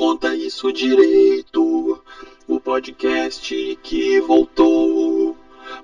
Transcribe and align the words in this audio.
Conta 0.00 0.34
Isso 0.34 0.72
Direito, 0.72 2.02
o 2.48 2.58
podcast 2.58 3.76
que 3.82 4.18
voltou, 4.22 5.36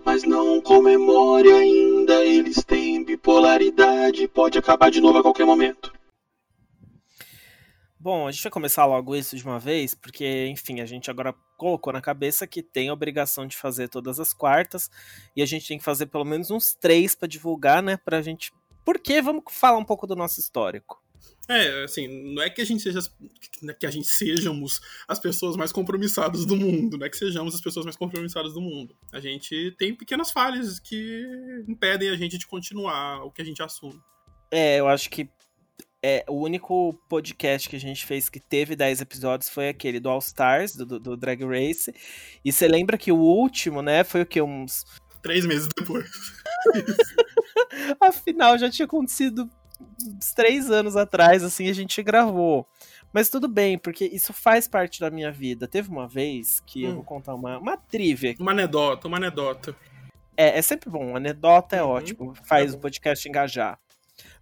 mas 0.06 0.22
não 0.22 0.58
com 0.58 0.80
memória 0.80 1.54
ainda. 1.54 2.24
Eles 2.24 2.64
têm 2.64 3.04
bipolaridade, 3.04 4.26
pode 4.26 4.56
acabar 4.56 4.90
de 4.90 5.02
novo 5.02 5.18
a 5.18 5.22
qualquer 5.22 5.44
momento. 5.44 5.92
Bom, 8.00 8.26
a 8.26 8.32
gente 8.32 8.44
vai 8.44 8.52
começar 8.52 8.86
logo 8.86 9.14
isso 9.14 9.36
de 9.36 9.44
uma 9.44 9.58
vez, 9.58 9.94
porque, 9.94 10.46
enfim, 10.46 10.80
a 10.80 10.86
gente 10.86 11.10
agora 11.10 11.34
colocou 11.58 11.92
na 11.92 12.00
cabeça 12.00 12.46
que 12.46 12.62
tem 12.62 12.88
a 12.88 12.94
obrigação 12.94 13.46
de 13.46 13.54
fazer 13.54 13.90
todas 13.90 14.18
as 14.18 14.32
quartas, 14.32 14.90
e 15.36 15.42
a 15.42 15.46
gente 15.46 15.68
tem 15.68 15.76
que 15.76 15.84
fazer 15.84 16.06
pelo 16.06 16.24
menos 16.24 16.50
uns 16.50 16.74
três 16.74 17.14
para 17.14 17.28
divulgar, 17.28 17.82
né? 17.82 17.98
Pra 17.98 18.22
gente. 18.22 18.50
Por 18.82 18.98
quê? 18.98 19.20
Vamos 19.20 19.44
falar 19.50 19.76
um 19.76 19.84
pouco 19.84 20.06
do 20.06 20.16
nosso 20.16 20.40
histórico. 20.40 21.04
É, 21.48 21.84
assim, 21.84 22.08
não 22.34 22.42
é 22.42 22.50
que 22.50 22.60
a 22.60 22.64
gente 22.64 22.82
seja 22.82 23.00
que 23.78 23.86
a 23.86 23.90
gente 23.90 24.08
sejamos 24.08 24.80
as 25.06 25.18
pessoas 25.18 25.56
mais 25.56 25.70
compromissadas 25.70 26.44
do 26.44 26.56
mundo, 26.56 26.98
não 26.98 27.06
é 27.06 27.10
que 27.10 27.16
sejamos 27.16 27.54
as 27.54 27.60
pessoas 27.60 27.86
mais 27.86 27.96
compromissadas 27.96 28.54
do 28.54 28.60
mundo. 28.60 28.96
A 29.12 29.20
gente 29.20 29.74
tem 29.78 29.94
pequenas 29.94 30.30
falhas 30.30 30.80
que 30.80 31.24
impedem 31.68 32.08
a 32.08 32.16
gente 32.16 32.36
de 32.36 32.46
continuar 32.46 33.24
o 33.24 33.30
que 33.30 33.42
a 33.42 33.44
gente 33.44 33.62
assume. 33.62 34.00
É, 34.50 34.80
eu 34.80 34.88
acho 34.88 35.08
que 35.08 35.28
é, 36.02 36.24
o 36.28 36.34
único 36.34 36.92
podcast 37.08 37.68
que 37.68 37.76
a 37.76 37.80
gente 37.80 38.04
fez 38.06 38.28
que 38.28 38.38
teve 38.38 38.76
10 38.76 39.00
episódios 39.00 39.48
foi 39.48 39.68
aquele 39.68 39.98
do 39.98 40.08
All 40.08 40.18
Stars, 40.18 40.76
do, 40.76 41.00
do, 41.00 41.16
Drag 41.16 41.44
Race. 41.44 41.92
E 42.44 42.52
você 42.52 42.68
lembra 42.68 42.98
que 42.98 43.10
o 43.10 43.18
último, 43.18 43.82
né, 43.82 44.04
foi 44.04 44.22
o 44.22 44.26
que? 44.26 44.40
Uns. 44.40 44.84
Três 45.22 45.44
meses 45.44 45.68
depois. 45.76 46.08
Afinal, 48.00 48.58
já 48.58 48.70
tinha 48.70 48.86
acontecido 48.86 49.50
uns 50.06 50.32
três 50.32 50.70
anos 50.70 50.96
atrás, 50.96 51.42
assim, 51.42 51.68
a 51.68 51.72
gente 51.72 52.02
gravou. 52.02 52.66
Mas 53.12 53.28
tudo 53.28 53.48
bem, 53.48 53.78
porque 53.78 54.04
isso 54.04 54.32
faz 54.32 54.68
parte 54.68 55.00
da 55.00 55.10
minha 55.10 55.32
vida. 55.32 55.66
Teve 55.66 55.88
uma 55.88 56.06
vez 56.06 56.60
que 56.66 56.84
hum. 56.84 56.88
eu 56.88 56.94
vou 56.96 57.04
contar 57.04 57.34
uma, 57.34 57.58
uma 57.58 57.76
trivia. 57.76 58.34
Uma 58.38 58.52
anedota, 58.52 59.08
uma 59.08 59.16
anedota. 59.16 59.74
É, 60.36 60.58
é 60.58 60.62
sempre 60.62 60.90
bom. 60.90 61.16
Anedota 61.16 61.76
é 61.76 61.82
uhum. 61.82 61.90
ótimo. 61.90 62.34
Faz 62.44 62.74
é 62.74 62.76
o 62.76 62.80
podcast 62.80 63.28
engajar. 63.28 63.78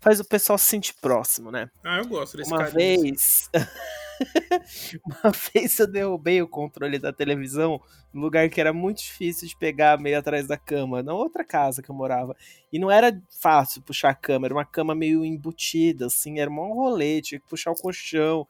Faz 0.04 0.20
o 0.20 0.24
pessoal 0.24 0.58
se 0.58 0.66
sentir 0.66 0.94
próximo, 1.00 1.50
né? 1.50 1.70
Ah, 1.82 1.96
eu 1.96 2.06
gosto 2.06 2.36
desse 2.36 2.52
Uma 2.52 2.64
vez. 2.64 3.48
uma 5.02 5.32
vez 5.32 5.78
eu 5.78 5.86
derrubei 5.86 6.42
o 6.42 6.46
controle 6.46 6.98
da 6.98 7.10
televisão 7.10 7.80
num 8.12 8.20
lugar 8.20 8.50
que 8.50 8.60
era 8.60 8.70
muito 8.70 8.98
difícil 8.98 9.48
de 9.48 9.56
pegar 9.56 9.98
meio 9.98 10.18
atrás 10.18 10.46
da 10.46 10.58
cama, 10.58 11.02
na 11.02 11.14
outra 11.14 11.42
casa 11.42 11.82
que 11.82 11.90
eu 11.90 11.94
morava. 11.94 12.36
E 12.70 12.78
não 12.78 12.90
era 12.90 13.18
fácil 13.40 13.80
puxar 13.80 14.10
a 14.10 14.14
cama, 14.14 14.46
era 14.46 14.54
uma 14.54 14.66
cama 14.66 14.94
meio 14.94 15.24
embutida, 15.24 16.04
assim, 16.04 16.38
era 16.38 16.50
um 16.50 16.74
rolê, 16.74 17.22
tinha 17.22 17.40
que 17.40 17.48
puxar 17.48 17.70
o 17.70 17.74
colchão. 17.74 18.46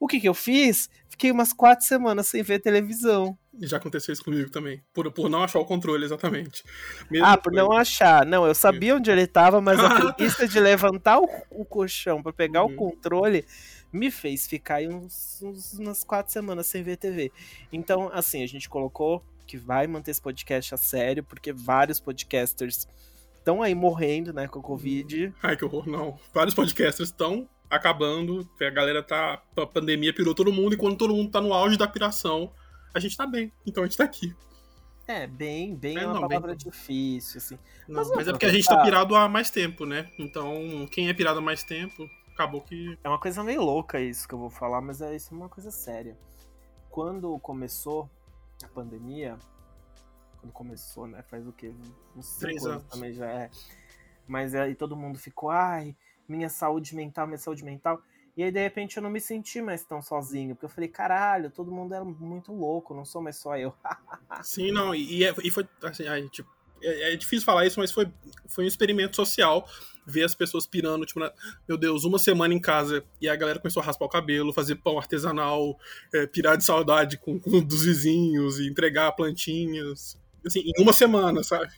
O 0.00 0.06
que 0.06 0.18
que 0.18 0.28
eu 0.28 0.34
fiz? 0.34 0.88
Fiquei 1.10 1.30
umas 1.30 1.52
quatro 1.52 1.84
semanas 1.84 2.28
sem 2.28 2.42
ver 2.42 2.60
televisão. 2.60 3.36
Já 3.62 3.76
aconteceu 3.76 4.12
isso 4.12 4.24
comigo 4.24 4.50
também. 4.50 4.82
Por, 4.92 5.10
por 5.12 5.28
não 5.28 5.42
achar 5.42 5.58
o 5.58 5.64
controle, 5.64 6.04
exatamente. 6.04 6.62
Mesmo 7.10 7.26
ah, 7.26 7.36
por 7.36 7.52
não 7.52 7.72
achar. 7.72 8.26
Não, 8.26 8.46
eu 8.46 8.54
sabia 8.54 8.96
onde 8.96 9.10
ele 9.10 9.22
estava, 9.22 9.60
mas 9.60 9.78
a 9.78 9.88
preguiça 10.14 10.46
de 10.46 10.60
levantar 10.60 11.18
o, 11.18 11.28
o 11.50 11.64
colchão 11.64 12.22
para 12.22 12.32
pegar 12.32 12.64
uhum. 12.64 12.72
o 12.72 12.76
controle 12.76 13.44
me 13.92 14.10
fez 14.10 14.46
ficar 14.46 14.82
uns, 14.82 15.40
uns, 15.42 15.74
umas 15.74 16.04
quatro 16.04 16.32
semanas 16.32 16.66
sem 16.66 16.82
ver 16.82 16.96
TV. 16.96 17.32
Então, 17.72 18.10
assim, 18.12 18.42
a 18.42 18.46
gente 18.46 18.68
colocou 18.68 19.24
que 19.46 19.56
vai 19.56 19.86
manter 19.86 20.10
esse 20.10 20.20
podcast 20.20 20.74
a 20.74 20.76
sério, 20.76 21.22
porque 21.22 21.52
vários 21.52 22.00
podcasters 22.00 22.86
estão 23.38 23.62
aí 23.62 23.74
morrendo, 23.74 24.32
né, 24.32 24.48
com 24.48 24.58
a 24.58 24.62
Covid. 24.62 25.32
Ai, 25.42 25.56
que 25.56 25.64
horror, 25.64 25.88
não. 25.88 26.18
Vários 26.34 26.54
podcasters 26.54 27.10
estão 27.10 27.48
acabando, 27.70 28.48
a 28.60 28.70
galera 28.70 29.02
tá. 29.02 29.40
A 29.56 29.66
pandemia 29.66 30.12
pirou 30.12 30.34
todo 30.34 30.52
mundo, 30.52 30.74
e 30.74 30.76
quando 30.76 30.96
todo 30.96 31.14
mundo 31.14 31.30
tá 31.30 31.40
no 31.40 31.52
auge 31.52 31.76
da 31.76 31.86
piração, 31.86 32.52
a 32.96 33.00
gente 33.00 33.16
tá 33.16 33.26
bem. 33.26 33.52
Então 33.66 33.82
a 33.82 33.86
gente 33.86 33.96
tá 33.96 34.04
aqui. 34.04 34.34
É, 35.06 35.26
bem, 35.26 35.76
bem 35.76 35.96
é, 35.96 36.02
é 36.02 36.06
uma 36.06 36.14
não, 36.14 36.28
palavra 36.28 36.48
bem... 36.48 36.56
difícil, 36.56 37.38
assim. 37.38 37.58
Não, 37.86 38.00
mas, 38.00 38.10
mas 38.10 38.28
é 38.28 38.32
porque 38.32 38.46
a 38.46 38.52
gente 38.52 38.66
tá 38.66 38.82
pirado 38.82 39.14
há 39.14 39.28
mais 39.28 39.50
tempo, 39.50 39.86
né? 39.86 40.10
Então, 40.18 40.86
quem 40.90 41.08
é 41.08 41.14
pirado 41.14 41.38
há 41.38 41.42
mais 41.42 41.62
tempo, 41.62 42.10
acabou 42.32 42.60
que. 42.60 42.98
É 43.04 43.08
uma 43.08 43.20
coisa 43.20 43.44
meio 43.44 43.62
louca 43.62 44.00
isso 44.00 44.26
que 44.26 44.34
eu 44.34 44.38
vou 44.38 44.50
falar, 44.50 44.80
mas 44.80 45.00
é 45.00 45.14
isso 45.14 45.32
é 45.32 45.36
uma 45.36 45.48
coisa 45.48 45.70
séria. 45.70 46.18
Quando 46.90 47.38
começou 47.38 48.10
a 48.64 48.68
pandemia, 48.68 49.38
quando 50.40 50.52
começou, 50.52 51.06
né? 51.06 51.22
Faz 51.22 51.46
o 51.46 51.52
quê? 51.52 51.72
Uns 52.16 52.36
Três 52.38 52.66
anos 52.66 52.84
também 52.84 53.12
já 53.12 53.26
é. 53.26 53.50
Mas 54.26 54.56
aí 54.56 54.74
todo 54.74 54.96
mundo 54.96 55.18
ficou, 55.18 55.50
ai, 55.50 55.94
minha 56.28 56.48
saúde 56.48 56.96
mental, 56.96 57.28
minha 57.28 57.38
saúde 57.38 57.64
mental. 57.64 58.02
E 58.36 58.42
aí, 58.42 58.52
de 58.52 58.60
repente, 58.60 58.98
eu 58.98 59.02
não 59.02 59.08
me 59.08 59.20
senti 59.20 59.62
mais 59.62 59.82
tão 59.84 60.02
sozinho, 60.02 60.54
porque 60.54 60.66
eu 60.66 60.70
falei, 60.70 60.88
caralho, 60.88 61.50
todo 61.50 61.72
mundo 61.72 61.94
era 61.94 62.04
muito 62.04 62.52
louco, 62.52 62.94
não 62.94 63.04
sou 63.04 63.22
mais 63.22 63.36
só 63.36 63.56
eu. 63.56 63.74
Sim, 64.44 64.72
não, 64.72 64.94
e, 64.94 65.24
é, 65.24 65.34
e 65.42 65.50
foi 65.50 65.66
assim, 65.82 66.06
aí, 66.06 66.28
tipo, 66.28 66.50
é, 66.82 67.12
é, 67.12 67.16
difícil 67.16 67.46
falar 67.46 67.64
isso, 67.64 67.80
mas 67.80 67.90
foi, 67.90 68.12
foi 68.46 68.64
um 68.64 68.68
experimento 68.68 69.16
social 69.16 69.66
ver 70.06 70.22
as 70.22 70.34
pessoas 70.34 70.66
pirando, 70.66 71.06
tipo, 71.06 71.18
na, 71.18 71.32
meu 71.66 71.78
Deus, 71.78 72.04
uma 72.04 72.18
semana 72.18 72.52
em 72.52 72.60
casa 72.60 73.02
e 73.20 73.28
a 73.28 73.34
galera 73.34 73.58
começou 73.58 73.82
a 73.82 73.86
raspar 73.86 74.04
o 74.04 74.10
cabelo, 74.10 74.52
fazer 74.52 74.76
pão 74.76 74.98
artesanal, 74.98 75.78
é, 76.14 76.26
pirar 76.26 76.58
de 76.58 76.64
saudade 76.64 77.16
com, 77.16 77.40
com 77.40 77.62
dos 77.62 77.84
vizinhos 77.84 78.58
e 78.58 78.68
entregar 78.68 79.12
plantinhas. 79.12 80.20
Assim, 80.46 80.60
em 80.60 80.82
uma 80.82 80.92
semana, 80.92 81.42
sabe? 81.42 81.72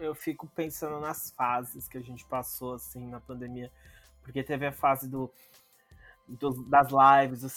Eu 0.00 0.14
fico 0.14 0.46
pensando 0.54 1.00
nas 1.00 1.32
fases 1.32 1.88
que 1.88 1.98
a 1.98 2.00
gente 2.00 2.24
passou, 2.24 2.74
assim, 2.74 3.06
na 3.06 3.20
pandemia. 3.20 3.70
Porque 4.22 4.42
teve 4.42 4.66
a 4.66 4.72
fase 4.72 5.08
do, 5.08 5.30
do 6.28 6.64
das 6.64 6.88
lives. 6.90 7.42
Do, 7.42 7.50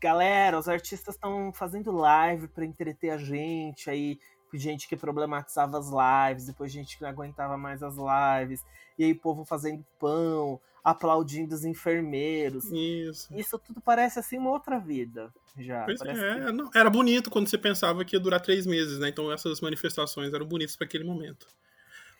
galera, 0.00 0.58
os 0.58 0.68
artistas 0.68 1.14
estão 1.14 1.52
fazendo 1.52 1.90
live 1.92 2.48
para 2.48 2.64
entreter 2.64 3.10
a 3.10 3.18
gente. 3.18 3.90
Aí 3.90 4.18
gente 4.56 4.88
que 4.88 4.96
problematizava 4.96 5.78
as 5.78 5.88
lives, 5.88 6.46
depois 6.46 6.72
gente 6.72 6.96
que 6.96 7.02
não 7.02 7.10
aguentava 7.10 7.56
mais 7.56 7.82
as 7.82 7.96
lives. 7.96 8.64
E 8.98 9.04
aí 9.04 9.12
o 9.12 9.18
povo 9.18 9.44
fazendo 9.44 9.84
pão, 9.98 10.60
aplaudindo 10.82 11.54
os 11.54 11.64
enfermeiros. 11.64 12.64
Isso. 12.70 13.34
Isso 13.34 13.58
tudo 13.58 13.80
parece 13.80 14.18
assim 14.18 14.38
uma 14.38 14.50
outra 14.50 14.78
vida. 14.78 15.32
Já. 15.58 15.86
É, 15.88 15.94
que... 15.94 16.52
não, 16.52 16.70
era 16.74 16.90
bonito 16.90 17.30
quando 17.30 17.48
você 17.48 17.58
pensava 17.58 18.04
que 18.04 18.16
ia 18.16 18.20
durar 18.20 18.40
três 18.40 18.66
meses, 18.66 18.98
né? 18.98 19.08
Então 19.08 19.32
essas 19.32 19.60
manifestações 19.60 20.32
eram 20.32 20.46
bonitas 20.46 20.76
para 20.76 20.86
aquele 20.86 21.04
momento. 21.04 21.46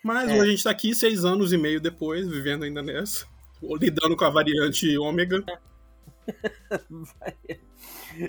Mas 0.03 0.29
é. 0.29 0.35
hoje 0.35 0.41
a 0.41 0.51
gente 0.51 0.65
tá 0.65 0.71
aqui 0.71 0.95
seis 0.95 1.25
anos 1.25 1.53
e 1.53 1.57
meio 1.57 1.81
depois, 1.81 2.29
vivendo 2.29 2.65
ainda 2.65 2.83
nessa, 2.83 3.27
lidando 3.81 4.17
com 4.17 4.25
a 4.25 4.31
variante 4.31 4.97
ômega. 4.99 5.45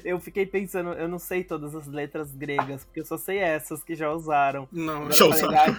eu 0.04 0.20
fiquei 0.20 0.46
pensando, 0.46 0.94
eu 0.94 1.08
não 1.08 1.20
sei 1.20 1.44
todas 1.44 1.76
as 1.76 1.88
letras 1.88 2.32
gregas, 2.32 2.84
porque 2.84 3.00
eu 3.00 3.06
só 3.06 3.18
sei 3.18 3.40
essas 3.40 3.84
que 3.84 3.96
já 3.96 4.12
usaram. 4.12 4.68
Não, 4.72 5.12
já 5.12 5.26
usaram. 5.26 5.78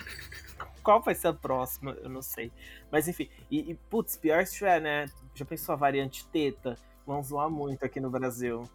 Qual 0.83 1.03
vai 1.03 1.15
ser 1.15 1.28
a 1.28 1.33
próxima? 1.33 1.97
Eu 2.03 2.09
não 2.09 2.22
sei. 2.22 2.53
Mas 2.91 3.09
enfim, 3.09 3.28
e, 3.50 3.71
e 3.71 3.75
putz, 3.75 4.16
pior 4.16 4.45
se 4.47 4.55
tiver, 4.55 4.81
né? 4.81 5.06
Já 5.34 5.45
pensou 5.45 5.72
a 5.72 5.77
variante 5.77 6.27
teta? 6.28 6.77
Vão 7.06 7.22
zoar 7.22 7.50
muito 7.50 7.84
aqui 7.84 8.00
no 8.00 8.11
Brasil. 8.11 8.69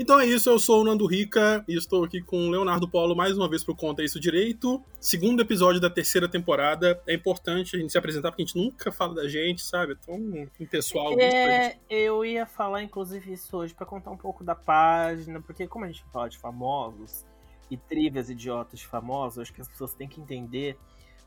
Então 0.00 0.20
é 0.20 0.24
isso, 0.24 0.48
eu 0.48 0.60
sou 0.60 0.80
o 0.80 0.84
Nando 0.84 1.04
Rica 1.06 1.64
e 1.66 1.76
estou 1.76 2.04
aqui 2.04 2.22
com 2.22 2.46
o 2.46 2.50
Leonardo 2.52 2.88
Polo 2.88 3.16
mais 3.16 3.36
uma 3.36 3.50
vez 3.50 3.64
pro 3.64 3.74
Conta 3.74 4.00
Isso 4.00 4.20
Direito. 4.20 4.80
Segundo 5.00 5.42
episódio 5.42 5.80
da 5.80 5.90
terceira 5.90 6.28
temporada. 6.28 7.02
É 7.04 7.14
importante 7.14 7.74
a 7.74 7.80
gente 7.80 7.90
se 7.90 7.98
apresentar 7.98 8.30
porque 8.30 8.44
a 8.44 8.46
gente 8.46 8.56
nunca 8.56 8.92
fala 8.92 9.16
da 9.16 9.28
gente, 9.28 9.60
sabe? 9.60 9.94
É 9.94 9.96
tão 9.96 10.48
impessoal. 10.60 11.18
É, 11.18 11.78
eu 11.90 12.24
ia 12.24 12.46
falar 12.46 12.84
inclusive 12.84 13.32
isso 13.32 13.56
hoje 13.56 13.74
para 13.74 13.84
contar 13.84 14.12
um 14.12 14.16
pouco 14.16 14.44
da 14.44 14.54
página, 14.54 15.42
porque 15.42 15.66
como 15.66 15.84
a 15.84 15.88
gente 15.88 16.04
fala 16.12 16.28
de 16.28 16.38
famosos 16.38 17.26
e 17.68 17.76
trivias 17.76 18.30
idiotas 18.30 18.78
de 18.78 18.86
famosos, 18.86 19.40
acho 19.40 19.52
que 19.52 19.60
as 19.60 19.68
pessoas 19.68 19.94
têm 19.94 20.06
que 20.06 20.20
entender 20.20 20.78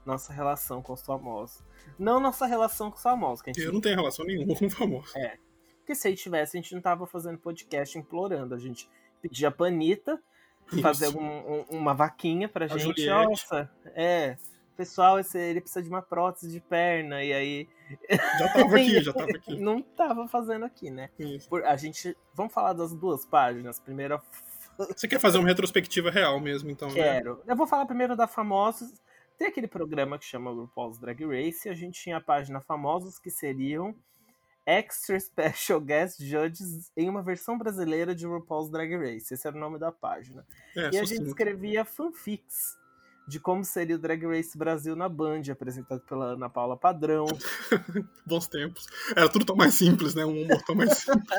nossa 0.06 0.32
relação 0.32 0.82
com 0.82 0.94
os 0.94 1.02
famosos. 1.02 1.62
Não 2.00 2.22
nossa 2.22 2.46
relação 2.46 2.90
com 2.90 2.96
os 2.96 3.04
famosos. 3.04 3.42
Que 3.42 3.54
gente... 3.54 3.66
Eu 3.66 3.74
não 3.74 3.82
tenho 3.82 3.98
relação 3.98 4.26
nenhuma 4.26 4.56
com 4.56 4.70
famosos. 4.70 5.14
É, 5.14 5.38
porque 5.92 5.96
se 5.96 6.08
aí 6.08 6.16
tivesse, 6.16 6.58
a 6.58 6.62
gente 6.62 6.74
não 6.74 6.82
tava 6.82 7.06
fazendo 7.06 7.38
podcast 7.38 7.98
implorando. 7.98 8.56
A 8.56 8.58
gente 8.58 8.90
pedia 9.22 9.52
pra 9.52 9.68
Anitta 9.68 10.22
fazer 10.82 11.10
um, 11.10 11.22
um, 11.22 11.66
uma 11.70 11.94
vaquinha 11.94 12.48
pra 12.48 12.66
a 12.66 12.68
gente. 12.68 13.02
Juliette. 13.02 13.10
Nossa, 13.30 13.70
é. 13.88 14.38
Pessoal, 14.78 15.20
esse, 15.20 15.38
ele 15.38 15.60
precisa 15.60 15.84
de 15.84 15.90
uma 15.90 16.02
prótese 16.02 16.50
de 16.50 16.62
perna. 16.62 17.22
E 17.24 17.34
aí. 17.34 17.70
Já 18.40 18.54
tava 18.54 18.76
aqui, 18.78 19.02
já 19.02 19.12
tava 19.12 19.32
aqui. 19.32 19.60
Não 19.60 19.82
tava 19.82 20.26
fazendo 20.26 20.64
aqui, 20.64 20.90
né? 20.90 21.10
Por, 21.50 21.66
a 21.66 21.76
gente. 21.76 22.16
Vamos 22.34 22.54
falar 22.54 22.72
das 22.72 22.96
duas 22.96 23.26
páginas. 23.26 23.78
Primeiro. 23.82 24.22
Você 24.96 25.10
quer 25.10 25.20
fazer 25.20 25.40
uma 25.40 25.48
retrospectiva 25.50 26.10
real 26.10 26.40
mesmo, 26.40 26.72
então? 26.72 26.88
Né? 26.88 26.94
Quero. 26.94 27.36
Né? 27.40 27.44
Eu 27.48 27.56
vou 27.58 27.68
falar 27.68 27.86
primeiro 27.86 28.16
da 28.16 28.28
Famosos. 28.28 28.94
Tem 29.38 29.50
aquele 29.50 29.68
programa 29.68 30.18
que 30.18 30.24
chama 30.24 30.52
RuPaul's 30.52 30.98
Drag 30.98 31.26
Race. 31.26 31.68
A 31.68 31.74
gente 31.74 32.02
tinha 32.02 32.16
a 32.16 32.22
página 32.22 32.62
Famosos, 32.62 33.20
que 33.20 33.30
seriam 33.30 33.94
Extra 34.66 35.20
Special 35.20 35.80
Guest 35.82 36.22
Judges 36.22 36.92
em 36.96 37.10
uma 37.10 37.22
versão 37.22 37.58
brasileira 37.58 38.14
de 38.14 38.26
RuPaul's 38.26 38.70
Drag 38.70 38.96
Race. 38.96 39.34
Esse 39.34 39.48
era 39.48 39.56
o 39.56 39.60
nome 39.60 39.80
da 39.80 39.92
página. 39.92 40.46
É, 40.76 40.92
e 40.94 41.00
a 41.00 41.04
gente 41.04 41.24
sim. 41.24 41.28
escrevia 41.28 41.84
fanfics 41.84 42.80
de 43.28 43.40
como 43.40 43.64
seria 43.64 43.96
o 43.96 44.00
Drag 44.00 44.26
Race 44.26 44.58
Brasil 44.58 44.96
na 44.96 45.08
Band, 45.08 45.44
apresentado 45.52 46.02
pela 46.02 46.34
Ana 46.34 46.50
Paula 46.50 46.76
Padrão. 46.76 47.26
Bons 48.26 48.48
tempos. 48.48 48.88
Era 49.16 49.30
tudo 49.30 49.46
tão 49.46 49.56
mais 49.56 49.74
simples, 49.74 50.14
né? 50.14 50.26
Um 50.26 50.44
humor 50.44 50.62
tão 50.64 50.76
mais 50.76 50.98
simples. 51.00 51.30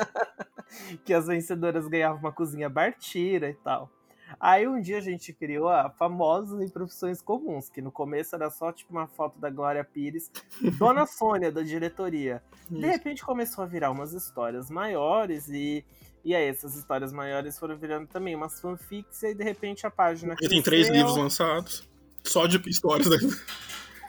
que 1.05 1.13
as 1.13 1.27
vencedoras 1.27 1.87
ganhavam 1.87 2.19
uma 2.19 2.31
cozinha 2.31 2.69
Bartira 2.69 3.49
e 3.49 3.55
tal. 3.55 3.91
Aí 4.39 4.67
um 4.67 4.79
dia 4.79 4.97
a 4.97 5.01
gente 5.01 5.33
criou 5.33 5.69
a 5.69 5.89
famosos 5.89 6.61
em 6.61 6.69
profissões 6.69 7.21
comuns, 7.21 7.69
que 7.69 7.81
no 7.81 7.91
começo 7.91 8.35
era 8.35 8.49
só 8.49 8.71
tipo 8.71 8.91
uma 8.91 9.07
foto 9.07 9.39
da 9.39 9.49
Glória 9.49 9.83
Pires, 9.83 10.31
Dona 10.77 11.05
Sônia 11.05 11.51
da 11.51 11.61
diretoria. 11.61 12.43
De 12.69 12.85
repente 12.85 13.23
começou 13.23 13.63
a 13.63 13.67
virar 13.67 13.91
umas 13.91 14.13
histórias 14.13 14.69
maiores 14.69 15.47
e 15.49 15.85
e 16.25 16.33
aí 16.33 16.47
essas 16.47 16.75
histórias 16.75 17.11
maiores 17.11 17.59
foram 17.59 17.77
virando 17.77 18.07
também 18.07 18.33
umas 18.33 18.61
fanfics 18.61 19.21
e 19.23 19.27
aí 19.27 19.35
de 19.35 19.43
repente 19.43 19.85
a 19.85 19.91
página 19.91 20.37
tem 20.37 20.61
três 20.61 20.87
livros 20.89 21.17
lançados, 21.17 21.87
só 22.23 22.47
de 22.47 22.57
histórias. 22.69 23.09
Né? 23.09 23.17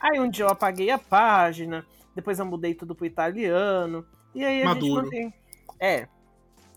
Aí 0.01 0.21
um 0.21 0.31
dia 0.31 0.45
eu 0.45 0.49
apaguei 0.49 0.91
a 0.91 0.99
página, 0.99 1.85
depois 2.15 2.39
eu 2.39 2.47
mudei 2.47 2.75
tudo 2.75 2.95
pro 2.95 3.07
italiano. 3.07 4.07
E 4.35 4.45
aí 4.45 4.63
a 4.63 4.67
Maduro. 4.67 5.05
gente 5.05 5.05
mantém. 5.05 5.35
É. 5.81 6.09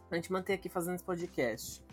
A 0.10 0.16
gente 0.16 0.32
mantém 0.32 0.56
aqui 0.56 0.70
fazendo 0.70 0.96
esse 0.96 1.04
podcast. 1.04 1.84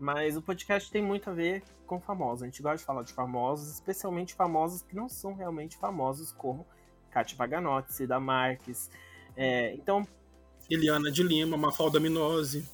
Mas 0.00 0.36
o 0.36 0.40
podcast 0.42 0.90
tem 0.90 1.02
muito 1.02 1.28
a 1.28 1.32
ver 1.32 1.62
com 1.86 2.00
famosos. 2.00 2.42
A 2.42 2.46
gente 2.46 2.62
gosta 2.62 2.78
de 2.78 2.84
falar 2.84 3.02
de 3.02 3.12
famosos, 3.12 3.70
especialmente 3.74 4.34
famosos 4.34 4.80
que 4.82 4.96
não 4.96 5.08
são 5.08 5.34
realmente 5.34 5.76
famosos, 5.76 6.32
como 6.32 6.66
Kátia 7.10 7.36
Paganotti, 7.36 7.92
Cida 7.92 8.18
Marques. 8.18 8.90
É, 9.36 9.74
então, 9.74 10.06
Eliana 10.70 11.10
de 11.10 11.22
Lima, 11.22 11.56
Mafalda 11.56 12.00
Minose. 12.00 12.66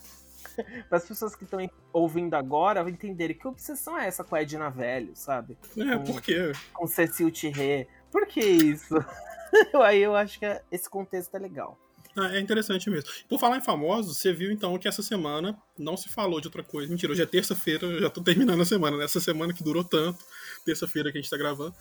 para 0.89 0.99
as 0.99 1.07
pessoas 1.07 1.35
que 1.35 1.45
estão 1.45 1.59
ouvindo 1.93 2.35
agora 2.35 2.89
entenderem 2.89 3.37
que 3.37 3.47
obsessão 3.49 3.99
é 3.99 4.07
essa 4.07 4.23
com 4.23 4.37
a 4.37 4.43
Edna 4.43 4.71
Velho, 4.71 5.15
sabe? 5.17 5.59
É, 5.77 5.97
Hum. 5.97 6.05
por 6.05 6.23
quê? 6.23 6.53
Com 6.73 6.87
Cecil 6.87 7.31
Thierry. 7.33 7.89
Por 8.11 8.27
que 8.27 8.41
isso? 8.41 8.95
aí 9.83 10.01
eu 10.01 10.15
acho 10.15 10.39
que 10.39 10.63
esse 10.71 10.89
contexto 10.89 11.35
é 11.35 11.39
legal. 11.39 11.77
Ah, 12.17 12.35
é 12.35 12.41
interessante 12.41 12.89
mesmo. 12.89 13.11
Por 13.29 13.39
falar 13.39 13.59
em 13.59 13.61
famosos, 13.61 14.17
você 14.17 14.33
viu 14.33 14.51
então 14.51 14.79
que 14.79 14.89
essa 14.89 15.03
semana 15.03 15.57
não 15.79 15.99
se 15.99 16.09
falou 16.09 16.41
de 16.41 16.49
outra 16.49 16.63
coisa. 16.63 16.89
Mentira, 16.91 17.13
hoje 17.13 17.23
é 17.23 17.27
terça-feira, 17.27 17.87
eu 17.87 18.01
já 18.01 18.09
tô 18.09 18.23
terminando 18.23 18.63
a 18.63 18.65
semana. 18.65 18.97
Nessa 18.97 19.21
semana 19.21 19.53
que 19.53 19.63
durou 19.63 19.85
tanto, 19.85 20.25
terça-feira 20.65 21.13
que 21.13 21.19
a 21.19 21.21
gente 21.21 21.31
tá 21.31 21.37
gravando, 21.37 21.75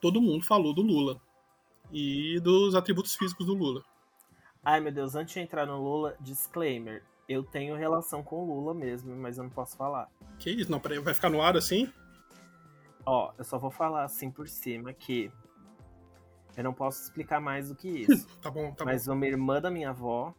todo 0.00 0.20
mundo 0.20 0.44
falou 0.44 0.74
do 0.74 0.82
Lula. 0.82 1.20
E 1.92 2.40
dos 2.40 2.74
atributos 2.74 3.14
físicos 3.14 3.46
do 3.46 3.54
Lula. 3.54 3.84
Ai, 4.64 4.80
meu 4.80 4.90
Deus, 4.90 5.14
antes 5.14 5.34
de 5.34 5.40
entrar 5.40 5.66
no 5.66 5.80
Lula, 5.80 6.16
disclaimer. 6.20 7.04
Eu 7.28 7.44
tenho 7.44 7.76
relação 7.76 8.22
com 8.22 8.42
o 8.42 8.46
Lula 8.46 8.74
mesmo, 8.74 9.14
mas 9.14 9.38
eu 9.38 9.44
não 9.44 9.50
posso 9.50 9.76
falar. 9.76 10.10
Que 10.38 10.50
isso? 10.50 10.70
Não, 10.70 10.80
peraí, 10.80 10.98
vai 10.98 11.14
ficar 11.14 11.30
no 11.30 11.40
ar 11.40 11.56
assim? 11.56 11.88
Ó, 13.06 13.32
eu 13.38 13.44
só 13.44 13.58
vou 13.58 13.70
falar 13.70 14.04
assim 14.04 14.30
por 14.30 14.48
cima 14.48 14.92
que 14.92 15.30
eu 16.56 16.64
não 16.64 16.72
posso 16.72 17.02
explicar 17.02 17.40
mais 17.40 17.68
do 17.68 17.74
que 17.74 17.88
isso. 18.08 18.26
Tá 18.40 18.50
bom, 18.50 18.72
tá 18.72 18.84
mas 18.84 19.06
uma 19.08 19.26
irmã 19.26 19.60
da 19.60 19.70
minha 19.70 19.90
avó 19.90 20.34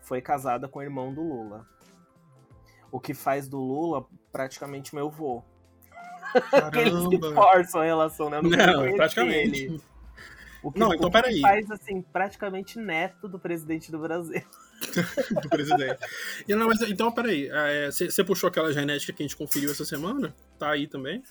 foi 0.00 0.20
casada 0.20 0.68
com 0.68 0.78
o 0.78 0.82
irmão 0.82 1.12
do 1.12 1.22
Lula. 1.22 1.66
O 2.90 2.98
que 2.98 3.12
faz 3.12 3.48
do 3.48 3.58
Lula 3.58 4.06
praticamente 4.32 4.94
meu 4.94 5.10
vô. 5.10 5.42
bom. 5.42 5.44
Que 7.10 7.18
forçam 7.34 7.80
a 7.80 7.84
relação, 7.84 8.30
né? 8.30 8.38
Eu 8.38 8.42
Não, 8.42 8.74
conheci 8.74 8.96
praticamente. 8.96 9.64
ele. 9.64 9.82
O 10.62 10.72
que, 10.72 10.78
Não, 10.78 10.88
o 10.88 10.94
então 10.94 11.08
que 11.08 11.12
peraí. 11.12 11.40
faz, 11.40 11.70
assim, 11.70 12.02
praticamente 12.02 12.78
neto 12.78 13.28
do 13.28 13.38
presidente 13.38 13.90
do 13.92 13.98
Brasil. 13.98 14.42
do 15.42 15.48
presidente. 15.48 15.98
Não, 16.48 16.66
mas, 16.66 16.80
então, 16.82 17.12
peraí. 17.12 17.48
Você 17.90 18.24
puxou 18.24 18.48
aquela 18.48 18.72
genética 18.72 19.12
que 19.12 19.22
a 19.22 19.26
gente 19.26 19.36
conferiu 19.36 19.70
essa 19.70 19.84
semana? 19.84 20.34
Tá 20.58 20.70
aí 20.70 20.86
também? 20.86 21.22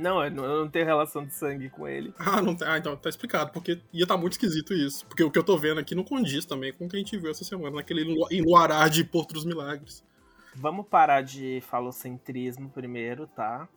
Não, 0.00 0.24
eu 0.24 0.30
não, 0.30 0.66
tenho 0.66 0.86
relação 0.86 1.26
de 1.26 1.34
sangue 1.34 1.68
com 1.68 1.86
ele. 1.86 2.14
Ah, 2.18 2.40
não 2.40 2.56
tá. 2.56 2.72
Ah, 2.72 2.78
então 2.78 2.96
tá 2.96 3.10
explicado, 3.10 3.52
porque 3.52 3.78
ia 3.92 4.04
estar 4.04 4.16
muito 4.16 4.32
esquisito 4.32 4.72
isso. 4.72 5.04
Porque 5.06 5.22
o 5.22 5.30
que 5.30 5.38
eu 5.38 5.44
tô 5.44 5.58
vendo 5.58 5.78
aqui 5.78 5.94
não 5.94 6.02
condiz 6.02 6.46
também 6.46 6.72
com 6.72 6.86
o 6.86 6.88
que 6.88 6.96
a 6.96 6.98
gente 6.98 7.18
viu 7.18 7.30
essa 7.30 7.44
semana, 7.44 7.76
naquele 7.76 8.16
Luará 8.40 8.88
de 8.88 9.04
Porto 9.04 9.34
dos 9.34 9.44
Milagres. 9.44 10.02
Vamos 10.54 10.86
parar 10.88 11.20
de 11.20 11.62
falocentrismo 11.68 12.70
primeiro, 12.70 13.26
tá? 13.26 13.68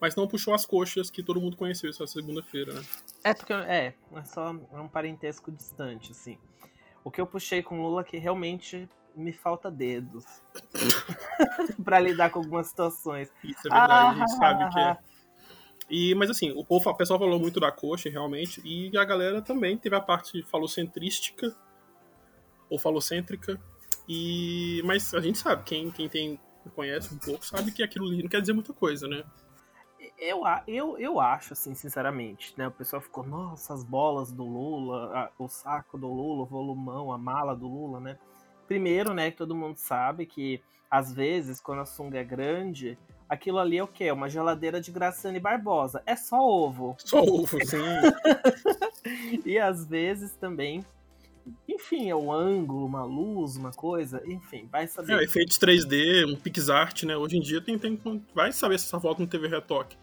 Mas 0.00 0.14
não 0.14 0.28
puxou 0.28 0.54
as 0.54 0.64
coxas 0.64 1.10
que 1.10 1.22
todo 1.22 1.40
mundo 1.40 1.56
conheceu 1.56 1.90
essa 1.90 2.06
segunda-feira, 2.06 2.74
né? 2.74 2.82
É 3.24 3.34
porque 3.34 3.52
é, 3.52 3.92
é 4.14 4.24
só 4.24 4.52
um 4.72 4.86
parentesco 4.86 5.50
distante, 5.50 6.12
assim. 6.12 6.38
O 7.02 7.10
que 7.10 7.20
eu 7.20 7.26
puxei 7.26 7.60
com 7.60 7.80
o 7.80 7.82
Lula 7.88 8.02
é 8.02 8.04
que 8.04 8.18
realmente 8.18 8.88
me 9.16 9.32
falta 9.32 9.68
dedos 9.68 10.24
pra 11.84 11.98
lidar 11.98 12.30
com 12.30 12.38
algumas 12.38 12.68
situações. 12.68 13.32
Isso 13.42 13.66
é 13.66 13.70
verdade, 13.70 13.92
a 13.92 14.14
gente 14.14 14.22
Ah, 14.22 14.36
sabe 14.36 14.72
que 14.72 14.78
é. 14.78 14.96
E, 15.90 16.14
mas 16.14 16.30
assim, 16.30 16.52
o, 16.52 16.64
povo, 16.64 16.88
o 16.88 16.94
pessoal 16.94 17.18
falou 17.18 17.38
muito 17.38 17.60
da 17.60 17.70
coxa, 17.70 18.08
realmente, 18.08 18.60
e 18.64 18.96
a 18.96 19.04
galera 19.04 19.42
também 19.42 19.76
teve 19.76 19.94
a 19.96 20.00
parte 20.00 20.42
falocentrística, 20.44 21.54
ou 22.70 22.78
falocêntrica, 22.78 23.60
e, 24.08 24.80
mas 24.84 25.12
a 25.14 25.20
gente 25.20 25.38
sabe, 25.38 25.62
quem, 25.64 25.90
quem 25.90 26.08
tem, 26.08 26.40
conhece 26.74 27.14
um 27.14 27.18
pouco, 27.18 27.44
sabe 27.44 27.70
que 27.72 27.82
aquilo 27.82 28.06
ali 28.06 28.22
não 28.22 28.28
quer 28.28 28.40
dizer 28.40 28.52
muita 28.52 28.72
coisa, 28.72 29.06
né? 29.06 29.24
Eu, 30.18 30.42
eu, 30.66 30.98
eu 30.98 31.20
acho, 31.20 31.52
assim, 31.52 31.74
sinceramente, 31.74 32.54
né? 32.56 32.68
O 32.68 32.72
pessoal 32.72 33.02
ficou, 33.02 33.24
nossa, 33.24 33.74
as 33.74 33.84
bolas 33.84 34.32
do 34.32 34.44
Lula, 34.44 35.12
a- 35.16 35.30
o 35.38 35.48
saco 35.48 35.98
do 35.98 36.08
Lula, 36.08 36.42
o 36.42 36.46
volumão, 36.46 37.12
a 37.12 37.18
mala 37.18 37.54
do 37.54 37.66
Lula, 37.66 38.00
né? 38.00 38.18
Primeiro, 38.66 39.12
né, 39.14 39.30
que 39.30 39.36
todo 39.36 39.54
mundo 39.54 39.76
sabe 39.76 40.24
que, 40.26 40.62
às 40.90 41.12
vezes, 41.12 41.60
quando 41.60 41.80
a 41.80 41.84
sunga 41.84 42.18
é 42.18 42.24
grande, 42.24 42.98
aquilo 43.32 43.58
ali 43.58 43.78
é 43.78 43.82
o 43.82 43.88
quê? 43.88 44.12
Uma 44.12 44.28
geladeira 44.28 44.80
de 44.80 44.92
Graciane 44.92 45.40
Barbosa. 45.40 46.02
É 46.04 46.14
só 46.14 46.38
ovo. 46.38 46.94
Só 47.04 47.20
ovo, 47.20 47.58
assim. 47.60 47.78
E 49.44 49.58
às 49.58 49.84
vezes 49.84 50.32
também, 50.34 50.84
enfim, 51.68 52.08
é 52.08 52.14
um 52.14 52.30
ângulo, 52.30 52.86
uma 52.86 53.04
luz, 53.04 53.56
uma 53.56 53.72
coisa, 53.72 54.22
enfim, 54.26 54.68
vai 54.70 54.86
saber. 54.86 55.18
É, 55.18 55.24
efeitos 55.24 55.58
3D, 55.58 56.24
um 56.30 56.36
PixArt, 56.36 57.02
né? 57.02 57.16
Hoje 57.16 57.36
em 57.36 57.40
dia 57.40 57.60
tem, 57.60 57.76
tem, 57.76 57.98
vai 58.32 58.52
saber 58.52 58.78
se 58.78 58.86
essa 58.86 59.00
foto 59.00 59.18
não 59.18 59.26
teve 59.26 59.48
retoque. 59.48 59.96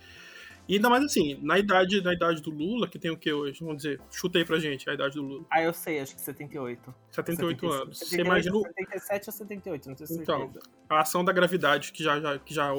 E 0.67 0.75
ainda 0.75 0.87
mais 0.87 1.03
assim, 1.03 1.39
na 1.41 1.57
idade, 1.57 1.99
na 2.01 2.13
idade 2.13 2.43
do 2.43 2.51
Lula, 2.51 2.87
que 2.87 2.99
tem 2.99 3.09
o 3.09 3.17
que 3.17 3.33
hoje? 3.33 3.59
Vamos 3.61 3.77
dizer, 3.77 3.99
chuta 4.11 4.37
aí 4.37 4.45
pra 4.45 4.59
gente 4.59 4.87
a 4.87 4.93
idade 4.93 5.15
do 5.15 5.23
Lula. 5.23 5.45
Ah, 5.49 5.63
eu 5.63 5.73
sei, 5.73 5.99
acho 5.99 6.13
que 6.13 6.21
78. 6.21 6.93
78 7.09 7.59
70, 7.61 7.81
anos. 7.83 7.97
Você 7.97 8.05
78, 8.05 8.27
imagina 8.27 8.55
o- 8.55 8.61
77 8.61 9.29
ou 9.29 9.33
78, 9.33 9.89
não 9.89 9.95
tenho 9.95 10.07
certeza. 10.07 10.31
Então. 10.31 10.53
a 10.87 11.01
ação 11.01 11.25
da 11.25 11.31
gravidade 11.33 11.91
que 11.91 12.03
já, 12.03 12.19
já, 12.19 12.37
que 12.37 12.53
já 12.53 12.71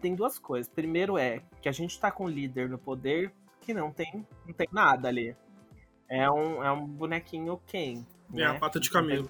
Tem 0.00 0.14
duas 0.14 0.38
coisas. 0.38 0.68
Primeiro 0.68 1.18
é 1.18 1.42
que 1.60 1.68
a 1.68 1.72
gente 1.72 1.98
tá 1.98 2.10
com 2.10 2.24
um 2.24 2.28
líder 2.28 2.68
no 2.68 2.78
poder 2.78 3.32
que 3.60 3.74
não 3.74 3.90
tem, 3.90 4.26
não 4.46 4.52
tem 4.52 4.68
nada 4.70 5.08
ali. 5.08 5.36
É 6.08 6.30
um, 6.30 6.62
é 6.62 6.70
um 6.70 6.86
bonequinho 6.86 7.60
Ken. 7.66 8.04
é 8.34 8.44
a 8.44 8.52
né? 8.52 8.58
pata 8.58 8.78
de 8.78 8.90
camelo. 8.90 9.28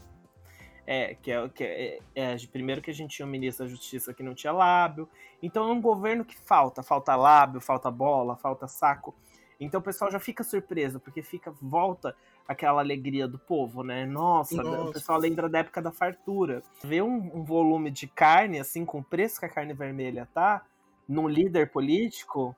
É, 0.87 1.15
que 1.15 1.33
é, 1.33 1.49
que 1.49 1.65
é, 1.65 1.99
é, 2.15 2.35
de- 2.37 2.47
primeiro 2.47 2.81
que 2.81 2.91
a 2.91 2.95
gente 2.95 3.17
tinha 3.17 3.27
um 3.27 3.31
ministro 3.31 3.65
da 3.65 3.71
Justiça 3.71 4.15
que 4.15 4.23
não 4.23 4.35
tinha 4.35 4.53
lábio. 4.53 5.09
Então 5.43 5.69
é 5.69 5.73
um 5.73 5.81
governo 5.81 6.25
que 6.25 6.37
falta. 6.37 6.83
Falta 6.83 7.17
lábio, 7.17 7.61
falta 7.61 7.91
bola, 7.91 8.37
falta 8.37 8.69
saco. 8.69 9.15
Então 9.59 9.81
o 9.81 9.83
pessoal 9.83 10.11
já 10.11 10.21
fica 10.21 10.45
surpreso, 10.45 11.01
porque 11.01 11.23
fica, 11.23 11.51
volta 11.63 12.15
aquela 12.49 12.81
alegria 12.81 13.27
do 13.27 13.39
povo, 13.39 13.83
né? 13.83 14.07
Nossa, 14.07 14.63
Nossa. 14.63 14.83
o 14.83 14.93
pessoal 14.93 15.19
lembra 15.19 15.49
da 15.49 15.59
época 15.59 15.83
da 15.83 15.91
fartura. 15.91 16.63
Ver 16.83 17.03
um, 17.03 17.39
um 17.39 17.45
volume 17.45 17.91
de 17.91 18.07
carne, 18.07 18.59
assim, 18.59 18.85
com 18.85 18.99
o 18.99 19.05
preço 19.05 19.41
que 19.41 19.47
a 19.47 19.49
carne 19.49 19.73
vermelha 19.73 20.29
tá, 20.33 20.65
num 21.09 21.29
líder 21.29 21.71
político, 21.71 22.55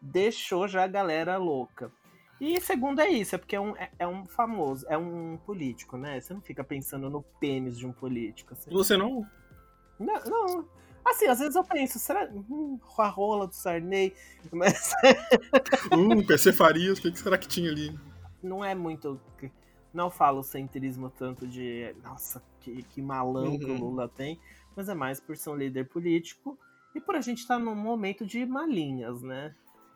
deixou 0.00 0.66
já 0.66 0.84
a 0.84 0.88
galera 0.88 1.36
louca. 1.36 1.90
E 2.40 2.60
segundo 2.60 3.00
é 3.00 3.08
isso, 3.08 3.34
é 3.34 3.38
porque 3.38 3.56
é 3.56 3.60
um, 3.60 3.76
é, 3.76 3.90
é 3.98 4.06
um 4.06 4.26
famoso, 4.26 4.86
é 4.88 4.96
um 4.96 5.36
político, 5.44 5.96
né? 5.96 6.20
Você 6.20 6.32
não 6.32 6.40
fica 6.40 6.62
pensando 6.62 7.10
no 7.10 7.22
pênis 7.40 7.76
de 7.76 7.86
um 7.86 7.92
político. 7.92 8.54
Assim. 8.54 8.70
Você 8.70 8.96
não? 8.96 9.26
Não, 9.98 10.24
não. 10.24 10.68
Assim, 11.04 11.26
às 11.26 11.40
vezes 11.40 11.56
eu 11.56 11.64
penso, 11.64 11.98
será 11.98 12.30
hum, 12.30 12.78
a 12.98 13.08
rola 13.08 13.46
do 13.46 13.54
Sarney? 13.54 14.14
Mas 14.52 14.92
Hum, 15.92 16.24
PC 16.24 16.52
Farias, 16.52 16.98
o 16.98 17.02
que, 17.02 17.10
que 17.10 17.18
será 17.18 17.36
que 17.36 17.48
tinha 17.48 17.70
ali? 17.70 17.98
Não 18.42 18.64
é 18.64 18.74
muito. 18.74 19.20
Não 19.92 20.10
falo 20.10 20.42
centrismo 20.42 21.10
tanto 21.10 21.46
de. 21.46 21.94
Nossa, 22.02 22.42
que, 22.60 22.82
que 22.82 23.00
malão 23.02 23.58
que 23.58 23.64
o 23.64 23.68
Uhum. 23.70 23.78
Lula 23.80 24.08
tem. 24.08 24.38
Mas 24.76 24.88
é 24.88 24.94
mais 24.94 25.18
por 25.20 25.36
ser 25.36 25.50
um 25.50 25.56
líder 25.56 25.88
político 25.88 26.58
e 26.94 27.00
por 27.00 27.16
a 27.16 27.20
gente 27.20 27.38
estar 27.38 27.58
num 27.58 27.74
momento 27.74 28.24
de 28.26 28.44
malinhas, 28.46 29.22
né? 29.22 29.54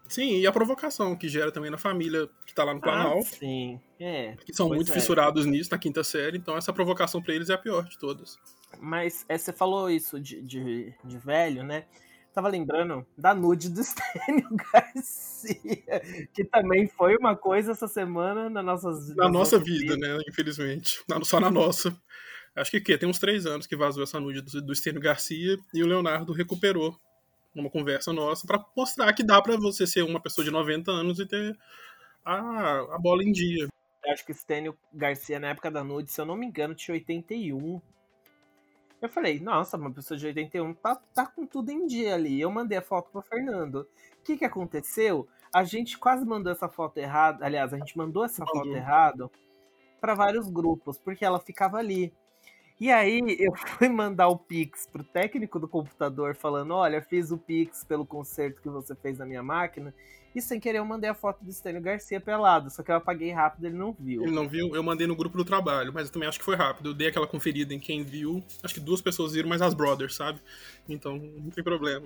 Sim, 0.08 0.38
e 0.38 0.46
a 0.46 0.52
provocação 0.52 1.16
que 1.16 1.28
gera 1.28 1.52
também 1.52 1.70
na 1.70 1.78
família 1.78 2.28
que 2.44 2.52
tá 2.52 2.64
lá 2.64 2.72
no 2.74 2.80
Ah, 2.80 2.82
Planalto, 2.82 3.24
sim, 3.36 3.80
é. 3.98 4.36
que 4.44 4.52
são 4.52 4.68
muito 4.68 4.90
é. 4.90 4.94
fissurados 4.94 5.46
nisso, 5.46 5.70
na 5.70 5.78
quinta 5.78 6.02
série, 6.04 6.36
então 6.36 6.56
essa 6.56 6.72
provocação 6.72 7.22
pra 7.22 7.32
eles 7.32 7.48
é 7.48 7.54
a 7.54 7.58
pior 7.58 7.84
de 7.88 7.96
todas. 7.96 8.38
Mas 8.80 9.24
é, 9.28 9.38
você 9.38 9.52
falou 9.52 9.88
isso 9.88 10.20
de, 10.20 10.42
de, 10.42 10.92
de 11.04 11.18
velho, 11.18 11.62
né? 11.62 11.86
Tava 12.34 12.48
lembrando 12.48 13.06
da 13.16 13.34
nude 13.34 13.68
do 13.68 13.80
Stênio 13.84 14.48
Garcia, 14.72 16.00
que 16.32 16.44
também 16.44 16.86
foi 16.88 17.16
uma 17.16 17.36
coisa 17.36 17.72
essa 17.72 17.86
semana 17.86 18.48
na 18.48 18.62
nossas 18.62 19.14
Na 19.14 19.24
nas 19.24 19.32
nossa 19.32 19.58
vida, 19.58 19.94
vidas. 19.94 19.98
né? 19.98 20.18
Infelizmente. 20.28 21.02
Na- 21.08 21.22
Só 21.24 21.38
na 21.38 21.50
nossa. 21.50 21.94
Acho 22.56 22.70
que 22.70 22.78
o 22.78 22.84
quê? 22.84 22.96
Tem 22.98 23.08
uns 23.08 23.18
três 23.18 23.46
anos 23.46 23.66
que 23.66 23.76
vazou 23.76 24.02
essa 24.02 24.18
nude 24.20 24.40
do, 24.42 24.62
do 24.62 24.72
Estênio 24.72 25.00
Garcia 25.00 25.56
e 25.74 25.82
o 25.82 25.86
Leonardo 25.86 26.32
recuperou 26.32 26.96
numa 27.54 27.68
conversa 27.70 28.12
nossa 28.12 28.46
pra 28.46 28.64
mostrar 28.76 29.12
que 29.12 29.22
dá 29.22 29.40
pra 29.42 29.56
você 29.56 29.86
ser 29.86 30.02
uma 30.02 30.20
pessoa 30.20 30.44
de 30.44 30.50
90 30.50 30.90
anos 30.90 31.18
e 31.18 31.26
ter 31.26 31.56
a, 32.24 32.94
a 32.94 32.98
bola 32.98 33.22
em 33.22 33.32
dia. 33.32 33.68
Eu 34.04 34.12
acho 34.12 34.24
que 34.24 34.32
o 34.32 34.34
Stênio 34.34 34.76
Garcia, 34.92 35.38
na 35.38 35.48
época 35.48 35.70
da 35.70 35.84
nude, 35.84 36.10
se 36.10 36.20
eu 36.20 36.24
não 36.24 36.36
me 36.36 36.46
engano, 36.46 36.74
tinha 36.74 36.94
81. 36.94 37.80
Eu 39.02 39.08
falei, 39.08 39.40
nossa, 39.40 39.76
uma 39.76 39.92
pessoa 39.92 40.16
de 40.16 40.26
81 40.26 40.74
tá, 40.74 40.94
tá 41.12 41.26
com 41.26 41.44
tudo 41.44 41.70
em 41.70 41.88
dia 41.88 42.14
ali. 42.14 42.40
Eu 42.40 42.52
mandei 42.52 42.78
a 42.78 42.82
foto 42.82 43.10
pro 43.10 43.20
Fernando. 43.20 43.80
O 43.80 44.22
que 44.22 44.36
que 44.36 44.44
aconteceu? 44.44 45.26
A 45.52 45.64
gente 45.64 45.98
quase 45.98 46.24
mandou 46.24 46.52
essa 46.52 46.68
foto 46.68 46.98
errada. 46.98 47.44
Aliás, 47.44 47.74
a 47.74 47.78
gente 47.78 47.98
mandou 47.98 48.24
essa 48.24 48.46
foto 48.46 48.68
errada 48.68 49.28
para 50.00 50.14
vários 50.14 50.48
grupos, 50.48 51.00
porque 51.00 51.24
ela 51.24 51.40
ficava 51.40 51.78
ali. 51.78 52.14
E 52.82 52.90
aí 52.90 53.36
eu 53.38 53.52
fui 53.78 53.88
mandar 53.88 54.26
o 54.26 54.36
Pix 54.36 54.88
pro 54.90 55.04
técnico 55.04 55.60
do 55.60 55.68
computador 55.68 56.34
falando, 56.34 56.74
olha, 56.74 57.00
fiz 57.00 57.30
o 57.30 57.38
Pix 57.38 57.84
pelo 57.84 58.04
conserto 58.04 58.60
que 58.60 58.68
você 58.68 58.92
fez 58.96 59.18
na 59.18 59.24
minha 59.24 59.40
máquina. 59.40 59.94
E 60.34 60.42
sem 60.42 60.58
querer 60.58 60.78
eu 60.78 60.84
mandei 60.84 61.08
a 61.08 61.14
foto 61.14 61.44
do 61.44 61.50
Estênio 61.50 61.80
Garcia 61.80 62.18
pelado, 62.20 62.70
só 62.70 62.82
que 62.82 62.90
eu 62.90 62.96
apaguei 62.96 63.30
rápido, 63.30 63.66
ele 63.66 63.76
não 63.76 63.92
viu. 63.96 64.22
Ele 64.24 64.32
não 64.32 64.48
viu, 64.48 64.74
eu 64.74 64.82
mandei 64.82 65.06
no 65.06 65.14
grupo 65.14 65.36
do 65.36 65.44
trabalho, 65.44 65.92
mas 65.92 66.06
eu 66.08 66.12
também 66.12 66.28
acho 66.28 66.40
que 66.40 66.44
foi 66.44 66.56
rápido. 66.56 66.88
Eu 66.88 66.94
dei 66.94 67.06
aquela 67.08 67.26
conferida 67.26 67.72
em 67.72 67.78
quem 67.78 68.02
viu. 68.02 68.42
Acho 68.64 68.74
que 68.74 68.80
duas 68.80 69.00
pessoas 69.00 69.34
viram, 69.34 69.48
mas 69.48 69.62
as 69.62 69.74
brothers, 69.74 70.16
sabe? 70.16 70.40
Então 70.88 71.18
não 71.18 71.50
tem 71.50 71.62
problema. 71.62 72.04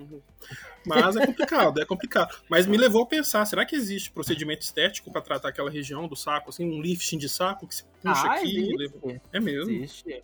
Mas 0.85 1.15
é 1.15 1.25
complicado, 1.25 1.81
é 1.81 1.85
complicado. 1.85 2.37
Mas 2.47 2.67
me 2.67 2.77
levou 2.77 3.01
a 3.01 3.05
pensar: 3.07 3.43
será 3.45 3.65
que 3.65 3.75
existe 3.75 4.11
procedimento 4.11 4.61
estético 4.61 5.11
pra 5.11 5.21
tratar 5.21 5.49
aquela 5.49 5.71
região 5.71 6.07
do 6.07 6.15
saco, 6.15 6.49
assim, 6.51 6.65
um 6.69 6.81
lifting 6.81 7.17
de 7.17 7.29
saco 7.29 7.65
que 7.65 7.73
se 7.75 7.83
puxa 8.03 8.27
Ah, 8.27 8.35
aqui? 8.35 8.75
leva- 8.77 9.21
É 9.33 9.39
mesmo. 9.39 9.71
Existe. 9.71 10.23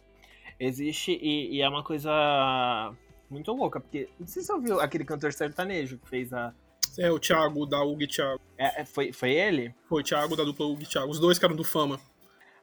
Existe 0.59 1.11
e, 1.21 1.55
e 1.57 1.61
é 1.61 1.67
uma 1.69 1.83
coisa 1.83 2.93
muito 3.29 3.51
louca, 3.51 3.79
porque 3.79 4.09
não 4.19 4.27
sei 4.27 4.41
se 4.41 4.47
você 4.47 4.53
ouviu 4.53 4.79
aquele 4.79 5.03
cantor 5.05 5.33
sertanejo 5.33 5.97
que 5.97 6.07
fez 6.09 6.31
a. 6.33 6.53
É, 6.97 7.11
o 7.11 7.17
Thiago 7.19 7.65
da 7.65 7.79
e 7.99 8.07
Thiago. 8.07 8.39
é, 8.57 8.81
é, 8.81 8.85
foi, 8.85 9.11
foi 9.11 9.31
ele? 9.31 9.73
Foi 9.89 10.01
o 10.01 10.05
Thiago 10.05 10.35
da 10.35 10.43
dupla 10.43 10.67
e 10.79 10.85
Thiago. 10.85 11.09
Os 11.11 11.19
dois 11.19 11.39
caras 11.39 11.57
do 11.57 11.63
Fama. 11.63 11.99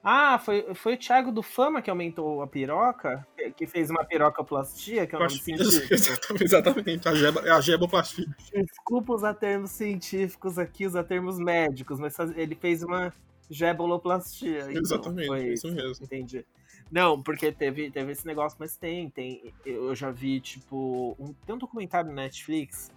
Ah, 0.02 0.38
foi, 0.38 0.72
foi 0.74 0.94
o 0.94 0.96
Thiago 0.96 1.30
do 1.30 1.42
Fama 1.42 1.82
que 1.82 1.90
aumentou 1.90 2.40
a 2.40 2.46
piroca, 2.46 3.26
que- 3.36 3.50
que 3.50 3.66
fez 3.66 3.90
uma 3.90 4.02
pirocaplastia, 4.04 5.06
que 5.06 5.14
é 5.14 5.18
o 5.18 5.20
nome 5.20 5.32
científico. 5.38 5.92
Exatamente, 5.92 6.44
exatamente. 6.44 7.08
A, 7.08 7.14
geba, 7.14 7.40
a 7.42 7.60
geboplastia. 7.60 8.24
Desculpa 8.54 9.12
usar 9.12 9.34
termos 9.34 9.70
científicos 9.72 10.58
aqui, 10.58 10.86
usar 10.86 11.04
termos 11.04 11.38
médicos, 11.38 11.98
mas 12.00 12.16
ele 12.34 12.54
fez 12.54 12.82
uma 12.82 13.12
geboloplastia. 13.50 14.60
então, 14.70 14.80
Exatamente, 14.82 15.26
foi 15.26 15.52
isso 15.52 15.70
mesmo. 15.72 16.04
Entendi. 16.04 16.46
Não, 16.90 17.22
porque 17.22 17.52
teve, 17.52 17.90
teve 17.90 18.12
esse 18.12 18.26
negócio, 18.26 18.56
mas 18.58 18.76
tem, 18.76 19.08
tem. 19.10 19.54
Eu 19.64 19.94
já 19.94 20.10
vi, 20.10 20.40
tipo, 20.40 21.14
um, 21.18 21.32
tem 21.46 21.54
um 21.54 21.58
documentário 21.58 22.10
no 22.10 22.16
Netflix 22.16 22.90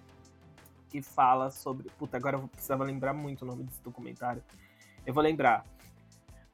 que 0.89 1.01
fala 1.01 1.51
sobre. 1.51 1.89
Puta, 1.91 2.17
agora 2.17 2.37
eu 2.37 2.47
precisava 2.47 2.83
lembrar 2.83 3.13
muito 3.13 3.43
o 3.43 3.45
nome 3.45 3.63
desse 3.63 3.81
documentário. 3.83 4.43
Eu 5.05 5.13
vou 5.13 5.21
lembrar. 5.21 5.65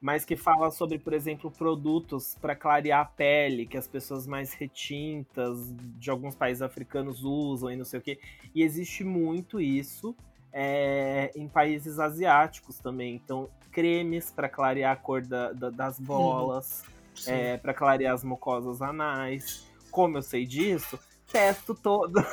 Mas 0.02 0.24
que 0.24 0.34
fala 0.34 0.70
sobre, 0.70 0.98
por 0.98 1.12
exemplo, 1.12 1.50
produtos 1.50 2.34
para 2.40 2.56
clarear 2.56 3.00
a 3.00 3.04
pele, 3.04 3.66
que 3.66 3.76
as 3.76 3.86
pessoas 3.86 4.26
mais 4.26 4.54
retintas 4.54 5.58
de 5.98 6.10
alguns 6.10 6.34
países 6.34 6.62
africanos 6.62 7.22
usam 7.22 7.70
e 7.70 7.76
não 7.76 7.84
sei 7.84 8.00
o 8.00 8.02
quê. 8.02 8.18
E 8.54 8.62
existe 8.62 9.04
muito 9.04 9.60
isso 9.60 10.16
é, 10.52 11.30
em 11.36 11.46
países 11.46 11.98
asiáticos 11.98 12.78
também. 12.78 13.14
Então, 13.14 13.50
cremes 13.70 14.30
para 14.30 14.48
clarear 14.48 14.92
a 14.92 14.96
cor 14.96 15.20
da- 15.22 15.52
da- 15.52 15.70
das 15.70 16.00
bolas 16.00 16.82
Sim. 16.86 16.99
É, 17.26 17.56
para 17.56 17.72
clarear 17.74 18.14
as 18.14 18.24
mucosas 18.24 18.80
anais. 18.82 19.66
Como 19.90 20.18
eu 20.18 20.22
sei 20.22 20.46
disso, 20.46 20.98
testo 21.30 21.74
todo. 21.74 22.14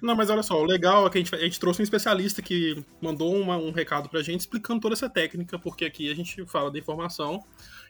Não, 0.00 0.14
mas 0.16 0.30
olha 0.30 0.42
só, 0.42 0.60
o 0.60 0.64
legal 0.64 1.06
é 1.06 1.10
que 1.10 1.18
a 1.18 1.20
gente, 1.20 1.34
a 1.34 1.38
gente 1.38 1.60
trouxe 1.60 1.80
um 1.80 1.84
especialista 1.84 2.42
que 2.42 2.84
mandou 3.00 3.34
uma- 3.36 3.56
um 3.56 3.70
recado 3.70 4.08
pra 4.08 4.22
gente 4.22 4.40
explicando 4.40 4.80
toda 4.80 4.94
essa 4.94 5.08
técnica, 5.08 5.58
porque 5.58 5.84
aqui 5.84 6.10
a 6.10 6.14
gente 6.14 6.44
fala 6.46 6.70
da 6.70 6.78
informação 6.78 7.42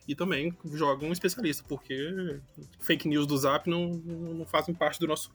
e 0.06 0.14
também 0.14 0.56
joga 0.72 1.06
um 1.06 1.12
especialista, 1.12 1.64
porque 1.66 2.38
fake 2.80 3.08
news 3.08 3.26
do 3.26 3.36
Zap 3.36 3.68
não, 3.68 3.88
não 3.88 4.46
fazem 4.46 4.74
parte 4.74 4.98
do 5.00 5.06
nosso 5.06 5.30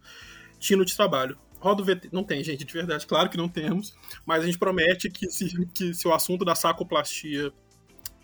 tino 0.59 0.85
de 0.85 0.95
trabalho. 0.95 1.37
Roda 1.59 1.81
o 1.81 1.85
VT. 1.85 2.09
Não 2.11 2.23
tem, 2.23 2.43
gente, 2.43 2.63
de 2.63 2.73
verdade, 2.73 3.07
claro 3.07 3.29
que 3.29 3.37
não 3.37 3.49
temos, 3.49 3.95
mas 4.25 4.43
a 4.43 4.45
gente 4.45 4.59
promete 4.59 5.09
que 5.09 5.29
se, 5.31 5.65
que 5.73 5.93
se 5.93 6.07
o 6.07 6.13
assunto 6.13 6.45
da 6.45 6.53
sacoplastia 6.53 7.51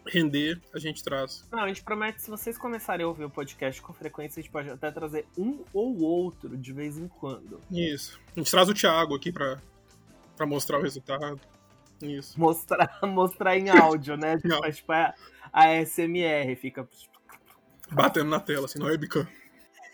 render, 0.06 0.60
a 0.74 0.80
gente 0.80 1.04
traz. 1.04 1.48
Não, 1.52 1.60
a 1.60 1.68
gente 1.68 1.84
promete, 1.84 2.22
se 2.22 2.30
vocês 2.30 2.58
começarem 2.58 3.06
a 3.06 3.08
ouvir 3.08 3.26
o 3.26 3.30
podcast 3.30 3.82
com 3.82 3.94
frequência, 3.94 4.40
a 4.40 4.44
gente 4.44 4.52
pode 4.52 4.70
até 4.70 4.92
trazer 4.92 5.26
um 5.38 5.64
ou 5.74 6.02
outro 6.02 6.58
de 6.58 6.74
vez 6.74 6.98
em 6.98 7.08
quando. 7.08 7.60
Isso. 7.72 8.20
A 8.36 8.40
gente 8.40 8.52
traz 8.52 8.70
o 8.70 8.74
Thiago 8.74 9.16
aqui 9.16 9.32
pra, 9.32 9.60
pra 10.36 10.46
mostrar 10.46 10.80
o 10.80 10.82
resultado. 10.82 11.40
Isso. 12.02 12.40
Mostrar, 12.40 13.00
mostrar 13.04 13.58
em 13.58 13.70
áudio, 13.70 14.18
né? 14.18 14.36
Tipo, 14.38 14.48
Não. 14.50 14.60
faz, 14.60 14.78
tipo, 14.78 14.92
a, 14.92 15.14
a 15.52 15.86
SMR 15.86 16.56
fica. 16.56 16.88
Batendo 17.92 18.30
na 18.30 18.40
tela, 18.40 18.66
assim, 18.66 18.80
no 18.80 18.86
webcam. 18.86 19.28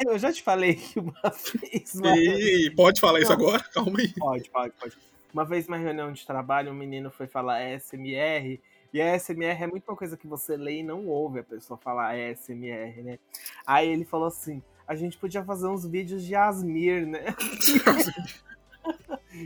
Eu 0.06 0.18
já 0.18 0.32
te 0.32 0.42
falei 0.42 0.76
que 0.76 0.98
uma 1.00 1.14
vez. 1.22 1.96
Uma... 1.96 2.18
Ei, 2.18 2.70
pode 2.72 3.02
falar 3.02 3.20
isso 3.20 3.30
Não. 3.30 3.38
agora? 3.38 3.64
Calma 3.74 4.00
aí. 4.00 4.14
Pode, 4.14 4.50
pode, 4.50 4.74
pode. 4.80 4.98
Uma 5.34 5.46
vez, 5.46 5.68
numa 5.68 5.78
reunião 5.78 6.12
de 6.12 6.26
trabalho, 6.26 6.72
um 6.72 6.76
menino 6.76 7.12
foi 7.12 7.28
falar 7.28 7.60
SMR. 7.80 8.60
E 8.94 9.02
a 9.02 9.18
SMR 9.18 9.64
é 9.64 9.68
muito 9.68 9.88
uma 9.88 9.96
coisa 9.96 10.18
que 10.18 10.28
você 10.28 10.58
lê 10.58 10.80
e 10.80 10.84
não 10.84 11.08
ouve 11.08 11.40
a 11.40 11.44
pessoa 11.44 11.78
falar 11.78 12.16
SMR, 12.36 13.04
né? 13.04 13.20
Aí 13.66 13.88
ele 13.88 14.06
falou 14.06 14.28
assim: 14.28 14.62
a 14.88 14.96
gente 14.96 15.18
podia 15.18 15.44
fazer 15.44 15.68
uns 15.68 15.86
vídeos 15.86 16.24
de 16.24 16.36
Asmir, 16.36 17.06
né? 17.06 17.26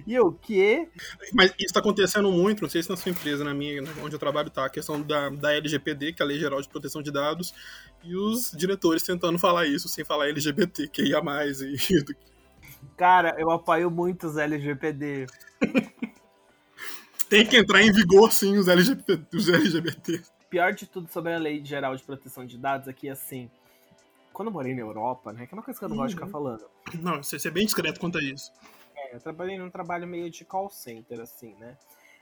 E 0.07 0.17
o 0.17 0.31
quê? 0.31 0.87
Mas 1.33 1.53
isso 1.59 1.73
tá 1.73 1.79
acontecendo 1.79 2.31
muito, 2.31 2.61
não 2.61 2.69
sei 2.69 2.81
se 2.81 2.89
na 2.89 2.95
sua 2.95 3.11
empresa, 3.11 3.43
na 3.43 3.53
minha, 3.53 3.83
onde 4.01 4.15
eu 4.15 4.19
trabalho, 4.19 4.49
tá, 4.49 4.65
a 4.65 4.69
questão 4.69 5.01
da, 5.01 5.29
da 5.29 5.53
LGPD, 5.53 6.13
que 6.13 6.21
é 6.21 6.25
a 6.25 6.27
Lei 6.27 6.39
Geral 6.39 6.61
de 6.61 6.69
Proteção 6.69 7.01
de 7.01 7.11
Dados, 7.11 7.53
e 8.03 8.15
os 8.15 8.51
diretores 8.51 9.03
tentando 9.03 9.37
falar 9.37 9.67
isso 9.67 9.89
sem 9.89 10.05
falar 10.05 10.29
LGBT, 10.29 10.87
que 10.87 11.03
ia 11.03 11.21
mais 11.21 11.61
e 11.61 11.75
Cara, 12.97 13.35
eu 13.37 13.49
apoio 13.49 13.89
muito 13.89 14.27
os 14.27 14.37
LGPD. 14.37 15.27
Tem 17.37 17.45
que 17.45 17.57
entrar 17.57 17.81
em 17.81 17.91
vigor 17.91 18.31
sim 18.31 18.57
os 18.57 18.67
LGBT, 18.67 19.35
os 19.35 19.49
LGBT. 19.49 20.21
Pior 20.49 20.71
de 20.73 20.85
tudo 20.85 21.11
sobre 21.11 21.33
a 21.33 21.37
Lei 21.37 21.63
Geral 21.65 21.95
de 21.95 22.03
Proteção 22.03 22.45
de 22.45 22.57
Dados 22.57 22.87
é 22.87 22.93
que, 22.93 23.09
assim, 23.09 23.49
quando 24.31 24.49
eu 24.49 24.53
morei 24.53 24.73
na 24.75 24.81
Europa, 24.81 25.33
né? 25.33 25.47
Que 25.47 25.53
é 25.53 25.55
uma 25.57 25.63
coisa 25.63 25.79
que 25.79 25.85
eu 25.85 25.89
não 25.89 25.95
gosto 25.97 26.09
de 26.09 26.15
ficar 26.15 26.25
Uhum. 26.27 26.31
falando. 26.31 26.63
Não, 27.01 27.23
você 27.23 27.47
é 27.47 27.51
bem 27.51 27.65
discreto 27.65 27.99
quanto 27.99 28.17
a 28.19 28.21
isso. 28.23 28.51
É, 28.95 29.15
eu 29.15 29.19
trabalhei 29.19 29.57
num 29.57 29.69
trabalho 29.69 30.07
meio 30.07 30.29
de 30.29 30.45
call 30.45 30.69
center, 30.69 31.19
assim, 31.21 31.55
né? 31.59 31.75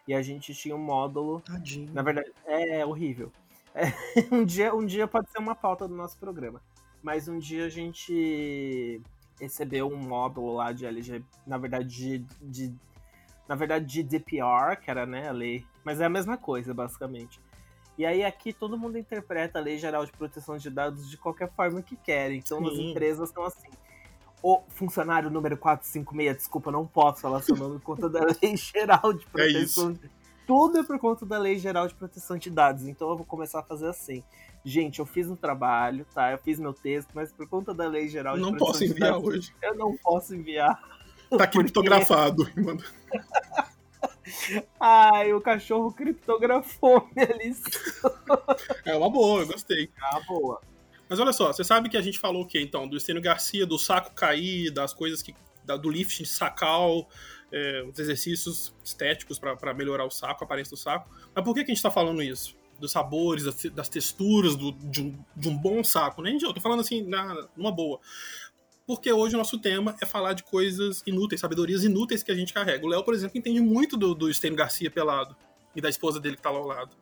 E 0.08 0.14
a 0.14 0.22
gente 0.22 0.54
tinha 0.54 0.76
um 0.76 0.80
módulo 0.80 1.42
Tadinho. 1.42 1.92
Na 1.94 2.02
verdade, 2.02 2.32
é 2.46 2.86
horrível. 2.86 3.32
É, 3.76 3.84
um, 4.32 4.44
dia, 4.46 4.74
um 4.74 4.86
dia 4.86 5.08
pode 5.08 5.30
ser 5.30 5.40
uma 5.40 5.56
pauta 5.56 5.88
do 5.88 5.94
nosso 5.96 6.18
programa. 6.18 6.62
Mas 7.04 7.28
um 7.28 7.38
dia 7.38 7.66
a 7.66 7.70
gente 7.70 9.02
recebeu 9.40 9.88
um 9.88 9.98
módulo 9.98 10.54
lá 10.56 10.72
de 10.72 10.86
LG, 10.86 11.24
na 11.46 11.58
verdade, 11.58 11.88
de, 11.90 12.26
de- 12.42 12.74
na 13.52 13.56
verdade, 13.58 13.86
de 13.86 14.02
DPR, 14.02 14.78
que 14.82 14.90
era 14.90 15.06
né, 15.06 15.28
a 15.28 15.34
lei. 15.34 15.66
Mas 15.84 16.00
é 16.00 16.06
a 16.06 16.10
mesma 16.10 16.38
coisa, 16.38 16.74
basicamente. 16.74 17.38
E 17.98 18.06
aí 18.06 18.24
aqui 18.24 18.54
todo 18.54 18.78
mundo 18.78 18.98
interpreta 18.98 19.60
a 19.60 19.62
Lei 19.62 19.78
Geral 19.78 20.06
de 20.06 20.12
Proteção 20.14 20.56
de 20.56 20.70
Dados 20.70 21.10
de 21.10 21.18
qualquer 21.18 21.52
forma 21.52 21.82
que 21.82 21.98
querem. 21.98 22.38
Então 22.38 22.66
as 22.66 22.78
Sim. 22.78 22.92
empresas 22.92 23.28
estão 23.28 23.44
assim. 23.44 23.68
O 24.42 24.62
funcionário 24.70 25.30
número 25.30 25.58
456, 25.58 26.38
desculpa, 26.38 26.72
não 26.72 26.88
posso 26.88 27.20
falar 27.20 27.42
seu 27.42 27.58
nome 27.58 27.78
por 27.80 27.98
conta 27.98 28.10
da 28.10 28.22
Lei 28.42 28.56
Geral 28.56 29.12
de 29.12 29.28
É 29.36 29.48
isso. 29.48 29.82
Proteção 29.82 29.92
de 29.92 30.10
tudo 30.48 30.80
é 30.80 30.84
por 30.84 30.98
conta 30.98 31.26
da 31.26 31.38
Lei 31.38 31.60
Geral 31.60 31.90
de 31.90 31.94
Proteção 31.94 32.38
de 32.38 32.50
Dados. 32.50 32.88
Então 32.88 33.10
eu 33.10 33.18
vou 33.18 33.26
começar 33.26 33.60
a 33.60 33.64
fazer 33.64 33.90
assim. 33.90 34.24
Gente, 34.64 35.00
eu 35.00 35.06
fiz 35.06 35.30
um 35.30 35.36
trabalho, 35.36 36.06
tá? 36.14 36.32
Eu 36.32 36.38
fiz 36.38 36.58
meu 36.58 36.74
texto, 36.74 37.10
mas 37.14 37.34
por 37.34 37.50
conta 37.50 37.74
da 37.74 37.86
Lei 37.86 38.08
Geral 38.08 38.36
de 38.36 38.42
Não 38.44 38.54
Proteção 38.54 38.68
posso 38.68 38.86
de 38.86 38.92
enviar 38.92 39.12
Dados, 39.12 39.28
hoje. 39.28 39.54
eu 39.62 39.76
não 39.76 39.98
posso 39.98 40.34
enviar. 40.34 41.01
Tá 41.38 41.48
criptografado. 41.48 42.50
Ai, 44.80 45.34
o 45.34 45.42
cachorro 45.42 45.92
criptografou 45.94 47.08
minha 47.16 47.32
lição. 47.38 47.72
É 48.86 48.96
uma 48.96 49.10
boa, 49.10 49.42
eu 49.42 49.48
gostei. 49.48 49.90
Ah, 50.02 50.20
boa. 50.28 50.62
Mas 51.10 51.20
olha 51.20 51.34
só, 51.34 51.52
você 51.52 51.64
sabe 51.64 51.90
que 51.90 51.98
a 51.98 52.02
gente 52.02 52.18
falou 52.18 52.44
o 52.44 52.48
quê, 52.48 52.62
então? 52.62 52.88
Do 52.88 52.96
Estênio 52.98 53.22
Garcia, 53.22 53.66
do 53.66 53.78
saco 53.78 54.14
cair, 54.14 54.72
das 54.72 54.94
coisas 54.94 55.22
que. 55.22 55.36
da- 55.66 55.76
do 55.78 55.90
lifting 55.90 56.26
sacal, 56.26 57.08
é, 57.52 57.84
os 57.84 57.98
exercícios 58.00 58.74
estéticos 58.84 59.38
para 59.40 59.74
melhorar 59.74 60.06
o 60.06 60.10
saco, 60.12 60.44
a 60.44 60.46
aparência 60.46 60.72
do 60.72 60.78
saco. 60.78 61.10
Mas 61.36 61.44
por 61.44 61.54
que, 61.54 61.64
que 61.66 61.72
a 61.72 61.74
gente 61.74 61.84
tá 61.84 61.92
falando 61.92 62.22
isso? 62.24 62.56
Dos 62.80 62.92
sabores, 62.92 63.44
das, 63.44 63.62
das 63.74 63.90
texturas 63.90 64.56
do- 64.56 64.72
de, 64.72 65.02
um, 65.02 65.20
de 65.36 65.50
um 65.50 65.58
bom 65.58 65.84
saco, 65.84 66.22
né? 66.22 66.36
Eu 66.42 66.54
tô 66.54 66.62
falando 66.62 66.80
assim, 66.80 67.04
na, 67.04 67.48
numa 67.56 67.72
boa. 67.72 68.00
Porque 68.92 69.10
hoje 69.10 69.36
o 69.36 69.38
nosso 69.38 69.58
tema 69.58 69.96
é 70.02 70.06
falar 70.06 70.34
de 70.34 70.44
coisas 70.44 71.02
inúteis, 71.08 71.40
sabedorias 71.40 71.86
inúteis 71.86 72.22
que 72.24 72.30
a 72.30 72.36
gente 72.36 72.54
carrega. 72.54 72.86
O 72.86 72.90
Léo, 72.90 73.02
por 73.06 73.14
exemplo, 73.14 73.38
entende 73.38 73.62
muito 73.62 73.96
do, 73.96 74.14
do 74.14 74.28
Garcia 74.54 74.92
pelado. 74.92 75.34
E 75.74 75.80
da 75.80 75.88
esposa 75.88 76.20
dele 76.20 76.36
que 76.36 76.42
tá 76.42 76.52
lá 76.52 76.58
ao 76.58 76.68
lado. 76.68 76.94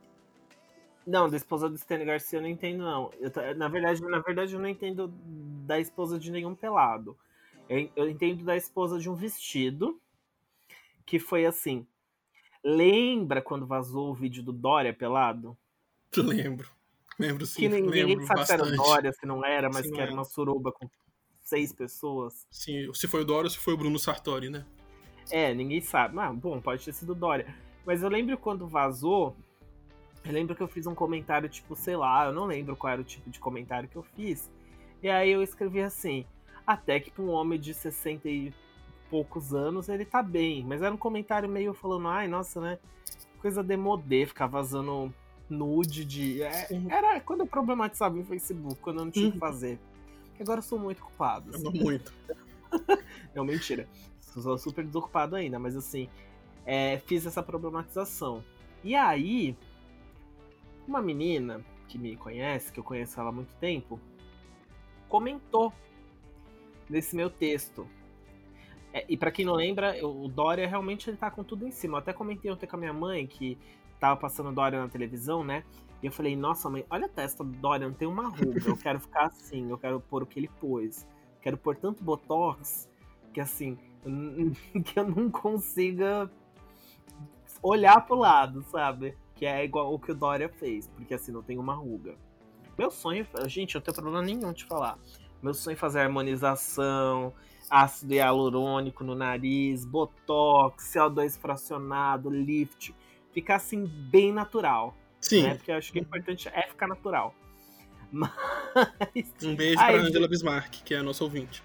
Não, 1.03 1.27
da 1.27 1.36
esposa 1.36 1.67
do 1.67 1.75
Stanley 1.75 2.05
Garcia 2.05 2.38
eu 2.38 2.43
não 2.43 2.48
entendo, 2.48 2.84
não. 2.84 3.12
Eu 3.19 3.31
na, 3.55 3.67
verdade, 3.67 4.03
na 4.03 4.19
verdade, 4.19 4.53
eu 4.53 4.60
não 4.60 4.69
entendo 4.69 5.12
da 5.65 5.79
esposa 5.79 6.19
de 6.19 6.29
nenhum 6.29 6.53
pelado. 6.53 7.17
Eu, 7.67 7.89
eu 7.96 8.08
entendo 8.08 8.46
da 8.46 8.55
esposa 8.55 9.00
de 9.00 9.10
um 9.10 9.15
vestido 9.15 10.00
que 11.08 11.17
foi 11.17 11.48
assim. 11.48 11.88
Lembra 12.63 13.41
quando 13.41 13.65
vazou 13.65 14.12
o 14.12 14.13
vídeo 14.13 14.43
do 14.43 14.53
Dória 14.53 14.93
pelado? 14.93 15.58
Lembro. 16.15 16.69
Lembro 17.17 17.48
sim. 17.48 17.62
que 17.62 17.67
ninguém 17.67 18.05
lembro 18.05 18.27
sabe 18.27 18.46
se 18.46 18.53
era. 18.53 18.75
Dória, 18.75 19.12
se 19.12 19.25
não 19.25 19.43
era, 19.43 19.69
mas 19.69 19.88
não 19.88 19.96
que 19.96 20.01
era. 20.01 20.13
uma 20.13 20.24
suruba 20.24 20.72
com 20.72 20.88
seis 21.50 21.74
pessoas. 21.74 22.46
Sim, 22.51 22.94
se 22.94 23.08
foi 23.08 23.22
o 23.22 23.25
Dória 23.25 23.48
ou 23.48 23.50
se 23.50 23.58
foi 23.58 23.74
o 23.74 23.77
Bruno 23.77 23.98
Sartori, 24.00 24.50
né? 24.50 24.65
É, 25.32 25.53
ninguém 25.53 25.82
sabe. 25.82 26.18
Ah, 26.20 26.32
bom, 26.32 26.62
pode 26.62 26.86
ter 26.86 26.94
sido 26.94 27.12
o 27.12 27.15
Dória. 27.15 27.53
Mas 27.86 28.03
eu 28.03 28.10
lembro 28.10 28.38
quando 28.38 28.68
vazou, 28.68 29.36
eu 30.24 30.32
lembro 30.32 30.56
que 30.56 30.62
eu 30.62 30.68
fiz 30.68 30.86
um 30.88 30.96
comentário, 30.96 31.50
tipo, 31.50 31.75
sei 31.75 31.96
lá, 31.96 32.25
eu 32.27 32.34
não 32.34 32.46
lembro 32.46 32.75
qual 32.75 32.94
era 32.94 33.01
o 33.01 33.06
tipo 33.06 33.29
de 33.29 33.39
comentário 33.39 33.89
que 33.89 33.96
eu 33.96 34.03
fiz. 34.03 34.50
E 35.01 35.10
aí 35.10 35.29
eu 35.32 35.41
escrevi 35.41 35.82
assim, 35.82 36.25
até 36.65 37.00
que 37.00 37.10
pra 37.12 37.24
um 37.24 37.29
homem 37.29 37.60
de 37.60 37.74
60 37.74 38.27
e 38.29 38.53
poucos 39.10 39.53
anos 39.53 39.89
ele 39.89 40.06
tá 40.06 40.22
bem. 40.22 40.63
Mas 40.63 40.82
era 40.82 40.94
um 40.94 40.98
comentário 40.98 41.50
meio 41.50 41.74
falando, 41.74 42.08
ai, 42.08 42.27
nossa, 42.27 42.60
né? 42.62 42.77
Coisa 43.41 43.63
demodê, 43.63 44.25
ficar 44.25 44.48
vazando 44.48 45.13
nude 45.50 46.06
de. 46.06 46.44
é, 46.44 46.68
era 46.89 47.20
quando 47.22 47.39
eu 47.41 47.48
problematizava 47.48 48.18
o 48.20 48.24
Facebook, 48.25 48.75
quando 48.82 49.00
eu 49.00 49.06
não 49.06 49.12
tinha 49.12 49.27
o 49.29 49.32
que 49.32 49.38
Uhum. 49.38 49.39
fazer. 49.39 49.79
Agora 50.39 50.60
eu 50.60 50.63
sou 50.63 50.79
muito 50.79 51.01
culpado. 51.01 51.50
assim. 51.55 51.69
Muito. 51.79 52.13
Não, 53.36 53.43
mentira. 53.43 53.88
Sou 54.19 54.58
super 54.58 54.86
desocupado 54.86 55.36
ainda, 55.36 55.58
mas 55.60 55.75
assim, 55.75 56.08
é, 56.65 57.00
fiz 57.05 57.25
essa 57.25 57.41
problematização. 57.43 58.43
E 58.84 58.96
aí, 58.96 59.55
uma 60.88 61.01
menina 61.01 61.63
que 61.88 61.98
me 61.98 62.15
conhece, 62.15 62.72
que 62.72 62.79
eu 62.79 62.84
conheço 62.84 63.19
ela 63.19 63.29
há 63.29 63.31
muito 63.34 63.53
tempo, 63.55 64.00
comentou 65.08 65.74
nesse 66.89 67.15
meu 67.15 67.29
texto. 67.29 67.88
É, 68.93 69.05
e 69.08 69.17
pra 69.17 69.31
quem 69.31 69.46
não 69.46 69.53
lembra, 69.53 69.98
eu- 69.98 70.10
o 70.24 70.27
Dória 70.27 70.67
realmente 70.67 71.10
ele 71.10 71.17
tá 71.17 71.29
com 71.29 71.43
tudo 71.43 71.67
em 71.67 71.72
cima. 71.72 71.96
Eu 71.96 72.00
até 72.00 72.13
comentei 72.13 72.50
ontem 72.51 72.65
com 72.67 72.75
a 72.75 72.79
minha 72.79 72.93
mãe 72.93 73.27
que 73.27 73.58
tava 74.00 74.19
passando 74.19 74.51
Dória 74.51 74.79
na 74.79 74.88
televisão, 74.88 75.43
né? 75.43 75.63
E 76.01 76.06
eu 76.06 76.12
falei, 76.12 76.36
nossa 76.36 76.70
mãe, 76.70 76.86
olha 76.89 77.06
a 77.06 77.10
testa 77.10 77.44
do 77.44 77.51
Dória, 77.58 77.88
não 77.88 77.94
tem 77.94 78.08
uma 78.08 78.29
ruga. 78.29 78.62
Eu 78.65 78.77
quero 78.77 79.00
ficar 79.00 79.25
assim, 79.25 79.70
eu 79.70 79.77
quero 79.77 80.00
pôr 80.00 80.24
o 80.24 80.25
que 80.25 80.39
ele 80.39 80.50
pôs. 80.60 81.08
Quero 81.41 81.58
pôr 81.58 81.75
tanto 81.75 82.03
botox 82.03 82.89
que 83.34 83.41
assim, 83.41 83.77
que 84.84 85.00
eu 85.00 85.08
não 85.08 85.29
consiga 85.29 86.29
olhar 87.62 88.06
pro 88.06 88.15
lado, 88.15 88.63
sabe? 88.63 89.18
Que 89.36 89.46
é 89.46 89.63
igual 89.63 89.94
o 89.94 90.00
que 90.00 90.12
o 90.12 90.15
Dória 90.15 90.50
fez, 90.50 90.88
porque 90.88 91.13
assim 91.13 91.32
não 91.32 91.44
tem 91.44 91.58
uma 91.58 91.74
ruga. 91.74 92.15
Meu 92.77 92.89
sonho, 92.89 93.27
gente, 93.48 93.75
eu 93.75 93.79
não 93.79 93.84
tenho 93.84 93.96
problema 93.96 94.22
nenhum 94.22 94.53
de 94.53 94.65
falar. 94.65 94.98
Meu 95.41 95.53
sonho 95.53 95.74
é 95.74 95.77
fazer 95.77 96.00
harmonização, 96.00 97.34
ácido 97.70 98.13
hialurônico 98.13 99.03
no 99.03 99.15
nariz, 99.15 99.86
botox, 99.86 100.94
CO2 100.94 101.38
fracionado, 101.38 102.29
lift, 102.29 102.96
ficar 103.32 103.56
assim 103.56 103.86
bem 103.86 104.34
natural, 104.34 104.96
Sim. 105.21 105.43
né? 105.43 105.55
Porque 105.55 105.71
eu 105.71 105.75
acho 105.75 105.91
que 105.91 105.99
o 105.99 106.01
importante 106.01 106.47
é 106.49 106.67
ficar 106.67 106.88
natural. 106.88 107.33
Mas 108.11 108.31
Um 109.43 109.55
beijo 109.55 109.79
Ai, 109.79 109.93
pra. 109.93 110.01
Angela 110.03 110.27
Bismarck, 110.27 110.83
que 110.83 110.93
é 110.93 110.97
a 110.97 111.03
nossa 111.03 111.23
ouvinte. 111.23 111.63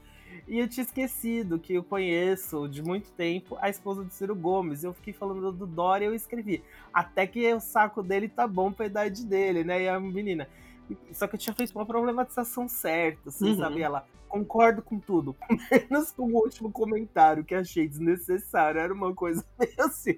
E 0.49 0.59
eu 0.59 0.67
tinha 0.69 0.83
esquecido 0.85 1.59
que 1.59 1.75
eu 1.75 1.85
conheço 1.85 2.67
de 2.69 2.83
muito 2.83 3.11
tempo 3.13 3.59
a 3.61 3.69
esposa 3.69 4.03
do 4.03 4.11
Ciro 4.11 4.35
Gomes. 4.35 4.83
Eu 4.83 4.95
fiquei 4.95 5.13
falando 5.13 5.53
do 5.53 5.67
Dória 5.67 6.07
e 6.07 6.09
eu 6.09 6.15
escrevi. 6.15 6.65
Até 6.93 7.27
que 7.27 7.53
o 7.53 7.61
saco 7.61 8.03
dele 8.03 8.29
tá 8.29 8.47
bom 8.47 8.73
pra 8.73 8.87
idade 8.87 9.27
dele, 9.27 9.63
né? 9.63 9.83
E 9.83 9.89
a 9.89 10.01
menina. 10.01 10.49
Só 11.13 11.27
que 11.27 11.35
eu 11.35 11.39
tinha 11.39 11.55
feito 11.55 11.75
uma 11.77 11.85
problematização 11.85 12.67
certa, 12.67 13.29
assim, 13.29 13.51
Uhum. 13.51 13.59
sabe? 13.59 13.83
Ela, 13.83 14.07
concordo 14.27 14.81
com 14.81 14.99
tudo, 14.99 15.37
menos 15.91 16.11
com 16.13 16.23
o 16.33 16.37
último 16.37 16.73
comentário 16.73 17.45
que 17.45 17.55
achei 17.55 17.87
desnecessário. 17.87 18.81
Era 18.81 18.95
uma 18.95 19.15
coisa 19.15 19.45
meio 19.61 19.75
assim. 19.81 20.15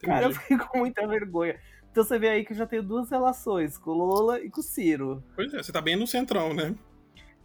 Cara, 0.00 0.24
eu 0.24 0.30
Entendi. 0.30 0.38
fiquei 0.40 0.58
com 0.58 0.78
muita 0.78 1.06
vergonha. 1.06 1.60
Então 1.92 2.02
você 2.02 2.18
vê 2.18 2.28
aí 2.30 2.44
que 2.46 2.52
eu 2.52 2.56
já 2.56 2.66
tenho 2.66 2.82
duas 2.82 3.10
relações, 3.10 3.76
com 3.76 3.90
o 3.90 3.94
Lola 3.94 4.40
e 4.40 4.48
com 4.50 4.60
o 4.60 4.64
Ciro. 4.64 5.22
Pois 5.34 5.52
é, 5.52 5.62
você 5.62 5.70
tá 5.72 5.82
bem 5.82 5.96
no 5.96 6.06
centrão, 6.06 6.54
né? 6.54 6.74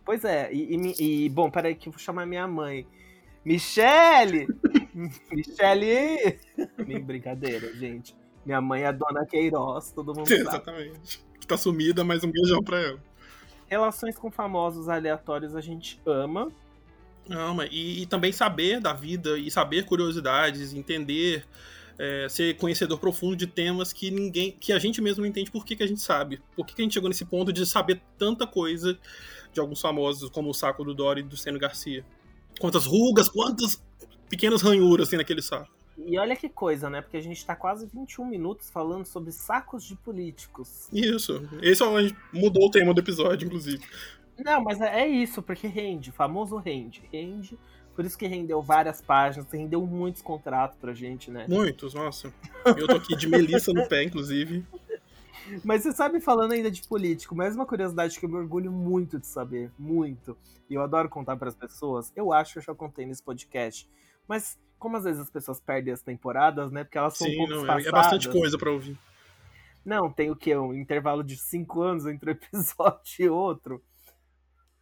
Pois 0.06 0.24
é, 0.24 0.52
e, 0.52 0.76
e 0.76 1.26
e, 1.26 1.30
bom, 1.30 1.50
peraí 1.50 1.76
que 1.76 1.88
eu 1.88 1.92
vou 1.92 2.00
chamar 2.00 2.26
minha 2.26 2.48
mãe. 2.48 2.86
Michele! 3.46 4.48
Michele! 5.32 6.40
Brincadeira, 7.04 7.74
gente. 7.76 8.16
Minha 8.46 8.62
mãe 8.62 8.84
é 8.84 8.88
a 8.88 8.92
dona 8.92 9.26
Queiroz, 9.26 9.92
todo 9.92 10.14
mundo 10.14 10.28
sabe. 10.28 10.42
Exatamente. 10.42 11.24
Que 11.40 11.48
tá 11.48 11.58
sumida, 11.58 12.04
mas 12.04 12.24
um 12.24 12.32
beijão 12.32 12.64
pra 12.64 12.80
ela. 12.80 13.00
Relações 13.68 14.18
com 14.18 14.30
famosos 14.30 14.90
aleatórios 14.90 15.56
a 15.56 15.62
gente 15.62 16.02
ama. 16.06 16.52
Mas 17.56 17.70
e, 17.72 18.02
e 18.02 18.06
também 18.06 18.32
saber 18.32 18.80
da 18.80 18.94
vida 18.94 19.38
e 19.38 19.50
saber 19.50 19.86
curiosidades, 19.86 20.74
entender, 20.74 21.46
é, 22.02 22.28
ser 22.28 22.58
conhecedor 22.58 22.98
profundo 22.98 23.36
de 23.36 23.46
temas 23.46 23.94
que 23.94 24.10
ninguém, 24.10 24.52
que 24.60 24.74
a 24.74 24.80
gente 24.80 25.00
mesmo 25.00 25.22
não 25.22 25.30
entende 25.30 25.52
por 25.52 25.64
que, 25.64 25.76
que 25.76 25.84
a 25.84 25.88
gente 25.88 26.02
sabe. 26.02 26.42
Por 26.56 26.66
que, 26.66 26.74
que 26.74 26.82
a 26.82 26.84
gente 26.84 26.96
chegou 26.96 27.08
nesse 27.08 27.24
ponto 27.24 27.54
de 27.54 27.64
saber 27.64 28.02
tanta 28.18 28.48
coisa 28.48 28.98
de 29.54 29.60
alguns 29.60 29.80
famosos, 29.80 30.28
como 30.32 30.50
o 30.50 30.54
saco 30.54 30.84
do 30.84 30.96
Dory 30.96 31.22
e 31.22 31.24
do 31.24 31.38
Seno 31.38 31.60
Garcia. 31.60 32.04
Quantas 32.60 32.88
rugas, 32.88 33.30
quantas 33.30 33.84
pequenas 34.28 34.64
ranhuras 34.64 35.10
tem 35.10 35.18
naquele 35.18 35.44
saco. 35.44 35.70
E 35.96 36.18
olha 36.18 36.36
que 36.36 36.50
coisa, 36.50 36.90
né? 36.90 37.02
Porque 37.02 37.18
a 37.18 37.22
gente 37.22 37.46
tá 37.46 37.56
quase 37.56 37.86
21 37.86 38.26
minutos 38.26 38.72
falando 38.72 39.06
sobre 39.06 39.32
sacos 39.32 39.84
de 39.84 39.96
políticos. 39.96 40.90
Isso. 40.92 41.48
Esse 41.62 41.84
é 41.84 41.86
onde 41.86 42.18
mudou 42.34 42.66
o 42.66 42.72
tema 42.72 42.96
do 42.96 43.00
episódio, 43.00 43.46
inclusive. 43.46 43.84
Não, 44.44 44.64
mas 44.64 44.82
é 44.82 45.02
é 45.02 45.08
isso, 45.08 45.44
porque 45.44 45.68
rende, 45.68 46.12
famoso 46.12 46.58
rende. 46.58 47.04
Rende. 47.12 47.60
Por 48.02 48.08
isso 48.08 48.18
que 48.18 48.26
rendeu 48.26 48.64
várias 48.64 49.00
páginas, 49.00 49.48
rendeu 49.52 49.86
muitos 49.86 50.24
contratos 50.24 50.76
pra 50.76 50.92
gente, 50.92 51.30
né? 51.30 51.46
Muitos, 51.48 51.94
nossa. 51.94 52.34
Eu 52.66 52.88
tô 52.88 52.96
aqui 52.96 53.16
de 53.16 53.28
Melissa 53.30 53.72
no 53.72 53.88
pé, 53.88 54.02
inclusive. 54.04 54.66
Mas 55.64 55.84
você 55.84 55.92
sabe, 55.92 56.20
falando 56.20 56.54
ainda 56.54 56.72
de 56.72 56.82
político, 56.88 57.36
mais 57.36 57.56
uma 57.56 57.64
curiosidade 57.64 58.20
que 58.20 58.26
eu 58.26 58.30
me 58.30 58.38
orgulho 58.38 58.72
muito 58.72 59.20
de 59.20 59.28
saber, 59.28 59.72
muito, 59.78 60.36
e 60.68 60.74
eu 60.74 60.82
adoro 60.82 61.10
contar 61.10 61.38
para 61.38 61.50
as 61.50 61.56
pessoas, 61.56 62.12
eu 62.16 62.34
acho 62.34 62.54
que 62.54 62.58
eu 62.60 62.64
já 62.64 62.74
contei 62.74 63.06
nesse 63.06 63.22
podcast, 63.22 63.88
mas 64.28 64.58
como 64.80 64.98
às 64.98 65.04
vezes 65.04 65.22
as 65.22 65.30
pessoas 65.30 65.60
perdem 65.60 65.94
as 65.94 66.02
temporadas, 66.02 66.72
né, 66.72 66.84
porque 66.84 66.98
elas 66.98 67.16
são 67.16 67.28
um 67.28 67.30
Sim, 67.30 67.38
pouco 67.38 67.54
não, 67.54 67.60
é, 67.60 67.62
espaçadas. 67.62 67.86
é 67.86 67.92
bastante 67.92 68.30
coisa 68.30 68.58
pra 68.58 68.72
ouvir. 68.72 68.98
Não, 69.86 70.12
tem 70.12 70.32
o 70.32 70.36
quê? 70.36 70.58
Um 70.58 70.74
intervalo 70.74 71.24
de 71.24 71.38
cinco 71.38 71.84
anos 71.84 72.08
entre 72.08 72.32
um 72.32 72.34
episódio 72.34 73.02
e 73.20 73.30
outro. 73.30 73.84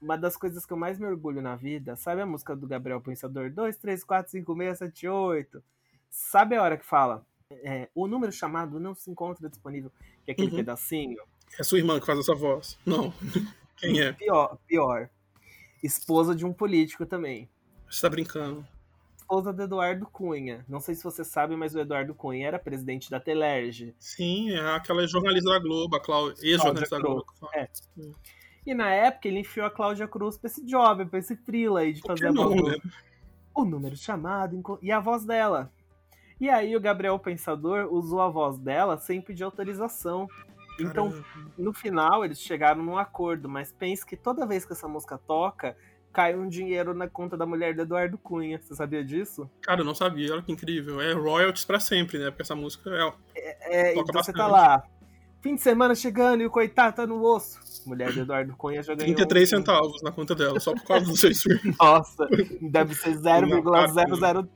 Uma 0.01 0.17
das 0.17 0.38
coisas 0.38 0.65
que 0.65 0.71
eu 0.71 0.77
mais 0.77 0.97
me 0.97 1.05
orgulho 1.05 1.41
na 1.41 1.55
vida, 1.55 1.95
sabe 1.95 2.21
a 2.21 2.25
música 2.25 2.55
do 2.55 2.65
Gabriel 2.67 3.01
Pensador? 3.01 3.51
2, 3.51 3.77
3, 3.77 4.03
4, 4.03 4.31
5, 4.31 4.55
6, 4.57 4.77
7, 4.77 5.07
8. 5.07 5.63
Sabe 6.09 6.55
a 6.55 6.63
hora 6.63 6.77
que 6.77 6.85
fala? 6.85 7.25
É, 7.51 7.89
o 7.93 8.07
número 8.07 8.31
chamado 8.31 8.79
não 8.79 8.93
se 8.95 9.09
encontra 9.12 9.49
disponível, 9.49 9.91
que 10.23 10.31
é 10.31 10.33
aquele 10.33 10.51
Uhum. 10.51 10.57
pedacinho. 10.57 11.21
É 11.59 11.63
sua 11.63 11.79
irmã 11.79 11.99
que 11.99 12.05
faz 12.05 12.19
essa 12.19 12.33
voz. 12.35 12.77
Não. 12.85 13.12
Quem 13.75 13.99
é? 14.01 14.13
Pior, 14.13 14.57
pior. 14.67 15.09
Esposa 15.83 16.33
de 16.35 16.45
um 16.45 16.53
político 16.53 17.05
também. 17.05 17.49
Você 17.89 18.01
tá 18.01 18.09
brincando. 18.09 18.65
Esposa 19.17 19.51
do 19.53 19.63
Eduardo 19.63 20.05
Cunha. 20.07 20.65
Não 20.67 20.79
sei 20.79 20.95
se 20.95 21.03
você 21.03 21.23
sabe, 21.23 21.55
mas 21.55 21.73
o 21.75 21.79
Eduardo 21.79 22.13
Cunha 22.15 22.47
era 22.47 22.59
presidente 22.59 23.09
da 23.09 23.19
Telerge. 23.19 23.95
Sim, 23.99 24.51
é 24.51 24.59
aquela 24.75 25.05
jornalista 25.07 25.49
da 25.51 25.59
Globo, 25.59 25.95
a 25.95 25.99
Cláudia, 25.99 26.41
ex-jornalista 26.45 26.97
da 26.97 27.01
Globo. 27.01 27.25
fala. 27.39 27.69
É. 28.65 28.71
E 28.71 28.73
na 28.73 28.89
época 28.89 29.27
ele 29.27 29.39
enfiou 29.39 29.65
a 29.65 29.71
Cláudia 29.71 30.07
Cruz 30.07 30.37
pra 30.37 30.49
esse 30.49 30.65
job, 30.65 31.05
pra 31.05 31.19
esse 31.19 31.35
frila 31.35 31.81
aí 31.81 31.93
de 31.93 32.01
fazer 32.01 32.27
a 32.27 32.31
voz 32.31 32.55
do- 32.55 32.81
o 33.55 33.65
número 33.65 33.95
chamado 33.95 34.61
e 34.81 34.91
a 34.91 34.99
voz 34.99 35.25
dela. 35.25 35.71
E 36.39 36.49
aí 36.49 36.75
o 36.75 36.79
Gabriel 36.79 37.19
Pensador 37.19 37.91
usou 37.93 38.21
a 38.21 38.29
voz 38.29 38.57
dela 38.57 38.97
sem 38.97 39.21
pedir 39.21 39.43
autorização. 39.43 40.27
Então, 40.79 41.09
Caramba. 41.09 41.25
no 41.57 41.73
final, 41.73 42.23
eles 42.23 42.39
chegaram 42.39 42.81
num 42.81 42.97
acordo, 42.97 43.49
mas 43.49 43.71
pense 43.73 44.05
que 44.05 44.15
toda 44.15 44.45
vez 44.45 44.63
que 44.65 44.71
essa 44.71 44.87
música 44.87 45.17
toca, 45.17 45.75
cai 46.13 46.33
um 46.35 46.47
dinheiro 46.47 46.93
na 46.93 47.09
conta 47.09 47.35
da 47.35 47.45
mulher 47.45 47.75
do 47.75 47.81
Eduardo 47.81 48.17
Cunha. 48.17 48.57
Você 48.61 48.73
sabia 48.73 49.03
disso? 49.03 49.49
Cara, 49.61 49.81
eu 49.81 49.85
não 49.85 49.93
sabia, 49.93 50.31
olha 50.31 50.41
que 50.41 50.53
incrível. 50.53 51.01
É 51.01 51.11
royalties 51.11 51.65
pra 51.65 51.81
sempre, 51.81 52.17
né? 52.17 52.29
Porque 52.29 52.43
essa 52.43 52.55
música 52.55 52.89
é. 53.35 53.89
é 53.91 53.93
então 53.99 54.05
você 54.23 54.31
tá 54.31 54.47
lá. 54.47 54.83
Fim 55.41 55.56
de 55.56 55.62
semana 55.62 55.95
chegando 55.95 56.41
e 56.41 56.45
o 56.45 56.49
coitado 56.49 56.97
tá 56.97 57.08
no 57.08 57.23
osso. 57.23 57.60
Mulher 57.86 58.12
do 58.12 58.21
Eduardo 58.21 58.56
Cunha 58.58 58.84
já 58.84 58.93
ganhou. 58.93 59.15
33 59.15 59.47
um... 59.47 59.58
centavos 59.58 60.02
na 60.02 60.12
conta 60.12 60.36
dela, 60.36 60.60
só 60.60 60.73
por 60.73 60.84
causa 60.84 61.06
do 61.06 61.15
seu 61.15 61.32
stream. 61.32 61.60
Nossa, 61.80 62.28
deve 62.62 62.93
ser 62.93 63.15
0,00. 63.15 64.49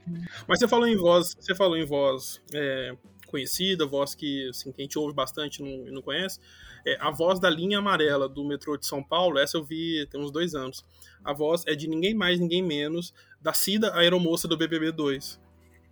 Mas 0.47 0.59
você 0.59 0.67
falou 0.67 0.87
em 0.87 0.97
voz, 0.97 1.35
você 1.39 1.55
falou 1.55 1.77
em 1.77 1.85
voz 1.85 2.41
é, 2.53 2.95
conhecida, 3.27 3.85
voz 3.87 4.13
que, 4.13 4.49
assim, 4.49 4.71
que 4.73 4.81
a 4.81 4.83
gente 4.83 4.99
ouve 4.99 5.15
bastante 5.15 5.63
e 5.63 5.85
não, 5.85 5.93
não 5.93 6.01
conhece. 6.01 6.39
É, 6.85 6.97
a 6.99 7.09
voz 7.09 7.39
da 7.39 7.49
linha 7.49 7.79
amarela 7.79 8.27
do 8.27 8.43
metrô 8.43 8.75
de 8.75 8.85
São 8.85 9.01
Paulo, 9.01 9.39
essa 9.39 9.57
eu 9.57 9.63
vi 9.63 10.05
tem 10.11 10.21
uns 10.21 10.31
dois 10.31 10.53
anos. 10.53 10.85
A 11.23 11.31
voz 11.31 11.63
é 11.65 11.75
de 11.75 11.87
ninguém 11.87 12.13
mais, 12.13 12.39
ninguém 12.39 12.61
menos 12.61 13.13
da 13.41 13.53
Cida, 13.53 13.89
a 13.91 13.99
aeromoça 13.99 14.47
do 14.47 14.57
BBB 14.57 14.91
2. 14.91 15.39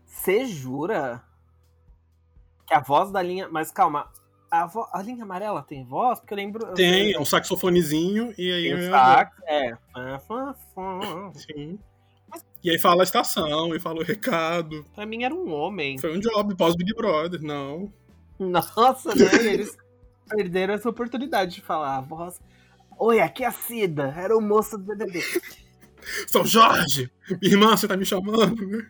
Você 0.06 0.46
jura? 0.46 1.24
Que 2.68 2.74
a 2.74 2.80
voz 2.80 3.10
da 3.12 3.22
linha. 3.22 3.48
Mas 3.50 3.72
calma, 3.72 4.12
a, 4.52 4.66
vo... 4.66 4.86
a 4.92 5.02
linha 5.02 5.24
amarela 5.24 5.64
tem 5.64 5.86
voz? 5.86 6.20
Porque 6.20 6.34
eu 6.34 6.38
lembro. 6.38 6.74
Tem, 6.74 7.14
é 7.14 7.20
um 7.20 7.24
saxofonezinho 7.24 8.34
e 8.38 8.52
aí. 8.52 8.76
Tem 8.76 8.90
sax, 8.90 9.32
é. 9.48 9.74
Sim. 11.34 11.80
E 12.64 12.70
aí 12.70 12.78
fala 12.78 13.02
a 13.02 13.06
estação, 13.06 13.74
e 13.74 13.80
fala 13.80 14.02
o 14.02 14.04
recado. 14.04 14.86
Pra 14.94 15.06
mim 15.06 15.24
era 15.24 15.34
um 15.34 15.52
homem. 15.52 15.98
Foi 15.98 16.16
um 16.16 16.20
job 16.20 16.56
pós-Big 16.56 16.94
Brother, 16.94 17.42
não. 17.42 17.92
Nossa, 18.38 19.16
né? 19.16 19.26
Eles 19.52 19.76
perderam 20.30 20.74
essa 20.74 20.90
oportunidade 20.90 21.56
de 21.56 21.62
falar 21.62 21.98
a 21.98 22.02
voz. 22.02 22.40
Oi, 23.00 23.20
aqui 23.20 23.44
é 23.44 23.48
a 23.48 23.52
Cida, 23.52 24.14
era 24.16 24.38
o 24.38 24.42
moço 24.42 24.78
do 24.78 24.84
BBB. 24.84 25.24
São 26.28 26.46
Jorge! 26.46 27.12
Irmã, 27.42 27.76
você 27.76 27.88
tá 27.88 27.98
me 27.98 28.06
chamando, 28.06 28.68
né? 28.68 28.88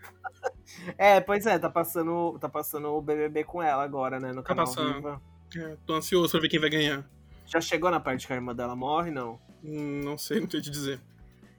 É, 0.98 1.22
pois 1.22 1.46
é, 1.46 1.60
tá 1.60 1.70
passando, 1.70 2.38
tá 2.40 2.50
passando 2.50 2.90
o 2.90 3.02
BBB 3.02 3.44
com 3.44 3.62
ela 3.62 3.84
agora, 3.84 4.20
né, 4.20 4.30
no 4.32 4.42
tá 4.42 4.50
canal 4.50 4.66
passando. 4.66 4.96
Viva. 4.96 5.22
É, 5.56 5.78
tô 5.86 5.94
ansioso 5.94 6.32
pra 6.32 6.42
ver 6.42 6.50
quem 6.50 6.60
vai 6.60 6.70
ganhar. 6.70 7.08
Já 7.46 7.60
chegou 7.60 7.92
na 7.92 8.00
parte 8.00 8.28
que 8.28 8.34
a 8.34 8.36
irmã 8.36 8.56
dela 8.56 8.76
morre, 8.76 9.12
não? 9.12 9.40
Hum, 9.64 10.02
não 10.04 10.18
sei, 10.18 10.40
não 10.40 10.50
sei 10.50 10.62
te 10.62 10.72
dizer. 10.72 11.02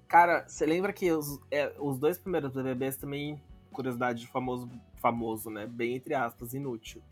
Cara, 0.08 0.46
você 0.46 0.66
lembra 0.66 0.92
que 0.92 1.10
os, 1.10 1.40
é, 1.50 1.72
os 1.78 1.98
dois 1.98 2.18
primeiros 2.18 2.52
BBBs 2.52 2.96
também, 2.96 3.40
curiosidade 3.72 4.20
de 4.20 4.26
famoso, 4.26 4.70
famoso, 5.00 5.50
né? 5.50 5.66
Bem 5.66 5.94
entre 5.94 6.14
aspas, 6.14 6.54
inútil. 6.54 7.02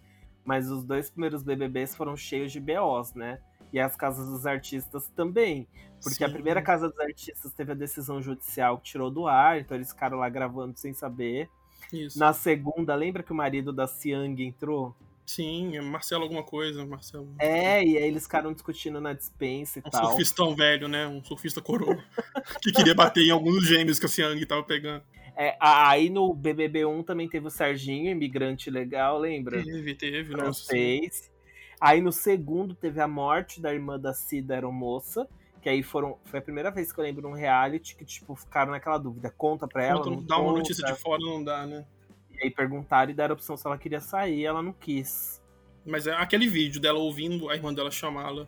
Mas 0.45 0.71
os 0.71 0.85
dois 0.85 1.11
primeiros 1.11 1.43
BBBs 1.43 1.95
foram 1.95 2.17
cheios 2.17 2.53
de 2.53 2.61
BOs, 2.61 3.15
né? 3.15 3.41
E 3.73 3.79
as 3.79 3.95
casas 3.95 4.29
dos 4.29 4.47
artistas 4.47 5.09
também. 5.15 5.69
Porque 6.03 6.17
Sim. 6.17 6.25
a 6.25 6.31
primeira 6.31 6.63
casa 6.63 6.89
dos 6.89 6.99
artistas 6.99 7.53
teve 7.53 7.73
a 7.73 7.75
decisão 7.75 8.21
judicial 8.21 8.79
que 8.79 8.85
tirou 8.85 9.11
do 9.11 9.27
ar, 9.27 9.61
então 9.61 9.77
eles 9.77 9.91
ficaram 9.91 10.19
lá 10.19 10.29
gravando 10.29 10.79
sem 10.79 10.93
saber. 10.93 11.49
Isso. 11.93 12.19
Na 12.19 12.33
segunda, 12.33 12.95
lembra 12.95 13.23
que 13.23 13.33
o 13.33 13.35
marido 13.35 13.73
da 13.73 13.87
Siang 13.87 14.43
entrou? 14.43 14.95
Sim, 15.31 15.77
é 15.77 15.81
Marcelo 15.81 16.25
alguma 16.25 16.43
coisa, 16.43 16.85
Marcelo. 16.85 17.33
É, 17.39 17.85
e 17.85 17.97
aí 17.97 18.03
eles 18.03 18.25
ficaram 18.25 18.53
discutindo 18.53 19.01
na 19.01 19.13
dispensa 19.13 19.79
e 19.79 19.83
um 19.87 19.89
tal. 19.89 20.03
Um 20.03 20.07
surfistão 20.09 20.57
velho, 20.57 20.89
né? 20.89 21.07
Um 21.07 21.23
surfista 21.23 21.63
coroa. 21.63 22.03
que 22.61 22.73
queria 22.73 22.97
bater 22.97 23.23
em 23.23 23.31
alguns 23.31 23.65
gêmeos 23.65 24.01
que 24.01 24.07
a 24.07 24.09
Siang 24.09 24.45
tava 24.45 24.65
pegando. 24.65 25.05
É, 25.37 25.57
aí 25.61 26.11
no 26.11 26.35
BBB1 26.35 27.05
também 27.05 27.29
teve 27.29 27.47
o 27.47 27.51
Serginho, 27.51 28.11
imigrante 28.11 28.71
legal, 28.71 29.21
lembra? 29.21 29.63
Teve, 29.63 29.95
teve, 29.95 30.33
Francês. 30.33 31.31
Aí 31.81 32.01
no 32.01 32.11
segundo 32.11 32.75
teve 32.75 33.01
a 33.01 33.07
morte 33.07 33.61
da 33.61 33.73
irmã 33.73 34.01
da 34.01 34.13
Cida 34.13 34.55
Aeromoça, 34.55 35.29
que 35.63 35.69
aí 35.69 35.81
foram. 35.85 36.19
Foi 36.25 36.41
a 36.41 36.43
primeira 36.43 36.73
vez 36.73 36.93
que 36.93 36.99
eu 36.99 37.05
lembro 37.05 37.23
num 37.23 37.37
reality 37.37 37.95
que, 37.95 38.05
tipo, 38.05 38.35
ficaram 38.35 38.73
naquela 38.73 38.99
dúvida. 38.99 39.33
Conta 39.39 39.69
pra 39.69 39.85
ela. 39.85 40.03
Conta, 40.03 40.11
não 40.11 40.25
dá 40.25 40.39
uma 40.39 40.55
notícia 40.55 40.85
de 40.85 41.01
fora, 41.01 41.23
não 41.23 41.45
dá, 41.45 41.69
né? 41.69 41.87
E 42.41 42.45
aí 42.45 42.51
perguntaram 42.51 43.11
e 43.11 43.15
deram 43.15 43.33
a 43.33 43.37
opção 43.37 43.57
se 43.57 43.67
ela 43.67 43.79
queria 43.79 44.01
sair, 44.01 44.45
ela 44.45 44.63
não 44.63 44.73
quis. 44.73 45.43
Mas 45.87 46.07
é 46.07 46.13
aquele 46.13 46.47
vídeo 46.47 46.81
dela 46.81 46.99
ouvindo 46.99 47.49
a 47.49 47.55
irmã 47.55 47.73
dela 47.73 47.91
chamá-la 47.91 48.47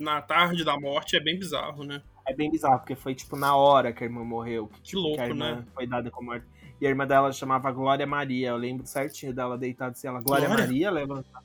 na 0.00 0.20
tarde 0.22 0.64
da 0.64 0.80
morte 0.80 1.16
é 1.16 1.20
bem 1.20 1.38
bizarro, 1.38 1.84
né? 1.84 2.02
É 2.26 2.34
bem 2.34 2.50
bizarro, 2.50 2.78
porque 2.78 2.96
foi 2.96 3.14
tipo 3.14 3.36
na 3.36 3.54
hora 3.54 3.92
que 3.92 4.02
a 4.02 4.06
irmã 4.06 4.24
morreu. 4.24 4.66
Que, 4.66 4.80
que 4.80 4.96
louco, 4.96 5.16
que 5.16 5.22
a 5.30 5.34
né? 5.34 5.64
Foi 5.74 5.86
dada 5.86 6.10
como 6.10 6.30
morte. 6.30 6.46
E 6.80 6.86
a 6.86 6.88
irmã 6.88 7.06
dela 7.06 7.30
chamava 7.32 7.70
Glória 7.70 8.06
Maria. 8.06 8.48
Eu 8.48 8.56
lembro 8.56 8.86
certinho 8.86 9.34
dela 9.34 9.58
deitada 9.58 9.92
assim, 9.92 10.08
ela, 10.08 10.20
Glória, 10.22 10.46
Glória? 10.46 10.64
Maria, 10.64 10.90
levantada. 10.90 11.44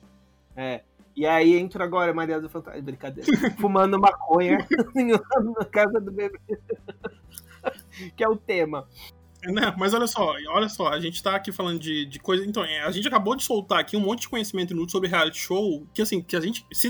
É. 0.56 0.82
E 1.14 1.26
aí 1.26 1.54
entra 1.54 1.84
agora 1.84 2.14
Maria 2.14 2.40
do 2.40 2.48
Fantasma. 2.48 2.80
Brincadeira. 2.80 3.30
Fumando 3.60 4.00
maconha 4.00 4.66
na 5.58 5.64
casa 5.66 6.00
do 6.00 6.10
bebê. 6.10 6.38
que 8.16 8.24
é 8.24 8.28
o 8.28 8.36
tema. 8.36 8.88
Não, 9.52 9.74
mas 9.76 9.94
olha 9.94 10.06
só, 10.06 10.34
olha 10.48 10.68
só, 10.68 10.88
a 10.88 11.00
gente 11.00 11.22
tá 11.22 11.36
aqui 11.36 11.52
falando 11.52 11.78
de, 11.78 12.04
de 12.06 12.18
coisa. 12.18 12.44
Então, 12.44 12.64
é, 12.64 12.82
a 12.82 12.90
gente 12.90 13.06
acabou 13.06 13.36
de 13.36 13.42
soltar 13.42 13.80
aqui 13.80 13.96
um 13.96 14.00
monte 14.00 14.22
de 14.22 14.28
conhecimento 14.28 14.72
inútil 14.72 14.90
sobre 14.90 15.08
reality 15.08 15.38
show, 15.38 15.86
que 15.94 16.02
assim, 16.02 16.22
que 16.22 16.36
a 16.36 16.40
gente. 16.40 16.66
Se, 16.72 16.88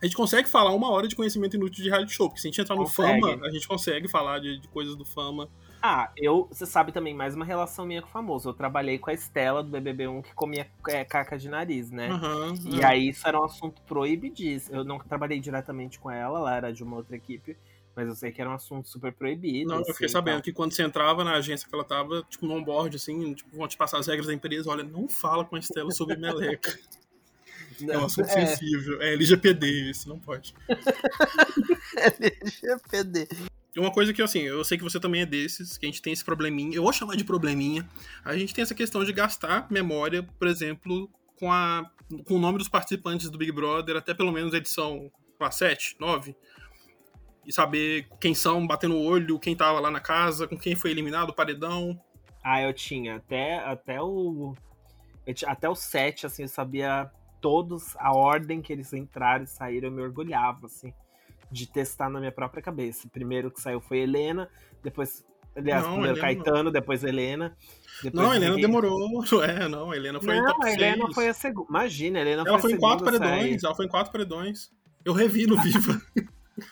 a 0.00 0.06
gente 0.06 0.16
consegue 0.16 0.48
falar 0.48 0.74
uma 0.74 0.90
hora 0.90 1.06
de 1.06 1.14
conhecimento 1.14 1.56
inútil 1.56 1.82
de 1.82 1.90
reality 1.90 2.12
show, 2.12 2.28
porque 2.28 2.40
se 2.40 2.48
a 2.48 2.50
gente 2.50 2.60
entrar 2.60 2.74
no 2.74 2.84
consegue. 2.84 3.20
fama, 3.20 3.46
a 3.46 3.50
gente 3.50 3.68
consegue 3.68 4.08
falar 4.08 4.38
de, 4.38 4.58
de 4.58 4.68
coisas 4.68 4.96
do 4.96 5.04
fama. 5.04 5.48
Ah, 5.82 6.12
eu. 6.16 6.46
Você 6.50 6.64
sabe 6.64 6.92
também, 6.92 7.12
mais 7.12 7.34
uma 7.34 7.44
relação 7.44 7.84
minha 7.84 8.00
com 8.00 8.08
o 8.08 8.12
famoso. 8.12 8.48
Eu 8.48 8.54
trabalhei 8.54 8.98
com 8.98 9.10
a 9.10 9.12
Estela 9.12 9.64
do 9.64 9.70
BBB1 9.70 10.22
que 10.22 10.32
comia 10.32 10.70
é, 10.88 11.04
caca 11.04 11.36
de 11.36 11.48
nariz, 11.48 11.90
né? 11.90 12.08
Uhum, 12.08 12.54
e 12.54 12.76
uhum. 12.76 12.86
aí 12.86 13.08
isso 13.08 13.26
era 13.26 13.40
um 13.40 13.44
assunto 13.44 13.82
proibidíssimo. 13.82 14.76
Eu 14.76 14.84
não 14.84 15.00
trabalhei 15.00 15.40
diretamente 15.40 15.98
com 15.98 16.08
ela, 16.08 16.38
ela 16.38 16.56
era 16.56 16.72
de 16.72 16.84
uma 16.84 16.96
outra 16.96 17.16
equipe. 17.16 17.56
Mas 17.94 18.08
eu 18.08 18.14
sei 18.14 18.32
que 18.32 18.40
era 18.40 18.50
um 18.50 18.54
assunto 18.54 18.88
super 18.88 19.12
proibido. 19.12 19.70
Não, 19.70 19.78
eu 19.78 19.84
fiquei 19.84 20.06
assim, 20.06 20.12
sabendo 20.12 20.42
que 20.42 20.52
quando 20.52 20.72
você 20.72 20.82
entrava 20.82 21.22
na 21.22 21.34
agência 21.34 21.68
que 21.68 21.74
ela 21.74 21.84
tava, 21.84 22.22
tipo, 22.28 22.46
no 22.46 22.54
onboard, 22.54 22.96
assim, 22.96 23.34
tipo, 23.34 23.54
vão 23.56 23.68
te 23.68 23.76
passar 23.76 23.98
as 23.98 24.06
regras 24.06 24.26
da 24.26 24.34
empresa, 24.34 24.70
olha, 24.70 24.82
não 24.82 25.08
fala 25.08 25.44
com 25.44 25.56
a 25.56 25.58
Estela 25.58 25.90
sobre 25.90 26.16
meleca. 26.16 26.78
Não, 27.80 27.94
é 27.94 27.98
um 27.98 28.04
assunto 28.04 28.28
é. 28.28 28.46
sensível. 28.46 29.00
É 29.00 29.14
LGPD, 29.14 29.90
isso 29.90 30.08
não 30.08 30.18
pode. 30.18 30.54
LGPD. 31.96 33.28
E 33.74 33.80
uma 33.80 33.90
coisa 33.90 34.12
que, 34.12 34.20
assim, 34.20 34.40
eu 34.40 34.62
sei 34.62 34.76
que 34.76 34.84
você 34.84 35.00
também 35.00 35.22
é 35.22 35.26
desses, 35.26 35.78
que 35.78 35.86
a 35.86 35.88
gente 35.88 36.02
tem 36.02 36.12
esse 36.12 36.24
probleminha, 36.24 36.76
eu 36.76 36.82
vou 36.82 36.92
chamar 36.92 37.16
de 37.16 37.24
probleminha, 37.24 37.88
a 38.24 38.36
gente 38.36 38.54
tem 38.54 38.62
essa 38.62 38.74
questão 38.74 39.02
de 39.02 39.12
gastar 39.12 39.66
memória, 39.70 40.22
por 40.22 40.46
exemplo, 40.46 41.10
com, 41.36 41.50
a, 41.50 41.90
com 42.26 42.34
o 42.34 42.38
nome 42.38 42.58
dos 42.58 42.68
participantes 42.68 43.30
do 43.30 43.38
Big 43.38 43.50
Brother, 43.50 43.96
até 43.96 44.12
pelo 44.12 44.30
menos 44.30 44.52
edição 44.52 45.10
7, 45.50 45.96
9, 45.98 46.36
e 47.46 47.52
saber 47.52 48.08
quem 48.20 48.34
são, 48.34 48.66
bater 48.66 48.88
no 48.88 49.00
olho, 49.00 49.38
quem 49.38 49.56
tava 49.56 49.80
lá 49.80 49.90
na 49.90 50.00
casa, 50.00 50.46
com 50.46 50.56
quem 50.56 50.74
foi 50.74 50.90
eliminado, 50.90 51.30
o 51.30 51.34
paredão. 51.34 51.98
Ah, 52.42 52.60
eu 52.60 52.72
tinha. 52.72 53.16
Até, 53.16 53.58
até 53.58 54.00
o. 54.00 54.54
Até 55.46 55.68
o 55.68 55.74
7, 55.74 56.26
assim, 56.26 56.42
eu 56.42 56.48
sabia 56.48 57.10
todos, 57.40 57.96
a 57.98 58.16
ordem 58.16 58.62
que 58.62 58.72
eles 58.72 58.92
entraram 58.92 59.44
e 59.44 59.46
saíram, 59.46 59.88
eu 59.88 59.92
me 59.92 60.02
orgulhava, 60.02 60.66
assim, 60.66 60.92
de 61.50 61.66
testar 61.66 62.08
na 62.08 62.18
minha 62.18 62.32
própria 62.32 62.62
cabeça. 62.62 63.08
Primeiro 63.12 63.50
que 63.50 63.60
saiu 63.60 63.80
foi 63.80 63.98
Helena, 63.98 64.48
depois. 64.82 65.24
Aliás, 65.54 65.82
não, 65.82 65.92
primeiro 65.92 66.18
Helena... 66.18 66.42
Caetano, 66.42 66.70
depois 66.70 67.04
Helena. 67.04 67.56
Depois 68.02 68.26
não, 68.26 68.34
Helena 68.34 68.56
demorou. 68.56 69.22
É, 69.44 69.68
não, 69.68 69.90
a 69.90 69.96
Helena 69.96 70.20
foi 70.20 70.36
não, 70.36 70.62
a 70.62 70.72
Helena 70.72 71.04
6. 71.04 71.14
foi 71.14 71.28
a 71.28 71.34
segunda. 71.34 71.68
Imagina, 71.68 72.18
a 72.18 72.22
Helena 72.22 72.42
ela 72.46 72.58
foi, 72.58 72.70
foi 72.70 72.72
em 72.72 72.80
quatro 72.80 73.04
paredões. 73.04 73.62
Ela 73.62 73.74
foi 73.74 73.84
em 73.84 73.88
quatro 73.88 74.12
paredões. 74.12 74.70
Eu 75.04 75.12
revi 75.12 75.46
no 75.46 75.56
Viva. 75.60 76.00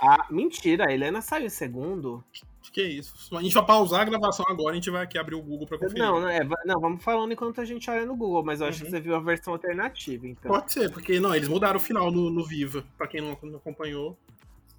Ah, 0.00 0.26
mentira, 0.30 0.88
a 0.88 0.92
Helena 0.92 1.20
saiu 1.20 1.46
em 1.46 1.50
segundo. 1.50 2.24
Que 2.72 2.82
isso? 2.82 3.36
A 3.36 3.42
gente 3.42 3.54
vai 3.54 3.66
pausar 3.66 4.02
a 4.02 4.04
gravação 4.04 4.44
agora, 4.48 4.72
a 4.72 4.74
gente 4.74 4.90
vai 4.90 5.02
aqui 5.02 5.18
abrir 5.18 5.34
o 5.34 5.42
Google 5.42 5.66
pra 5.66 5.76
conferir. 5.76 6.02
Não, 6.02 6.20
não, 6.20 6.28
é, 6.28 6.40
não 6.64 6.80
vamos 6.80 7.02
falando 7.02 7.32
enquanto 7.32 7.60
a 7.60 7.64
gente 7.64 7.90
olha 7.90 8.06
no 8.06 8.14
Google, 8.14 8.44
mas 8.44 8.60
eu 8.60 8.68
acho 8.68 8.78
uhum. 8.78 8.84
que 8.84 8.90
você 8.90 9.00
viu 9.00 9.16
a 9.16 9.18
versão 9.18 9.54
alternativa, 9.54 10.28
então. 10.28 10.52
Pode 10.52 10.72
ser, 10.72 10.92
porque 10.92 11.18
não, 11.18 11.34
eles 11.34 11.48
mudaram 11.48 11.78
o 11.78 11.82
final 11.82 12.12
no, 12.12 12.30
no 12.30 12.44
Viva, 12.44 12.84
pra 12.96 13.08
quem 13.08 13.20
não, 13.20 13.36
não 13.42 13.56
acompanhou. 13.56 14.16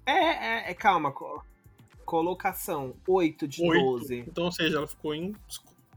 É, 0.06 0.12
é, 0.12 0.70
é, 0.70 0.74
calma. 0.74 1.12
Colocação 2.04 2.94
8 3.06 3.46
de 3.46 3.62
8. 3.62 3.84
12. 3.84 4.18
Então, 4.26 4.44
ou 4.44 4.52
seja, 4.52 4.78
ela 4.78 4.86
ficou 4.86 5.14
em 5.14 5.34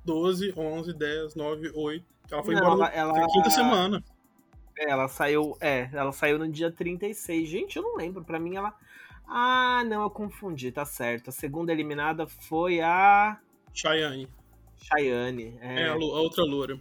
12, 0.03 0.53
11, 0.55 0.93
10, 0.93 1.35
9, 1.35 1.71
8. 1.73 2.05
Ela 2.29 2.43
foi 2.43 2.55
não, 2.55 2.73
embora 2.73 2.93
ela, 2.93 3.13
na 3.13 3.27
quinta 3.27 3.49
semana. 3.49 4.03
É, 4.77 4.89
ela 4.89 5.07
saiu, 5.07 5.57
é, 5.61 5.89
ela 5.93 6.11
saiu 6.11 6.37
no 6.37 6.47
dia 6.47 6.69
36. 6.69 7.47
Gente, 7.47 7.77
eu 7.77 7.83
não 7.83 7.95
lembro, 7.95 8.23
pra 8.23 8.39
mim 8.39 8.55
ela 8.55 8.75
ah, 9.27 9.83
não, 9.85 10.03
eu 10.03 10.09
confundi, 10.09 10.71
tá 10.71 10.85
certo. 10.85 11.29
A 11.29 11.33
segunda 11.33 11.71
eliminada 11.71 12.27
foi 12.27 12.81
a. 12.81 13.39
Chayane. 13.73 14.27
Chayane, 14.77 15.57
é. 15.61 15.81
É, 15.81 15.87
a, 15.87 15.93
a 15.93 15.95
outra 15.95 16.43
loira. 16.43 16.79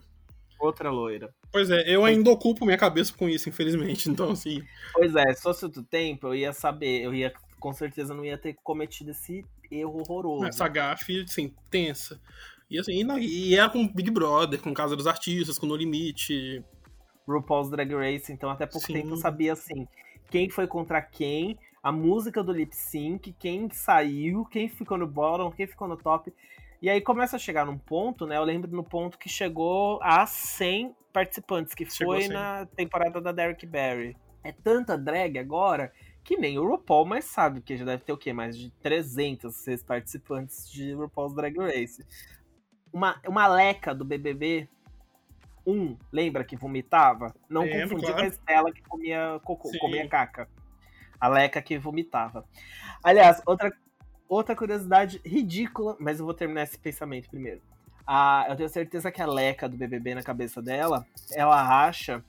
Outra 0.60 0.90
loira. 0.90 1.34
Pois 1.50 1.70
é, 1.70 1.82
eu 1.88 2.04
ainda 2.04 2.30
ocupo 2.30 2.64
minha 2.64 2.78
cabeça 2.78 3.12
com 3.14 3.28
isso, 3.28 3.48
infelizmente. 3.48 4.08
Então, 4.10 4.30
assim. 4.30 4.62
Pois 4.92 5.14
é, 5.14 5.32
se 5.34 5.42
fosse 5.42 5.64
outro 5.64 5.82
tempo, 5.82 6.28
eu 6.28 6.34
ia 6.34 6.52
saber, 6.52 7.02
eu 7.02 7.14
ia, 7.14 7.32
com 7.58 7.72
certeza, 7.72 8.14
não 8.14 8.24
ia 8.24 8.38
ter 8.38 8.54
cometido 8.62 9.10
esse 9.10 9.44
erro 9.70 10.00
horroroso. 10.00 10.46
Essa 10.46 10.68
gafe, 10.68 11.22
assim, 11.22 11.54
tensa. 11.70 12.20
E 12.70 12.78
assim, 12.78 12.92
e, 13.18 13.50
e 13.50 13.54
era 13.56 13.68
com 13.68 13.86
Big 13.86 14.10
Brother, 14.10 14.60
com 14.60 14.72
Casa 14.72 14.96
dos 14.96 15.06
Artistas, 15.06 15.58
com 15.58 15.66
No 15.66 15.76
Limite. 15.76 16.64
RuPaul's 17.26 17.70
Drag 17.70 17.92
Race, 17.94 18.30
então 18.32 18.50
até 18.50 18.66
pouco 18.66 18.86
Sim. 18.86 18.94
tempo 18.94 19.10
eu 19.10 19.16
sabia 19.16 19.54
assim 19.54 19.88
quem 20.34 20.50
foi 20.50 20.66
contra 20.66 21.00
quem, 21.00 21.56
a 21.84 21.92
música 21.92 22.42
do 22.42 22.50
lip 22.50 22.74
sync, 22.74 23.30
quem 23.38 23.68
saiu, 23.68 24.46
quem 24.46 24.70
ficou 24.70 24.96
no 24.96 25.06
bottom, 25.06 25.50
quem 25.50 25.66
ficou 25.66 25.86
no 25.86 25.98
top. 25.98 26.32
E 26.80 26.88
aí 26.88 26.98
começa 26.98 27.36
a 27.36 27.38
chegar 27.38 27.66
num 27.66 27.76
ponto, 27.76 28.26
né? 28.26 28.38
Eu 28.38 28.42
lembro 28.42 28.70
no 28.74 28.82
ponto 28.82 29.18
que 29.18 29.28
chegou 29.28 30.00
a 30.02 30.24
100 30.24 30.96
participantes, 31.12 31.74
que 31.74 31.84
Chegou 31.84 32.14
foi 32.14 32.24
a 32.24 32.26
100. 32.26 32.32
na 32.32 32.66
temporada 32.74 33.20
da 33.20 33.32
Derek 33.32 33.66
Barry. 33.66 34.16
É 34.42 34.50
tanta 34.50 34.96
drag 34.96 35.38
agora 35.38 35.92
que 36.24 36.38
nem 36.38 36.58
o 36.58 36.66
RuPaul 36.66 37.04
mais 37.04 37.26
sabe, 37.26 37.60
que 37.60 37.76
já 37.76 37.84
deve 37.84 38.02
ter 38.02 38.14
o 38.14 38.16
quê? 38.16 38.32
Mais 38.32 38.56
de 38.56 38.70
306 38.80 39.82
participantes 39.82 40.70
de 40.70 40.94
RuPaul's 40.94 41.34
Drag 41.34 41.54
Race. 41.58 42.02
Uma, 42.90 43.20
uma 43.28 43.46
leca 43.46 43.94
do 43.94 44.06
BBB 44.06 44.66
1, 45.66 45.98
lembra 46.10 46.44
que 46.44 46.56
vomitava? 46.56 47.34
Não 47.46 47.62
Lembro, 47.62 47.96
confundir 47.96 48.06
claro. 48.06 48.16
com 48.16 48.24
a 48.24 48.28
Estela 48.28 48.72
que 48.72 48.82
comia 48.82 49.40
cocô, 49.44 49.70
comia 49.78 50.08
caca. 50.08 50.48
A 51.20 51.28
leca 51.28 51.62
que 51.62 51.78
vomitava. 51.78 52.44
Aliás, 53.02 53.40
outra, 53.46 53.72
outra 54.28 54.56
curiosidade 54.56 55.20
ridícula, 55.24 55.96
mas 55.98 56.18
eu 56.18 56.24
vou 56.24 56.34
terminar 56.34 56.62
esse 56.62 56.78
pensamento 56.78 57.28
primeiro. 57.28 57.60
Ah, 58.06 58.46
eu 58.48 58.56
tenho 58.56 58.68
certeza 58.68 59.10
que 59.10 59.22
a 59.22 59.26
leca 59.26 59.68
do 59.68 59.76
BBB 59.76 60.14
na 60.14 60.22
cabeça 60.22 60.60
dela, 60.60 61.06
ela 61.32 61.86
acha 61.86 62.22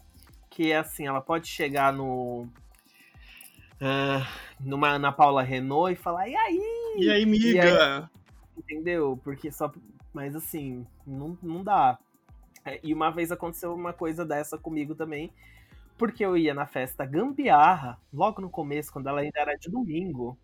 que 0.49 0.71
assim, 0.71 1.05
ela 1.05 1.19
pode 1.19 1.47
chegar 1.47 1.91
no. 1.91 2.47
ah, 3.81 4.25
numa, 4.59 4.97
na 4.97 5.11
Paula 5.11 5.43
Renault 5.43 5.91
e 5.91 5.95
falar, 5.95 6.29
e 6.29 6.35
aí? 6.35 6.95
E 6.97 7.09
aí, 7.11 7.25
miga? 7.25 8.09
Entendeu? 8.57 9.19
Porque 9.23 9.51
só. 9.51 9.71
Mas 10.13 10.33
assim, 10.33 10.87
não, 11.05 11.37
não 11.43 11.61
dá. 11.61 11.97
É, 12.63 12.79
E 12.81 12.93
uma 12.93 13.11
vez 13.11 13.31
aconteceu 13.31 13.75
uma 13.75 13.91
coisa 13.91 14.25
dessa 14.25 14.57
comigo 14.57 14.95
também. 14.95 15.29
Porque 15.97 16.25
eu 16.25 16.37
ia 16.37 16.53
na 16.53 16.65
festa 16.65 17.05
Gambiarra, 17.05 18.01
logo 18.11 18.41
no 18.41 18.49
começo, 18.49 18.91
quando 18.91 19.07
ela 19.07 19.21
ainda 19.21 19.39
era 19.39 19.55
de 19.55 19.69
domingo. 19.69 20.37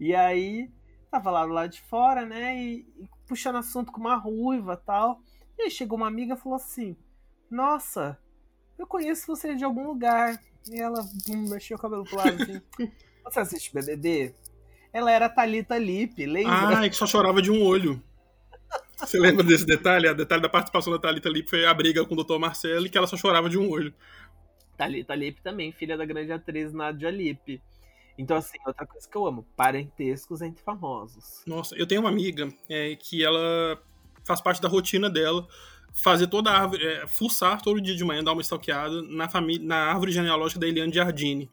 E 0.00 0.14
aí, 0.14 0.70
tava 1.10 1.30
lá 1.30 1.46
do 1.46 1.52
lado 1.52 1.70
de 1.70 1.80
fora, 1.82 2.26
né? 2.26 2.56
E, 2.60 2.86
e 2.98 3.08
puxando 3.26 3.56
assunto 3.56 3.92
com 3.92 4.00
uma 4.00 4.16
ruiva 4.16 4.76
tal. 4.76 5.20
E 5.58 5.62
aí 5.62 5.70
chegou 5.70 5.96
uma 5.96 6.08
amiga 6.08 6.34
e 6.34 6.36
falou 6.36 6.56
assim: 6.56 6.96
Nossa, 7.50 8.18
eu 8.78 8.86
conheço 8.86 9.26
você 9.26 9.54
de 9.54 9.64
algum 9.64 9.86
lugar. 9.86 10.40
E 10.70 10.80
ela 10.80 11.00
hum, 11.28 11.48
mexeu 11.48 11.76
o 11.76 11.80
cabelo 11.80 12.04
pro 12.04 12.16
lado 12.16 12.42
assim. 12.42 12.60
Você 13.24 13.40
assiste 13.40 13.74
BBB? 13.74 14.34
Ela 14.90 15.10
era 15.10 15.28
Thalita 15.28 15.76
Lippe, 15.76 16.24
lembra? 16.24 16.78
Ah, 16.78 16.86
é 16.86 16.88
que 16.88 16.96
só 16.96 17.06
chorava 17.06 17.42
de 17.42 17.50
um 17.50 17.62
olho. 17.62 18.02
Você 18.96 19.18
lembra 19.18 19.44
desse 19.44 19.66
detalhe? 19.66 20.08
A 20.08 20.12
detalhe 20.12 20.42
da 20.42 20.48
participação 20.48 20.92
da 20.92 20.98
Thalita 20.98 21.28
Lippe 21.28 21.50
foi 21.50 21.66
a 21.66 21.74
briga 21.74 22.04
com 22.04 22.14
o 22.14 22.24
Dr. 22.24 22.38
Marcelo 22.38 22.86
e 22.86 22.90
que 22.90 22.96
ela 22.96 23.06
só 23.06 23.16
chorava 23.16 23.48
de 23.48 23.58
um 23.58 23.70
olho. 23.70 23.92
Thalita 24.78 25.14
Lippe 25.14 25.42
também, 25.42 25.72
filha 25.72 25.96
da 25.96 26.06
grande 26.06 26.32
atriz 26.32 26.72
Nadia 26.72 27.10
Lippe. 27.10 27.60
Então, 28.16 28.36
assim, 28.36 28.56
outra 28.66 28.86
coisa 28.86 29.08
que 29.08 29.16
eu 29.16 29.26
amo, 29.26 29.44
parentescos 29.56 30.40
entre 30.40 30.62
famosos. 30.62 31.42
Nossa, 31.46 31.76
eu 31.76 31.86
tenho 31.86 32.00
uma 32.00 32.08
amiga 32.10 32.48
é, 32.68 32.96
que 32.96 33.22
ela 33.24 33.80
faz 34.24 34.40
parte 34.40 34.62
da 34.62 34.68
rotina 34.68 35.10
dela 35.10 35.46
fazer 35.92 36.28
toda 36.28 36.50
a 36.50 36.60
árvore, 36.60 36.84
é, 36.86 37.06
fuçar 37.06 37.60
todo 37.60 37.80
dia 37.80 37.94
de 37.96 38.04
manhã, 38.04 38.22
dar 38.22 38.32
uma 38.32 38.42
stalkeada 38.42 39.02
na, 39.02 39.28
família, 39.28 39.66
na 39.66 39.76
árvore 39.76 40.12
genealógica 40.12 40.60
da 40.60 40.68
Eliane 40.68 40.92
Giardini. 40.92 41.50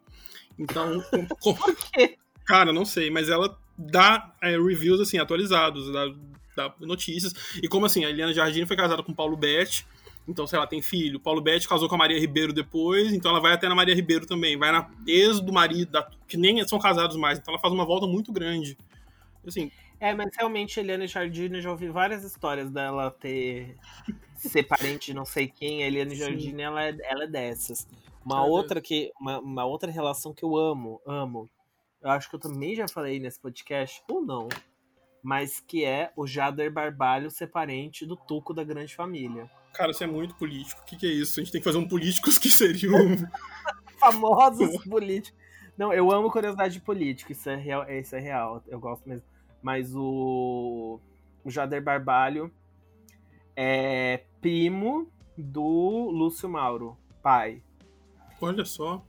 Então, 0.58 1.02
com- 1.02 1.28
com- 1.56 1.76
quê? 1.94 2.18
cara, 2.46 2.72
não 2.72 2.86
sei, 2.86 3.10
mas 3.10 3.30
ela 3.30 3.58
dá 3.78 4.36
é, 4.42 4.52
reviews 4.58 5.00
assim 5.00 5.18
atualizados, 5.18 5.92
dá, 5.92 6.06
dá 6.56 6.76
notícias. 6.80 7.34
E 7.62 7.68
como 7.68 7.86
assim, 7.86 8.06
a 8.06 8.10
Eliane 8.10 8.34
Giardini 8.34 8.66
foi 8.66 8.76
casada 8.76 9.02
com 9.04 9.12
o 9.12 9.16
Paulo 9.16 9.36
Betti, 9.38 9.86
então, 10.28 10.46
sei 10.48 10.58
lá, 10.60 10.66
tem 10.68 10.82
filho. 10.82 11.20
Paulo 11.20 11.42
Betti 11.42 11.68
casou 11.68 11.88
com 11.88 11.96
a 11.96 11.98
Maria 11.98 12.20
Ribeiro 12.20 12.52
depois, 12.54 13.14
então 13.14 13.32
ela 13.32 13.40
vai 13.40 13.54
até 13.54 13.68
na 13.70 13.76
Maria 13.76 13.94
Ribeiro 13.96 14.26
também. 14.26 14.58
Vai 14.58 14.72
na 14.72 14.90
ex 15.08 15.40
do 15.40 15.54
marido, 15.54 15.92
da- 15.92 16.10
que 16.28 16.36
nem 16.38 16.66
são 16.68 16.80
casados 16.80 17.16
mais. 17.18 17.38
Então 17.40 17.54
ela 17.54 17.62
faz 17.62 17.74
uma 17.74 17.86
volta 17.86 18.08
muito 18.08 18.32
grande. 18.32 18.78
Assim, 19.46 19.72
É, 20.00 20.14
mas 20.14 20.30
realmente, 20.38 20.80
Eliane 20.80 21.08
Jardine, 21.08 21.56
eu 21.58 21.62
já 21.62 21.72
ouvi 21.72 21.88
várias 21.88 22.24
histórias 22.24 22.70
dela 22.70 23.10
ter 23.12 23.78
ser 24.36 24.64
parente 24.64 25.08
de 25.08 25.14
não 25.14 25.24
sei 25.26 25.48
quem. 25.48 25.84
A 25.84 25.88
Eliane 25.88 26.12
Sim. 26.12 26.18
Jardine, 26.18 26.62
ela 26.64 26.84
é, 26.84 26.96
ela 27.04 27.24
é 27.24 27.28
dessas. 27.28 27.88
Uma 28.26 28.40
É. 28.46 28.50
outra 28.50 28.82
que. 28.82 29.12
Uma, 29.20 29.40
uma 29.40 29.66
outra 29.66 29.90
relação 29.92 30.34
que 30.34 30.44
eu 30.44 30.58
amo, 30.58 31.00
amo. 31.06 31.50
Eu 32.02 32.10
acho 32.12 32.30
que 32.30 32.36
eu 32.36 32.40
também 32.40 32.76
já 32.76 32.88
falei 32.88 33.20
nesse 33.20 33.40
podcast, 33.40 34.04
ou 34.10 34.22
não. 34.22 34.50
Mas 35.24 35.60
que 35.60 35.86
é 35.86 36.12
o 36.16 36.28
Jader 36.28 36.72
Barbalho 36.72 37.32
ser 37.32 37.48
parente 37.48 38.06
do 38.06 38.16
Tuco 38.16 38.54
da 38.54 38.64
Grande 38.64 38.94
Família. 38.96 39.50
Cara, 39.76 39.92
isso 39.92 40.04
é 40.04 40.08
muito 40.08 40.36
político. 40.36 40.82
O 40.82 40.86
que, 40.86 40.96
que 40.96 41.06
é 41.06 41.10
isso? 41.10 41.40
A 41.40 41.44
gente 41.44 41.52
tem 41.52 41.62
que 41.62 41.66
fazer 41.66 41.78
um 41.78 41.88
políticos 41.88 42.38
que 42.38 42.50
seriam. 42.50 42.94
famosos 44.00 44.84
políticos. 44.84 45.38
Não, 45.78 45.92
eu 45.94 46.10
amo 46.12 46.32
curiosidade 46.32 46.76
de 46.76 46.82
político, 46.82 47.32
isso 47.32 47.50
é 47.50 47.56
real, 47.56 47.90
isso 47.90 48.16
é 48.16 48.20
real, 48.20 48.64
eu 48.68 48.80
gosto 48.80 49.08
mesmo. 49.08 49.26
Mas 49.62 49.94
o, 49.94 51.00
o 51.44 51.52
Jader 51.52 51.84
Barbalho 51.84 52.54
é 53.56 54.24
primo 54.40 55.12
do 55.38 56.10
Lúcio 56.12 56.48
Mauro, 56.48 56.98
pai, 57.22 57.62
Olha 58.40 58.64
só. 58.64 59.04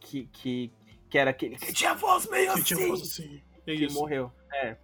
que, 0.00 0.26
que, 0.32 0.72
que 1.10 1.18
era 1.18 1.30
aquele 1.30 1.56
que 1.56 1.72
tinha 1.72 1.94
voz 1.94 2.28
meio 2.30 2.54
Que 2.54 2.62
tinha 2.62 2.78
assim, 2.78 2.88
voz 2.88 3.02
assim. 3.02 3.42
É 3.66 3.74
que 3.74 3.84
isso. 3.84 3.94
morreu. 3.98 4.32
É. 4.52 4.76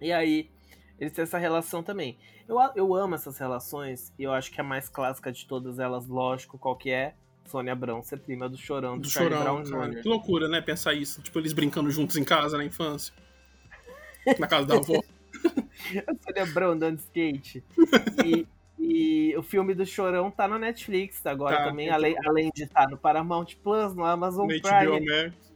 E 0.00 0.12
aí, 0.12 0.50
eles 0.98 1.12
têm 1.12 1.24
essa 1.24 1.38
relação 1.38 1.82
também. 1.82 2.18
Eu, 2.48 2.58
eu 2.76 2.94
amo 2.94 3.14
essas 3.14 3.38
relações, 3.38 4.12
e 4.18 4.22
eu 4.22 4.32
acho 4.32 4.50
que 4.52 4.60
a 4.60 4.64
mais 4.64 4.88
clássica 4.88 5.32
de 5.32 5.46
todas 5.46 5.78
elas, 5.78 6.06
lógico, 6.06 6.58
qual 6.58 6.76
que 6.76 6.90
é? 6.90 7.14
Sônia 7.46 7.72
Abrão 7.72 8.02
ser 8.02 8.18
prima 8.18 8.48
do 8.48 8.56
Chorão, 8.56 8.96
do, 8.96 9.02
Do 9.02 9.08
Charlie 9.08 9.36
chorão, 9.36 9.62
Brown 9.62 9.70
cara. 9.70 9.92
Jr. 9.92 10.02
Que 10.02 10.08
loucura, 10.08 10.48
né? 10.48 10.60
Pensar 10.60 10.94
isso. 10.94 11.22
Tipo, 11.22 11.38
eles 11.38 11.52
brincando 11.52 11.90
juntos 11.90 12.16
em 12.16 12.24
casa 12.24 12.56
na 12.56 12.64
infância. 12.64 13.14
Na 14.38 14.46
casa 14.46 14.66
da 14.66 14.74
avó. 14.76 15.00
A 16.06 16.14
Sônia 16.24 16.42
Abrão 16.42 16.76
dando 16.76 16.98
skate. 16.98 17.62
E, 18.24 18.46
e 18.78 19.36
o 19.36 19.42
filme 19.42 19.74
do 19.74 19.86
Chorão 19.86 20.30
tá 20.30 20.48
na 20.48 20.58
Netflix 20.58 21.24
agora 21.26 21.56
Tá, 21.56 21.64
também, 21.66 21.90
além, 21.90 22.16
além 22.26 22.50
de 22.54 22.64
estar 22.64 22.88
no 22.88 22.96
Paramount 22.96 23.46
Plus, 23.62 23.94
no 23.94 24.04
Amazon 24.04 24.46
Prime. 24.46 24.62
HBO 24.62 25.04
Max. 25.04 25.46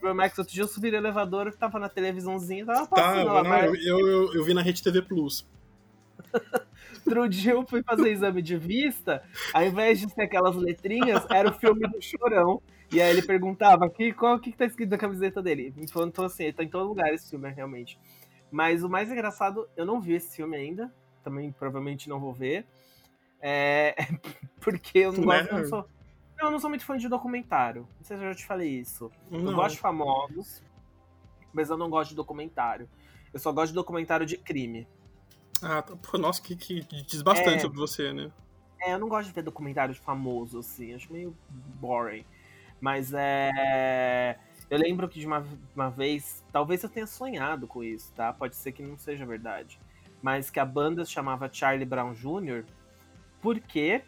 HBO 0.00 0.14
Max, 0.14 0.38
outro 0.38 0.52
dia 0.52 0.64
eu 0.64 0.68
subi 0.68 0.90
no 0.90 0.96
elevador, 0.96 1.54
tava 1.54 1.78
na 1.78 1.88
televisãozinha, 1.88 2.66
tava 2.66 2.80
Tá, 2.80 2.86
passando 2.88 3.32
lá, 3.32 3.42
não, 3.44 3.74
eu, 3.76 3.98
eu, 4.00 4.34
eu 4.34 4.44
vi 4.44 4.52
na 4.52 4.60
Rede 4.60 4.82
TV 4.82 5.00
Plus. 5.02 5.46
outro 7.06 7.28
dia 7.28 7.52
eu 7.52 7.66
fui 7.66 7.82
fazer 7.82 8.10
exame 8.10 8.42
de 8.42 8.56
vista, 8.56 9.22
ao 9.52 9.64
invés 9.64 10.00
de 10.00 10.10
ser 10.12 10.22
aquelas 10.22 10.56
letrinhas, 10.56 11.24
era 11.30 11.48
o 11.50 11.54
filme 11.54 11.86
do 11.88 12.00
Chorão. 12.00 12.60
E 12.90 13.02
aí 13.02 13.10
ele 13.10 13.22
perguntava 13.22 13.84
aqui 13.84 14.12
qual 14.14 14.38
que 14.40 14.50
tá 14.52 14.64
escrito 14.64 14.90
na 14.90 14.98
camiseta 14.98 15.42
dele. 15.42 15.74
Então, 15.76 16.24
assim, 16.24 16.44
ele 16.44 16.52
tá 16.54 16.64
em 16.64 16.68
todo 16.68 16.88
lugar 16.88 17.12
esse 17.12 17.28
filme, 17.28 17.48
realmente. 17.50 17.98
Mas 18.50 18.82
o 18.82 18.88
mais 18.88 19.10
engraçado, 19.10 19.68
eu 19.76 19.84
não 19.84 20.00
vi 20.00 20.14
esse 20.14 20.34
filme 20.34 20.56
ainda. 20.56 20.90
Também 21.22 21.52
provavelmente 21.52 22.08
não 22.08 22.18
vou 22.18 22.32
ver. 22.32 22.66
É, 23.42 23.94
porque 24.60 25.00
eu 25.00 25.12
não 25.12 25.20
Né? 25.26 25.42
gosto. 25.42 25.52
Eu 25.52 25.58
não, 25.58 25.68
sou, 25.68 25.78
não, 26.38 26.46
eu 26.46 26.50
não 26.52 26.58
sou 26.58 26.70
muito 26.70 26.84
fã 26.84 26.96
de 26.96 27.08
documentário. 27.08 27.82
Não 27.98 28.04
sei 28.04 28.16
se 28.16 28.22
eu 28.22 28.28
já 28.30 28.34
te 28.34 28.46
falei 28.46 28.70
isso. 28.70 29.10
Eu 29.30 29.38
Não. 29.42 29.54
gosto 29.54 29.74
de 29.74 29.80
famosos, 29.80 30.62
mas 31.52 31.68
eu 31.68 31.76
não 31.76 31.90
gosto 31.90 32.10
de 32.10 32.16
documentário. 32.16 32.88
Eu 33.34 33.38
só 33.38 33.52
gosto 33.52 33.68
de 33.68 33.74
documentário 33.74 34.24
de 34.24 34.38
crime. 34.38 34.88
Ah, 35.62 35.82
tá. 35.82 35.96
Pô, 35.96 36.18
nossa, 36.18 36.40
que, 36.42 36.54
que 36.56 36.80
diz 36.82 37.22
bastante 37.22 37.56
É. 37.56 37.60
sobre 37.60 37.78
você, 37.78 38.12
né? 38.12 38.30
É, 38.80 38.94
eu 38.94 38.98
não 38.98 39.08
gosto 39.08 39.28
de 39.28 39.34
ver 39.34 39.42
documentário 39.42 39.92
de 39.92 40.00
famoso, 40.00 40.60
assim, 40.60 40.94
acho 40.94 41.12
meio 41.12 41.36
boring. 41.50 42.24
Mas 42.80 43.12
é. 43.14 44.38
Eu 44.70 44.78
lembro 44.78 45.08
que 45.08 45.18
de 45.18 45.26
uma, 45.26 45.44
uma 45.74 45.90
vez, 45.90 46.44
talvez 46.52 46.82
eu 46.82 46.88
tenha 46.88 47.06
sonhado 47.06 47.66
com 47.66 47.82
isso, 47.82 48.12
tá? 48.12 48.32
Pode 48.32 48.54
ser 48.54 48.72
que 48.72 48.82
não 48.82 48.98
seja 48.98 49.24
verdade. 49.24 49.80
Mas 50.22 50.50
que 50.50 50.60
a 50.60 50.64
banda 50.64 51.04
se 51.04 51.10
chamava 51.12 51.48
Charlie 51.52 51.86
Brown 51.86 52.12
Jr. 52.12 52.64
porque 53.40 54.02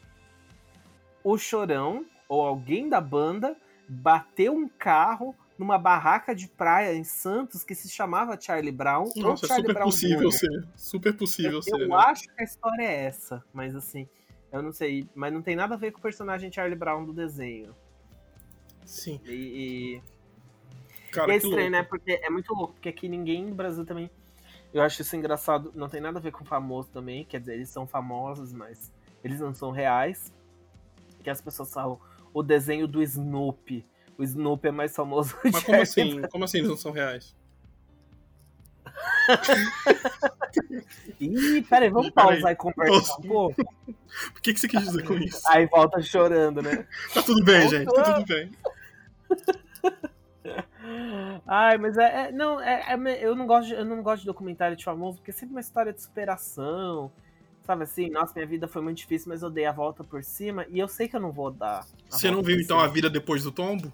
o 1.24 1.36
Chorão, 1.38 2.04
ou 2.28 2.42
alguém 2.46 2.88
da 2.88 3.00
banda, 3.00 3.56
bateu 3.88 4.52
um 4.54 4.68
carro 4.68 5.34
numa 5.61 5.77
barraca 5.77 6.35
de 6.35 6.49
praia 6.49 6.94
em 6.94 7.05
Santos 7.05 7.62
que 7.62 7.75
se 7.75 7.87
chamava 7.90 8.40
Charlie 8.40 8.73
Brown. 8.73 9.12
Nossa, 9.16 9.44
é 9.44 9.49
Charlie 9.49 9.66
super 9.66 9.75
Brown 9.75 9.85
possível 9.85 10.31
Jr. 10.31 10.33
ser. 10.33 10.68
Super 10.75 11.16
possível 11.16 11.53
Eu, 11.59 11.62
ser, 11.62 11.81
eu 11.83 11.88
né? 11.88 11.96
acho 11.96 12.23
que 12.23 12.40
a 12.40 12.44
história 12.44 12.83
é 12.83 13.05
essa, 13.05 13.44
mas 13.53 13.77
assim, 13.77 14.09
eu 14.51 14.62
não 14.62 14.73
sei. 14.73 15.07
Mas 15.14 15.31
não 15.35 15.42
tem 15.42 15.55
nada 15.55 15.75
a 15.75 15.77
ver 15.77 15.92
com 15.92 15.99
o 15.99 16.03
personagem 16.03 16.51
Charlie 16.51 16.79
Brown 16.79 17.05
do 17.05 17.12
desenho. 17.12 17.77
Sim. 18.87 19.20
E, 19.27 19.33
e- 20.01 20.03
Cara, 21.12 21.31
e 21.31 21.35
é 21.35 21.37
estranho, 21.37 21.57
louco. 21.57 21.70
né? 21.73 21.83
Porque 21.83 22.12
é 22.23 22.31
muito 22.31 22.55
louco, 22.55 22.73
porque 22.73 22.88
aqui 22.88 23.07
ninguém 23.07 23.44
no 23.44 23.55
Brasil 23.55 23.85
também. 23.85 24.11
Eu 24.73 24.83
acho 24.83 25.03
isso 25.03 25.14
engraçado. 25.14 25.73
Não 25.75 25.90
tem 25.90 26.01
nada 26.01 26.18
a 26.18 26.23
ver 26.23 26.33
com 26.33 26.42
famoso 26.44 26.88
também. 26.90 27.25
Quer 27.27 27.40
dizer, 27.40 27.55
eles 27.55 27.68
são 27.68 27.87
famosos, 27.87 28.53
mas 28.55 28.90
eles 29.23 29.40
não 29.40 29.53
são 29.53 29.70
reais. 29.73 30.33
Que 31.23 31.29
as 31.29 31.42
pessoas 31.42 31.70
falam 31.70 32.01
o 32.33 32.42
desenho 32.42 32.87
do 32.88 33.03
Snoopy. 33.03 33.85
O 34.20 34.22
Snoopy 34.22 34.68
é 34.68 34.70
mais 34.70 34.94
famoso 34.94 35.35
Mas 35.42 35.52
como 35.62 35.62
Charlie 35.62 35.83
assim? 35.83 36.22
Como 36.28 36.44
assim 36.44 36.59
eles 36.59 36.68
não 36.68 36.76
são 36.76 36.92
reais? 36.92 37.35
Ih, 41.18 41.62
peraí, 41.62 41.88
vamos 41.88 42.11
peraí. 42.11 42.42
pausar 42.42 42.52
e 42.52 42.56
conversar 42.56 43.16
um 43.18 43.22
pouco. 43.22 43.62
O 44.37 44.40
que, 44.42 44.52
que 44.52 44.59
você 44.59 44.66
quis 44.66 44.83
dizer 44.83 45.04
com 45.04 45.14
isso? 45.14 45.40
Aí 45.48 45.66
volta 45.66 46.02
chorando, 46.02 46.61
né? 46.61 46.85
Tá 47.14 47.22
tudo 47.22 47.44
bem, 47.44 47.68
gente. 47.68 47.85
Tá 47.85 47.92
Voltou. 47.92 48.14
tudo 48.14 48.26
bem. 48.26 48.50
Ai, 51.46 51.78
mas 51.78 51.96
é. 51.96 52.26
é- 52.26 52.33
não, 52.33 52.61
é, 52.61 52.92
é- 52.92 53.24
eu, 53.24 53.37
não 53.37 53.46
gosto 53.46 53.68
de, 53.68 53.74
eu 53.74 53.85
não 53.85 54.02
gosto 54.02 54.22
de 54.22 54.26
documentário 54.26 54.76
de 54.76 54.85
famoso, 54.85 55.18
porque 55.18 55.30
é 55.30 55.35
sempre 55.35 55.54
uma 55.54 55.61
história 55.61 55.92
de 55.92 56.02
superação. 56.02 57.12
Sabe 57.62 57.85
assim, 57.85 58.11
nossa, 58.11 58.33
minha 58.35 58.46
vida 58.46 58.66
foi 58.66 58.83
muito 58.83 58.98
difícil, 58.98 59.28
mas 59.28 59.42
eu 59.42 59.48
dei 59.48 59.64
a 59.64 59.70
volta 59.72 60.02
por 60.02 60.24
cima 60.24 60.66
e 60.68 60.80
eu 60.80 60.88
sei 60.88 61.06
que 61.06 61.14
eu 61.14 61.20
não 61.20 61.30
vou 61.30 61.52
dar. 61.52 61.87
Você 62.09 62.33
não 62.33 62.42
viu 62.42 62.61
então 62.61 62.80
a 62.80 62.88
vida 62.88 63.09
depois 63.09 63.44
do 63.44 63.52
tombo? 63.52 63.92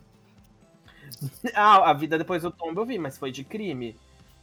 Ah, 1.54 1.90
a 1.90 1.92
vida 1.92 2.18
depois 2.18 2.42
do 2.42 2.50
tombo 2.50 2.80
eu 2.80 2.86
vi, 2.86 2.98
mas 2.98 3.18
foi 3.18 3.30
de 3.30 3.44
crime. 3.44 3.96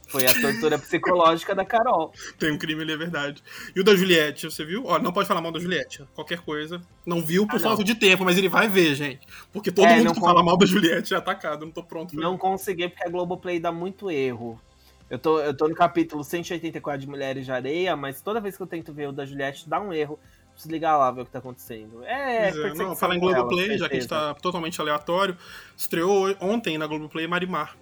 Foi 0.08 0.26
a 0.26 0.34
tortura 0.34 0.78
psicológica 0.78 1.54
da 1.54 1.64
Carol. 1.64 2.12
Tem 2.38 2.52
um 2.52 2.58
crime 2.58 2.82
ali, 2.82 2.92
é 2.92 2.96
verdade. 2.96 3.42
E 3.74 3.80
o 3.80 3.84
da 3.84 3.96
Juliette, 3.96 4.44
você 4.50 4.62
viu? 4.64 4.84
Ó, 4.86 4.98
não 4.98 5.12
pode 5.12 5.26
falar 5.26 5.40
mal 5.40 5.50
da 5.50 5.58
Juliette. 5.58 6.04
Qualquer 6.14 6.40
coisa. 6.40 6.80
Não 7.06 7.22
viu 7.22 7.46
por 7.46 7.56
Ah, 7.56 7.60
falta 7.60 7.82
de 7.82 7.94
tempo, 7.94 8.22
mas 8.24 8.36
ele 8.36 8.48
vai 8.48 8.68
ver, 8.68 8.94
gente. 8.94 9.26
Porque 9.50 9.72
todo 9.72 9.86
É, 9.86 9.96
mundo 9.96 10.12
que 10.12 10.20
con- 10.20 10.26
fala 10.26 10.42
mal 10.42 10.58
da 10.58 10.66
Juliette 10.66 11.14
é 11.14 11.16
atacado. 11.16 11.64
Não 11.64 11.72
tô 11.72 11.82
pronto 11.82 12.14
Não 12.14 12.36
consegui 12.36 12.88
porque 12.88 13.02
a 13.04 13.08
Globoplay 13.10 13.58
dá 13.58 13.72
muito 13.72 14.10
erro. 14.10 14.60
Eu 15.08 15.18
tô, 15.18 15.40
eu 15.40 15.56
tô 15.56 15.68
no 15.68 15.74
capítulo 15.74 16.22
184 16.22 17.00
de 17.00 17.08
Mulheres 17.08 17.44
de 17.46 17.52
Areia, 17.52 17.96
mas 17.96 18.20
toda 18.20 18.40
vez 18.40 18.56
que 18.56 18.62
eu 18.62 18.66
tento 18.66 18.92
ver 18.92 19.08
o 19.08 19.12
da 19.12 19.24
Juliette, 19.24 19.68
dá 19.68 19.80
um 19.80 19.92
erro. 19.92 20.18
Preciso 20.54 20.72
ligar 20.72 20.96
lá 20.96 21.10
ver 21.10 21.22
o 21.22 21.24
que 21.26 21.30
tá 21.32 21.40
acontecendo. 21.40 22.02
É, 22.04 22.48
é, 22.48 22.74
não, 22.74 22.96
falar 22.96 23.16
em 23.16 23.20
Globoplay, 23.20 23.76
já 23.76 23.88
que 23.88 23.96
a 23.96 24.00
gente 24.00 24.08
tá 24.08 24.34
totalmente 24.34 24.80
aleatório, 24.80 25.36
estreou 25.76 26.34
ontem 26.40 26.78
na 26.78 26.86
Globoplay 26.86 27.26
Marimar. 27.26 27.76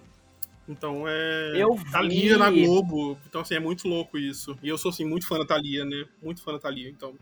Então 0.67 1.03
é. 1.07 1.51
Eu 1.55 1.75
vi. 1.75 1.91
Thalia 1.91 2.37
na 2.37 2.49
Globo. 2.49 3.17
Então, 3.27 3.41
assim, 3.41 3.55
é 3.55 3.59
muito 3.59 3.87
louco 3.87 4.17
isso. 4.17 4.57
E 4.63 4.69
eu 4.69 4.77
sou, 4.77 4.89
assim, 4.89 5.05
muito 5.05 5.27
fã 5.27 5.37
da 5.37 5.45
Thalia, 5.45 5.85
né? 5.85 6.05
Muito 6.21 6.41
fã 6.41 6.51
da 6.53 6.59
Thalia. 6.59 6.89
Então, 6.89 7.13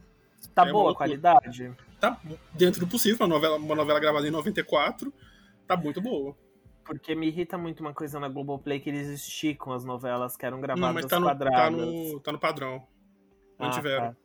Tá 0.56 0.68
é 0.68 0.72
boa 0.72 0.92
a 0.92 0.96
qualidade? 0.96 1.72
tá 2.00 2.20
dentro 2.54 2.80
do 2.80 2.88
possível. 2.88 3.18
Uma 3.20 3.28
novela, 3.28 3.58
uma 3.58 3.76
novela 3.76 4.00
gravada 4.00 4.28
em 4.28 4.32
94. 4.32 5.14
Tá 5.68 5.78
muito 5.78 6.02
boa. 6.02 6.36
Porque 6.84 7.14
me 7.16 7.28
irrita 7.28 7.58
muito 7.58 7.80
uma 7.82 7.94
coisa 7.94 8.20
na 8.20 8.28
Globoplay 8.28 8.80
que 8.80 8.90
eles 8.90 9.08
esticam 9.08 9.72
as 9.72 9.86
novelas 9.86 10.36
que 10.36 10.46
eram 10.46 10.60
gravadas 10.60 10.82
Não, 10.88 10.94
mas 10.94 11.06
tá 11.06 11.20
no, 11.20 11.26
quadradas. 11.28 11.60
tá, 11.60 11.70
no, 11.72 12.20
tá 12.20 12.32
no 12.32 12.40
padrão. 12.40 12.88
Ah, 13.60 13.66
Mantiveram. 13.66 14.08
tá. 14.10 14.16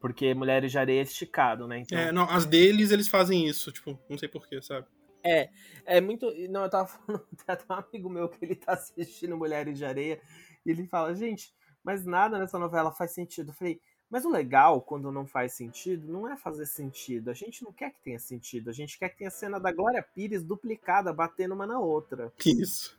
Porque 0.00 0.32
Mulheres 0.34 0.70
de 0.70 0.78
Areia 0.78 1.00
é 1.00 1.02
esticado, 1.02 1.66
né? 1.66 1.80
Então... 1.80 1.98
É, 1.98 2.12
não, 2.12 2.24
as 2.24 2.46
deles, 2.46 2.90
eles 2.90 3.08
fazem 3.08 3.46
isso. 3.46 3.72
Tipo, 3.72 3.98
não 4.08 4.16
sei 4.16 4.28
porquê, 4.28 4.62
sabe? 4.62 4.86
É, 5.24 5.50
é 5.84 6.00
muito. 6.00 6.26
Não, 6.48 6.62
eu 6.64 6.70
tava 6.70 6.86
falando, 7.06 7.26
até 7.46 7.64
um 7.72 7.76
amigo 7.76 8.08
meu 8.08 8.28
que 8.28 8.44
ele 8.44 8.54
tá 8.54 8.72
assistindo 8.72 9.36
Mulheres 9.36 9.76
de 9.76 9.84
Areia 9.84 10.20
e 10.64 10.70
ele 10.70 10.86
fala, 10.86 11.14
gente, 11.14 11.52
mas 11.82 12.04
nada 12.04 12.38
nessa 12.38 12.58
novela 12.58 12.92
faz 12.92 13.12
sentido. 13.12 13.50
Eu 13.50 13.54
falei, 13.54 13.80
mas 14.10 14.24
o 14.24 14.30
legal, 14.30 14.80
quando 14.80 15.12
não 15.12 15.26
faz 15.26 15.52
sentido, 15.54 16.10
não 16.10 16.30
é 16.30 16.36
fazer 16.36 16.66
sentido. 16.66 17.30
A 17.30 17.34
gente 17.34 17.62
não 17.62 17.72
quer 17.72 17.90
que 17.92 18.00
tenha 18.02 18.18
sentido. 18.18 18.70
A 18.70 18.72
gente 18.72 18.98
quer 18.98 19.10
que 19.10 19.18
tenha 19.18 19.28
a 19.28 19.32
cena 19.32 19.58
da 19.58 19.70
Glória 19.70 20.02
Pires 20.02 20.42
duplicada, 20.42 21.12
batendo 21.12 21.54
uma 21.54 21.66
na 21.66 21.78
outra. 21.78 22.32
Isso. 22.44 22.98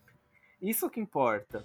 Isso 0.60 0.84
é 0.84 0.88
o 0.88 0.90
que 0.90 1.00
importa. 1.00 1.64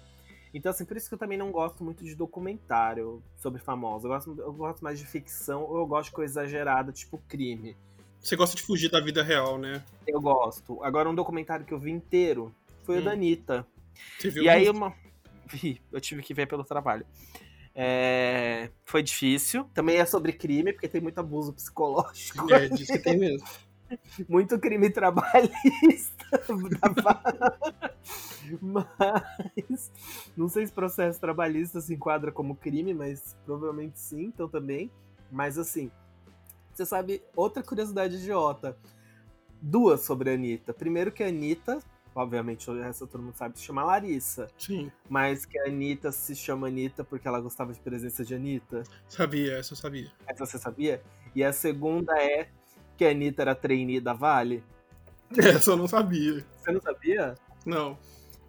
Então, 0.56 0.70
assim, 0.70 0.86
por 0.86 0.96
isso 0.96 1.06
que 1.06 1.14
eu 1.14 1.18
também 1.18 1.36
não 1.36 1.52
gosto 1.52 1.84
muito 1.84 2.02
de 2.02 2.14
documentário 2.14 3.22
sobre 3.36 3.60
famosos. 3.60 4.04
Eu 4.04 4.10
gosto, 4.10 4.40
eu 4.40 4.52
gosto 4.54 4.82
mais 4.82 4.98
de 4.98 5.06
ficção 5.06 5.64
ou 5.64 5.76
eu 5.76 5.86
gosto 5.86 6.06
de 6.08 6.14
coisa 6.14 6.40
exagerada, 6.40 6.90
tipo 6.92 7.18
crime. 7.28 7.76
Você 8.18 8.34
gosta 8.36 8.56
de 8.56 8.62
fugir 8.62 8.90
da 8.90 8.98
vida 8.98 9.22
real, 9.22 9.58
né? 9.58 9.84
Eu 10.06 10.18
gosto. 10.18 10.82
Agora, 10.82 11.10
um 11.10 11.14
documentário 11.14 11.66
que 11.66 11.74
eu 11.74 11.78
vi 11.78 11.90
inteiro 11.90 12.54
foi 12.84 12.96
o 12.96 13.00
Hum. 13.00 13.04
da 13.04 13.12
Anitta. 13.12 13.66
Você 14.18 14.30
viu? 14.30 14.44
E 14.44 14.48
aí, 14.48 14.70
uma... 14.70 14.94
vi, 15.46 15.82
eu 15.92 16.00
tive 16.00 16.22
que 16.22 16.32
ver 16.32 16.46
pelo 16.46 16.64
trabalho. 16.64 17.04
É, 17.74 18.70
Foi 18.86 19.02
difícil. 19.02 19.64
Também 19.74 19.98
é 19.98 20.06
sobre 20.06 20.32
crime, 20.32 20.72
porque 20.72 20.88
tem 20.88 21.02
muito 21.02 21.18
abuso 21.18 21.52
psicológico. 21.52 22.50
É, 22.50 22.66
diz 22.66 22.86
que 22.86 22.98
tem 22.98 23.18
mesmo. 23.18 23.46
Muito 24.28 24.58
crime 24.58 24.90
trabalhista. 24.90 26.26
mas. 28.60 29.92
Não 30.36 30.48
sei 30.48 30.66
se 30.66 30.72
processo 30.72 31.20
trabalhista 31.20 31.80
se 31.80 31.94
enquadra 31.94 32.32
como 32.32 32.56
crime, 32.56 32.94
mas 32.94 33.36
provavelmente 33.44 33.98
sim, 33.98 34.24
então 34.24 34.48
também. 34.48 34.90
Mas 35.30 35.58
assim. 35.58 35.90
Você 36.72 36.84
sabe, 36.84 37.22
outra 37.34 37.62
curiosidade 37.62 38.16
idiota. 38.16 38.76
Duas 39.60 40.02
sobre 40.02 40.30
a 40.30 40.34
Anitta. 40.34 40.74
Primeiro 40.74 41.10
que 41.10 41.22
a 41.22 41.28
Anitta, 41.28 41.78
obviamente, 42.14 42.70
essa 42.82 43.06
todo 43.06 43.22
mundo 43.22 43.34
sabe, 43.34 43.58
se 43.58 43.64
chama 43.64 43.82
Larissa. 43.82 44.48
Sim, 44.58 44.92
Mas 45.08 45.46
que 45.46 45.58
a 45.58 45.64
Anitta 45.64 46.12
se 46.12 46.36
chama 46.36 46.66
Anitta 46.66 47.02
porque 47.02 47.26
ela 47.26 47.40
gostava 47.40 47.72
de 47.72 47.80
presença 47.80 48.24
de 48.24 48.34
Anitta. 48.34 48.82
sabia, 49.08 49.56
essa 49.56 49.72
eu 49.72 49.76
sabia. 49.76 50.12
Essa 50.26 50.44
você 50.44 50.58
sabia? 50.58 51.02
E 51.34 51.42
a 51.42 51.52
segunda 51.52 52.12
é 52.20 52.48
que 52.96 53.04
a 53.04 53.10
Anitta 53.10 53.42
era 53.42 53.54
trainee 53.54 54.00
da 54.00 54.12
Vale. 54.12 54.62
Essa 55.36 55.72
eu 55.72 55.76
não 55.76 55.86
sabia. 55.88 56.44
Você 56.58 56.72
não 56.72 56.80
sabia? 56.80 57.34
Não. 57.64 57.98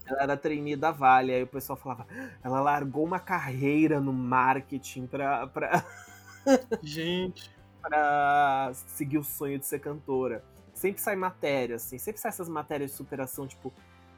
Ela 0.06 0.24
era 0.24 0.38
trainee 0.38 0.76
da 0.76 0.92
Vale. 0.92 1.34
Aí 1.34 1.44
o 1.44 1.48
pessoal 1.48 1.78
falava, 1.78 2.06
"Ah, 2.10 2.30
ela 2.44 2.62
largou 2.62 3.04
uma 3.04 3.20
carreira 3.20 4.00
no 4.00 4.14
marketing 4.14 5.06
pra, 5.08 5.48
pra, 5.48 5.84
Gente. 6.82 7.52
pra 7.82 8.72
seguir 8.74 9.18
o 9.18 9.24
sonho 9.24 9.60
de 9.60 9.66
ser 9.66 9.80
cantora. 9.80 10.44
Sempre 10.74 11.02
sai 11.02 11.16
matéria, 11.16 11.76
assim, 11.78 11.98
sempre 11.98 12.22
sai 12.22 12.30
essas 12.30 12.48
matérias 12.48 12.92
de 12.92 12.98
superação, 12.98 13.48
tipo. 13.48 13.74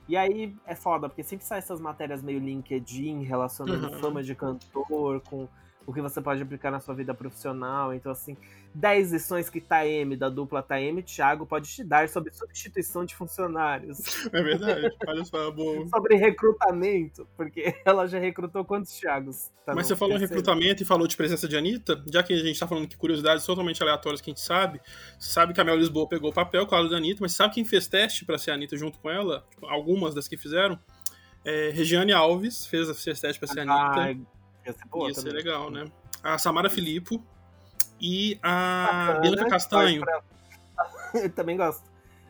E 0.08 0.18
aí 0.18 0.56
é 0.66 0.76
foda, 0.76 1.08
porque 1.08 1.24
sempre 1.24 1.46
sai 1.46 1.60
essas 1.60 1.80
matérias 1.80 2.22
meio 2.22 2.40
LinkedIn 2.40 3.24
relacionando 3.24 3.88
Uhum. 3.94 4.00
fama 4.00 4.24
de 4.24 4.34
cantor 4.36 5.22
com 5.30 5.48
o 5.86 5.94
que 5.94 6.02
você 6.02 6.22
pode 6.22 6.42
aplicar 6.42 6.70
na 6.72 6.80
sua 6.80 6.94
vida 6.94 7.14
profissional. 7.14 7.94
Então, 7.94 8.12
assim, 8.12 8.38
10 8.76 9.12
lições 9.14 9.50
que 9.50 9.60
Taeme, 9.60 10.16
da 10.16 10.30
dupla 10.30 10.62
Taeme 10.62 11.00
e 11.00 11.04
Thiago, 11.04 11.46
pode 11.48 11.68
te 11.68 11.84
dar 11.84 12.08
sobre 12.08 12.32
substituição 12.32 13.04
de 13.04 13.16
funcionários, 13.16 14.00
É 14.32 14.44
verdade. 14.44 14.96
Olha 15.08 15.26
só, 15.26 15.50
bom. 15.52 15.88
sobre 15.88 16.16
recrutamento, 16.16 17.28
porque 17.36 17.74
ela 17.86 18.08
já 18.08 18.20
recrutou 18.20 18.64
quantos 18.64 18.92
Thiagos? 19.00 19.50
Tá 19.66 19.74
Mas 19.74 19.88
você 19.88 19.96
falou 19.96 20.16
em 20.16 20.20
terceiro? 20.20 20.42
recrutamento 20.42 20.84
e 20.84 20.86
falou 20.86 21.08
de 21.08 21.18
presença 21.18 21.48
de 21.48 21.58
Anitta, 21.58 22.04
já 22.12 22.22
que 22.22 22.34
a 22.34 22.38
gente 22.38 22.60
tá 22.60 22.68
falando 22.68 22.88
que 22.88 22.96
curiosidades 22.98 23.44
totalmente 23.46 23.82
aleatórias 23.82 24.22
que 24.22 24.30
a 24.30 24.34
gente 24.34 24.42
sabe, 24.42 24.80
sabe 25.18 25.54
que 25.54 25.62
a 25.62 25.64
Mel 25.64 25.78
Lisboa 25.78 26.08
pegou 26.08 26.30
o 26.30 26.34
papel, 26.34 26.68
claro, 26.68 26.88
da 26.90 26.98
Anitta, 26.98 27.20
mas 27.22 27.34
sabe 27.34 27.56
quem 27.56 27.66
fez 27.66 27.88
teste 27.88 28.26
pra 28.26 28.38
ser 28.38 28.52
a 28.52 28.54
Anitta 28.54 28.78
junto 28.78 29.00
com 29.00 29.10
ela? 29.10 29.44
Tipo, 29.50 29.66
algumas 29.66 30.14
das 30.14 30.28
que 30.28 30.38
fizeram. 30.38 30.78
É, 31.44 31.70
Regiane 31.70 32.12
Alves 32.12 32.66
fez, 32.68 33.02
fez 33.04 33.20
teste 33.20 33.40
pra 33.40 33.48
ser 33.48 33.62
a 33.62 33.74
Ah, 33.74 33.94
Anitta. 34.04 34.28
Ia 34.66 34.74
ser 34.74 34.86
boa 34.88 35.08
Ia 35.10 35.14
ser 35.16 35.22
também. 35.22 35.36
legal, 35.38 35.70
né? 35.72 35.86
A 36.24 36.38
Samara 36.38 36.70
Filippo 36.70 37.24
e 38.00 38.38
a 38.44 38.88
Bacana, 39.08 39.20
Bianca 39.22 39.50
Castanho. 39.50 40.04
Eu 41.14 41.30
também 41.32 41.58
gosto. 41.58 41.84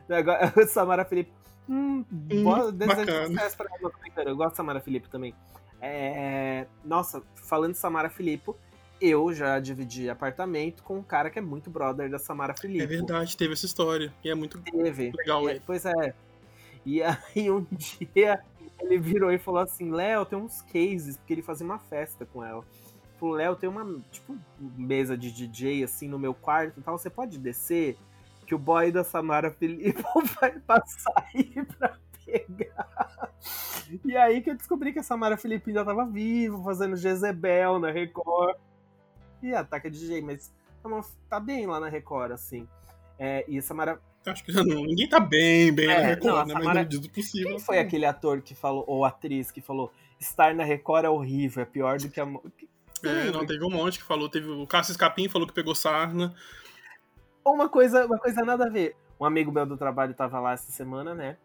Agora, 0.09 0.51
Samara 0.67 1.05
Felipe. 1.05 1.31
Hum, 1.67 2.03
boa, 2.09 2.71
desejo 2.71 2.97
bacana. 2.97 3.27
sucesso 3.27 3.57
pra 3.57 3.67
ela 3.79 3.89
também, 3.91 4.11
cara. 4.11 4.29
Eu 4.29 4.35
gosto 4.35 4.51
de 4.51 4.57
Samara 4.57 4.79
Felipe 4.79 5.07
também. 5.09 5.35
É, 5.81 6.65
Nossa, 6.83 7.21
falando 7.35 7.73
de 7.73 7.77
Samara 7.77 8.09
Filipe, 8.09 8.51
eu 8.99 9.31
já 9.33 9.59
dividi 9.59 10.09
apartamento 10.09 10.81
com 10.83 10.97
um 10.97 11.03
cara 11.03 11.29
que 11.29 11.37
é 11.39 11.41
muito 11.41 11.69
brother 11.69 12.09
da 12.09 12.17
Samara 12.19 12.55
Filipe. 12.55 12.83
É 12.83 12.87
verdade, 12.87 13.37
teve 13.37 13.53
essa 13.53 13.65
história. 13.65 14.11
E 14.23 14.29
é 14.29 14.35
muito 14.35 14.59
Teve. 14.61 15.11
legal, 15.15 15.47
E- 15.47 15.53
hein? 15.53 15.61
Pois 15.65 15.85
é. 15.85 16.13
E 16.85 17.01
aí 17.03 17.15
um 17.51 17.65
dia 18.13 18.41
ele 18.79 18.97
virou 18.97 19.31
e 19.31 19.37
falou 19.37 19.61
assim, 19.61 19.91
Léo, 19.91 20.25
tem 20.25 20.37
uns 20.37 20.61
cases, 20.61 21.17
porque 21.17 21.33
ele 21.33 21.41
fazia 21.41 21.65
uma 21.65 21.79
festa 21.79 22.25
com 22.25 22.43
ela. 22.43 22.63
Falou, 23.19 23.35
Léo, 23.35 23.55
tem 23.55 23.69
uma, 23.69 24.01
tipo, 24.11 24.37
mesa 24.59 25.17
de 25.17 25.31
DJ, 25.31 25.83
assim, 25.83 26.07
no 26.07 26.17
meu 26.17 26.33
quarto 26.33 26.79
e 26.79 26.83
tal, 26.83 26.97
você 26.97 27.09
pode 27.09 27.37
descer? 27.37 27.97
Que 28.45 28.55
o 28.55 28.59
boy 28.59 28.91
da 28.91 29.03
Samara 29.03 29.51
Filipe 29.51 30.01
vai 30.39 30.57
passar 30.59 31.13
aí 31.33 31.65
pra 31.77 31.97
pegar. 32.25 33.33
E 34.05 34.15
aí 34.15 34.41
que 34.41 34.49
eu 34.49 34.55
descobri 34.55 34.93
que 34.93 34.99
a 34.99 35.03
Samara 35.03 35.37
Felipe 35.37 35.69
ainda 35.69 35.83
tava 35.85 36.05
viva, 36.05 36.63
fazendo 36.63 36.95
Jezebel 36.95 37.79
na 37.79 37.91
Record. 37.91 38.55
E 39.41 39.53
ataca 39.53 39.89
DJ, 39.89 40.21
mas 40.21 40.53
tá 40.81 40.89
tá 41.29 41.39
bem 41.39 41.65
lá 41.65 41.79
na 41.79 41.89
Record, 41.89 42.31
assim. 42.31 42.67
É, 43.17 43.43
e 43.47 43.57
a 43.57 43.61
Samara 43.61 44.01
Acho 44.31 44.43
que 44.43 44.51
não, 44.51 44.83
ninguém 44.83 45.07
tá 45.09 45.19
bem, 45.19 45.71
bem 45.73 45.89
É, 45.89 45.99
na 46.01 46.07
Record, 46.07 46.25
não, 46.25 46.37
a 46.37 46.45
né? 46.45 46.53
Samara- 46.53 46.65
Mas 46.65 46.75
na 46.75 46.83
medida 46.83 47.01
do 47.01 47.09
possível. 47.09 47.49
Quem 47.49 47.59
foi 47.59 47.79
aquele 47.79 48.05
ator 48.05 48.41
que 48.41 48.53
falou, 48.55 48.83
ou 48.87 49.03
atriz 49.05 49.51
que 49.51 49.61
falou, 49.61 49.91
estar 50.19 50.53
na 50.55 50.63
Record 50.63 51.05
é 51.05 51.09
horrível, 51.09 51.63
é 51.63 51.65
pior 51.65 51.97
do 51.99 52.09
que 52.09 52.19
a. 52.19 52.25
mo-" 52.25 52.43
Que- 52.57 52.67
Você 53.01 53.07
É, 53.07 53.31
não, 53.31 53.45
teve 53.45 53.63
um 53.63 53.69
monte 53.69 53.97
que 53.99 54.03
falou. 54.05 54.27
Teve 54.27 54.49
o 54.49 54.67
Cássio 54.67 54.91
Escapim 54.91 55.29
falou 55.29 55.47
que 55.47 55.53
pegou 55.53 55.73
sarna. 55.73 56.35
Ou 57.45 57.53
uma 57.53 57.69
coisa, 57.69 58.05
uma 58.05 58.17
coisa 58.19 58.41
nada 58.43 58.65
a 58.65 58.69
ver. 58.69 58.95
Um 59.19 59.25
amigo 59.25 59.51
meu 59.51 59.65
do 59.65 59.77
trabalho 59.77 60.13
tava 60.13 60.39
lá 60.39 60.53
essa 60.53 60.71
semana, 60.71 61.13
né? 61.15 61.37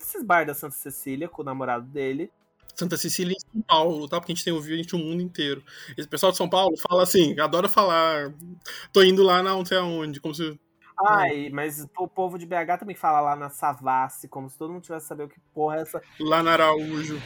Esses 0.00 0.22
bar 0.24 0.44
da 0.46 0.54
Santa 0.54 0.74
Cecília 0.74 1.28
com 1.28 1.42
o 1.42 1.44
namorado 1.44 1.84
dele. 1.86 2.30
Santa 2.74 2.96
Cecília 2.96 3.34
em 3.36 3.40
São 3.52 3.60
Paulo, 3.62 4.08
tá? 4.08 4.18
Porque 4.18 4.32
a 4.32 4.34
gente 4.34 4.44
tem 4.44 4.52
ouvinte 4.52 4.96
o 4.96 4.98
mundo 4.98 5.20
inteiro. 5.22 5.62
Esse 5.96 6.08
pessoal 6.08 6.32
de 6.32 6.38
São 6.38 6.48
Paulo 6.48 6.74
fala 6.88 7.02
assim, 7.02 7.38
adora 7.38 7.68
falar. 7.68 8.32
Tô 8.92 9.02
indo 9.02 9.22
lá 9.22 9.42
na 9.42 9.50
não 9.50 9.64
sei 9.64 9.76
aonde, 9.76 10.20
como 10.20 10.34
se. 10.34 10.58
Ai, 11.06 11.50
mas 11.50 11.86
o 11.98 12.08
povo 12.08 12.38
de 12.38 12.46
BH 12.46 12.78
também 12.80 12.94
fala 12.96 13.20
lá 13.20 13.36
na 13.36 13.48
Savassi, 13.50 14.28
como 14.28 14.48
se 14.48 14.56
todo 14.58 14.72
mundo 14.72 14.82
tivesse 14.82 15.06
saber 15.06 15.24
o 15.24 15.28
que 15.28 15.40
porra 15.54 15.76
é 15.78 15.80
essa. 15.82 16.00
Lá 16.20 16.42
na 16.42 16.52
Araújo. 16.52 17.20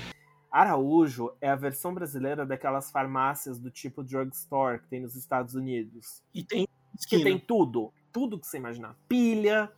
Araújo 0.51 1.33
é 1.41 1.51
a 1.51 1.57
versão 1.57 1.93
brasileira 1.93 2.47
daquelas 2.47 2.91
farmácias 2.91 3.59
do 3.59 3.71
tipo 3.71 4.03
drugstore 4.03 4.79
que 4.81 4.89
tem 4.89 5.01
nos 5.01 5.15
Estados 5.15 5.55
Unidos. 5.55 6.23
E 6.35 6.43
tem 6.43 6.67
Que 6.67 6.99
esquina. 6.99 7.25
tem 7.25 7.39
tudo. 7.39 7.93
Tudo 8.13 8.39
que 8.39 8.47
você 8.47 8.57
imaginar. 8.57 8.97
Pilha, 9.09 9.71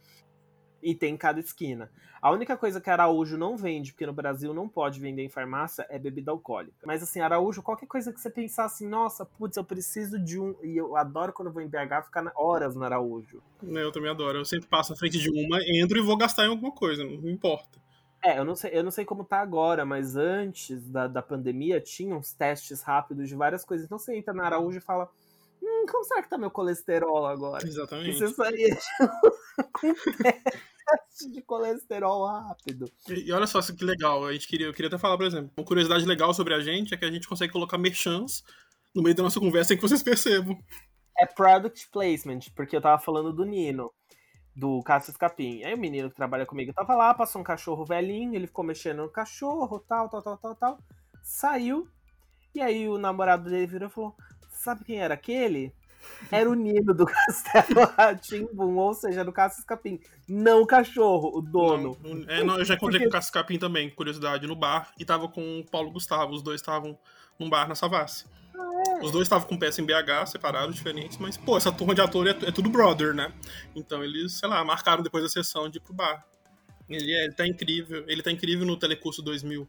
E 0.83 0.95
tem 0.95 1.15
em 1.15 1.17
cada 1.17 1.41
esquina. 1.41 1.91
A 2.21 2.33
única 2.33 2.57
coisa 2.57 2.81
que 2.81 2.91
Araújo 2.91 3.39
não 3.39 3.57
vende, 3.57 3.93
porque 3.93 4.07
no 4.07 4.13
Brasil 4.13 4.53
não 4.53 4.69
pode 4.69 4.99
vender 4.99 5.23
em 5.23 5.29
farmácia, 5.29 5.87
é 5.89 5.99
bebida 5.99 6.33
alcoólica. 6.33 6.77
Mas 6.85 7.03
assim, 7.03 7.21
Araújo, 7.21 7.63
qualquer 7.63 7.87
coisa 7.87 8.13
que 8.13 8.21
você 8.21 8.29
pensar 8.29 8.65
assim, 8.65 8.89
nossa, 8.89 9.25
putz, 9.25 9.57
eu 9.57 9.65
preciso 9.65 10.19
de 10.19 10.39
um. 10.39 10.55
E 10.63 10.77
eu 10.77 10.97
adoro 10.97 11.33
quando 11.33 11.49
eu 11.49 11.53
vou 11.53 11.63
em 11.63 11.69
BH 11.69 12.07
ficar 12.07 12.33
horas 12.35 12.75
no 12.75 12.85
Araújo. 12.85 13.41
Eu 13.63 13.93
também 13.93 14.11
adoro. 14.11 14.39
Eu 14.39 14.45
sempre 14.45 14.67
passo 14.69 14.91
na 14.91 14.99
frente 14.99 15.19
de 15.19 15.31
uma, 15.31 15.59
entro 15.63 15.99
e 15.99 16.03
vou 16.03 16.17
gastar 16.17 16.45
em 16.45 16.49
alguma 16.49 16.73
coisa, 16.73 17.05
não 17.05 17.31
importa. 17.31 17.79
É, 18.25 18.39
eu 18.39 18.45
não 18.45 18.57
sei, 18.57 18.73
eu 18.75 18.83
não 18.83 18.91
sei 18.91 19.05
como 19.05 19.23
tá 19.23 19.39
agora, 19.41 19.85
mas 19.85 20.17
antes 20.17 20.89
da, 20.89 21.07
da 21.07 21.23
pandemia 21.23 21.81
tinha 21.81 22.17
uns 22.17 22.33
testes 22.33 22.83
rápidos 22.83 23.29
de 23.29 23.37
várias 23.37 23.65
coisas. 23.65 23.87
Então 23.87 23.99
você 23.99 24.17
entra 24.17 24.35
na 24.35 24.45
Araújo 24.45 24.79
e 24.79 24.81
fala. 24.81 25.09
Hum, 25.79 25.87
como 25.87 26.05
será 26.05 26.23
que 26.23 26.31
tá 26.31 26.39
meu 26.39 26.51
colesterol 26.51 27.27
agora? 27.27 27.67
Exatamente. 27.67 28.11
E 28.11 28.19
você 28.19 28.29
saía 28.29 28.79
com 29.73 29.95
teste 30.89 31.31
de 31.31 31.43
colesterol 31.43 32.27
rápido. 32.27 32.91
E, 33.09 33.29
e 33.29 33.33
olha 33.33 33.47
só 33.47 33.61
que 33.61 33.85
legal, 33.85 34.25
a 34.25 34.33
gente 34.33 34.49
queria, 34.49 34.67
eu 34.67 34.73
queria 34.73 34.89
até 34.89 34.99
falar, 34.99 35.17
por 35.17 35.27
exemplo, 35.27 35.51
uma 35.57 35.67
curiosidade 35.67 36.05
legal 36.05 36.33
sobre 36.33 36.55
a 36.55 36.61
gente 36.61 36.95
é 36.95 36.97
que 36.97 37.05
a 37.05 37.11
gente 37.11 37.29
consegue 37.29 37.53
colocar 37.53 37.79
merchans 37.79 38.43
no 38.95 39.03
meio 39.03 39.15
da 39.15 39.23
nossa 39.23 39.41
conversa 39.41 39.69
sem 39.69 39.77
que 39.77 39.83
vocês 39.83 40.03
percebam. 40.03 40.59
É 41.19 41.27
product 41.27 41.89
placement, 41.91 42.41
porque 42.55 42.77
eu 42.77 42.81
tava 42.81 43.01
falando 43.01 43.33
do 43.33 43.45
Nino, 43.45 43.93
do 44.55 44.83
Cássio 44.83 45.11
Escapim. 45.11 45.63
Aí 45.65 45.75
o 45.75 45.79
menino 45.79 46.09
que 46.09 46.17
trabalha 46.17 46.47
comigo 46.47 46.73
tava 46.73 46.95
lá, 46.95 47.13
passou 47.13 47.41
um 47.41 47.45
cachorro 47.45 47.85
velhinho, 47.85 48.35
ele 48.35 48.47
ficou 48.47 48.65
mexendo 48.65 49.03
no 49.03 49.11
cachorro, 49.11 49.81
tal, 49.81 50.09
tal, 50.09 50.23
tal, 50.23 50.39
tal, 50.39 50.55
tal. 50.55 50.79
Saiu, 51.23 51.89
e 52.55 52.61
aí 52.61 52.89
o 52.89 52.99
namorado 52.99 53.51
dele 53.51 53.67
virou 53.67 53.89
e 53.89 53.93
falou: 53.93 54.17
Sabe 54.59 54.85
quem 54.85 55.01
era 55.01 55.15
aquele? 55.15 55.73
Era 56.33 56.51
o 56.51 56.55
Nino 56.55 56.93
do 56.93 57.07
Castelo 57.07 57.87
Ratimbum, 57.97 58.77
ou 58.77 58.93
seja, 58.93 59.25
do 59.25 59.33
Cássio 59.33 59.61
Escapim. 59.61 60.01
Não 60.29 60.63
o 60.63 60.67
cachorro, 60.67 61.31
o 61.39 61.41
dono. 61.41 61.97
Não, 62.03 62.25
é, 62.29 62.43
não, 62.43 62.59
eu 62.59 62.65
já 62.65 62.75
encontrei 62.75 62.99
Porque... 62.99 63.05
com 63.05 63.09
o 63.09 63.13
Cássio 63.13 63.29
Escapim 63.29 63.57
também, 63.57 63.89
curiosidade, 63.89 64.49
no 64.49 64.57
bar, 64.57 64.93
e 64.99 65.05
tava 65.05 65.29
com 65.29 65.61
o 65.61 65.65
Paulo 65.65 65.93
Gustavo. 65.93 66.33
Os 66.33 66.43
dois 66.43 66.61
estavam 66.61 66.99
num 67.39 67.49
bar 67.49 67.69
na 67.69 67.77
Savassi. 67.77 68.27
Ah, 68.53 68.99
é? 69.01 69.05
Os 69.05 69.13
dois 69.13 69.27
estavam 69.27 69.47
com 69.47 69.57
peça 69.57 69.81
em 69.81 69.87
BH, 69.87 70.27
separados, 70.27 70.75
diferentes, 70.75 71.19
mas, 71.19 71.37
pô, 71.37 71.57
essa 71.57 71.71
turma 71.71 71.95
de 71.95 72.01
ator 72.01 72.27
é, 72.27 72.31
é, 72.31 72.51
tudo 72.51 72.69
brother, 72.69 73.15
né? 73.15 73.33
Então 73.77 74.03
eles, 74.03 74.33
sei 74.33 74.49
lá, 74.49 74.65
marcaram 74.65 75.05
depois 75.05 75.23
da 75.23 75.31
sessão 75.31 75.69
de 75.69 75.79
ir 75.79 75.81
pro 75.81 75.95
bar. 75.95 76.27
Ele, 76.89 77.13
é, 77.13 77.25
ele 77.27 77.35
tá 77.35 77.47
incrível, 77.47 78.05
ele 78.09 78.23
tá 78.25 78.33
incrível 78.33 78.67
no 78.67 78.77
Telecurso 78.77 79.23
2000. 79.23 79.69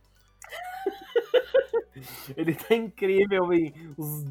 Ele 2.35 2.53
tá 2.55 2.75
incrível 2.75 3.53
em 3.53 3.73
os 3.97 4.25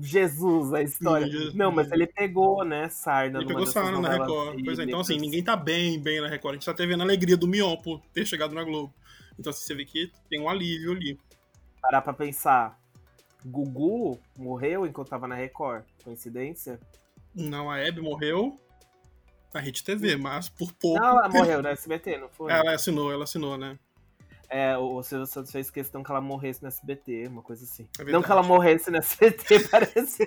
Jesus, 0.00 0.72
a 0.72 0.82
história. 0.82 1.26
Jesus. 1.26 1.54
Não, 1.54 1.70
mas 1.72 1.90
ele 1.90 2.06
pegou, 2.06 2.64
né, 2.64 2.88
Sarna. 2.88 3.38
Ele 3.38 3.46
pegou 3.46 3.66
Sarna 3.66 4.00
na 4.00 4.10
Record. 4.10 4.62
Pois 4.64 4.78
é, 4.78 4.84
então 4.84 5.00
assim, 5.00 5.16
ninguém 5.18 5.42
tá 5.42 5.56
bem, 5.56 6.00
bem 6.00 6.20
na 6.20 6.28
Record. 6.28 6.52
A 6.52 6.56
gente 6.56 6.66
tá 6.66 6.72
até 6.72 6.86
vendo 6.86 7.00
a 7.00 7.04
alegria 7.04 7.36
do 7.36 7.48
Mion 7.48 7.76
por 7.76 8.00
ter 8.12 8.26
chegado 8.26 8.54
na 8.54 8.62
Globo. 8.62 8.92
Então 9.38 9.50
assim, 9.50 9.64
você 9.64 9.74
vê 9.74 9.84
que 9.84 10.12
tem 10.28 10.40
um 10.40 10.48
alívio 10.48 10.92
ali. 10.92 11.18
Parar 11.80 12.02
pra 12.02 12.12
pensar. 12.12 12.78
Gugu 13.44 14.18
morreu 14.38 14.86
enquanto 14.86 15.08
tava 15.08 15.26
na 15.26 15.34
Record. 15.34 15.84
Coincidência? 16.04 16.78
Não, 17.34 17.70
a 17.70 17.78
Hebe 17.78 18.00
morreu 18.00 18.58
na 19.52 19.60
Rede 19.60 19.82
TV, 19.82 20.16
mas 20.16 20.48
por 20.48 20.72
pouco. 20.72 21.00
Não, 21.00 21.18
ela 21.18 21.28
morreu 21.28 21.62
na 21.62 21.70
SBT, 21.70 22.18
não 22.18 22.28
foi? 22.28 22.52
Ela 22.52 22.74
assinou, 22.74 23.12
ela 23.12 23.24
assinou, 23.24 23.56
né? 23.56 23.78
É, 24.50 24.78
o 24.78 25.02
Silvio 25.02 25.26
Santos 25.26 25.52
fez 25.52 25.70
questão 25.70 26.02
que 26.02 26.10
ela 26.10 26.22
morresse 26.22 26.62
no 26.62 26.68
SBT, 26.68 27.28
uma 27.28 27.42
coisa 27.42 27.64
assim. 27.64 27.86
É 27.98 28.04
não 28.04 28.22
que 28.22 28.32
ela 28.32 28.42
morresse 28.42 28.90
no 28.90 28.96
SBT, 28.96 29.60
parece. 29.68 30.26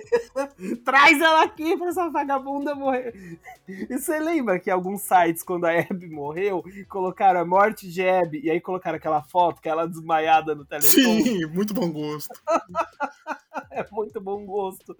Traz 0.84 1.20
ela 1.20 1.42
aqui 1.42 1.76
pra 1.76 1.88
essa 1.88 2.08
vagabunda 2.08 2.72
morrer. 2.72 3.40
E 3.66 3.98
você 3.98 4.20
lembra 4.20 4.60
que 4.60 4.70
alguns 4.70 5.02
sites, 5.02 5.42
quando 5.42 5.64
a 5.64 5.72
Abby 5.72 6.08
morreu, 6.08 6.62
colocaram 6.88 7.40
a 7.40 7.44
morte 7.44 7.90
de 7.90 8.08
Abby, 8.08 8.42
e 8.44 8.50
aí 8.50 8.60
colocaram 8.60 8.96
aquela 8.96 9.22
foto, 9.22 9.60
que 9.60 9.68
ela 9.68 9.88
desmaiada 9.88 10.54
no 10.54 10.64
telefone? 10.64 11.22
Sim, 11.22 11.46
muito 11.46 11.74
bom 11.74 11.90
gosto. 11.90 12.32
é 13.72 13.84
muito 13.90 14.20
bom 14.20 14.46
gosto. 14.46 14.96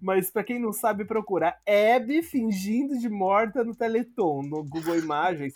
Mas 0.00 0.30
pra 0.30 0.44
quem 0.44 0.60
não 0.60 0.72
sabe 0.72 1.04
procurar, 1.04 1.58
Abby 1.66 2.22
fingindo 2.22 2.96
de 2.98 3.08
morta 3.08 3.64
no 3.64 3.74
Teleton, 3.74 4.42
no 4.42 4.62
Google 4.62 4.96
Imagens 4.96 5.54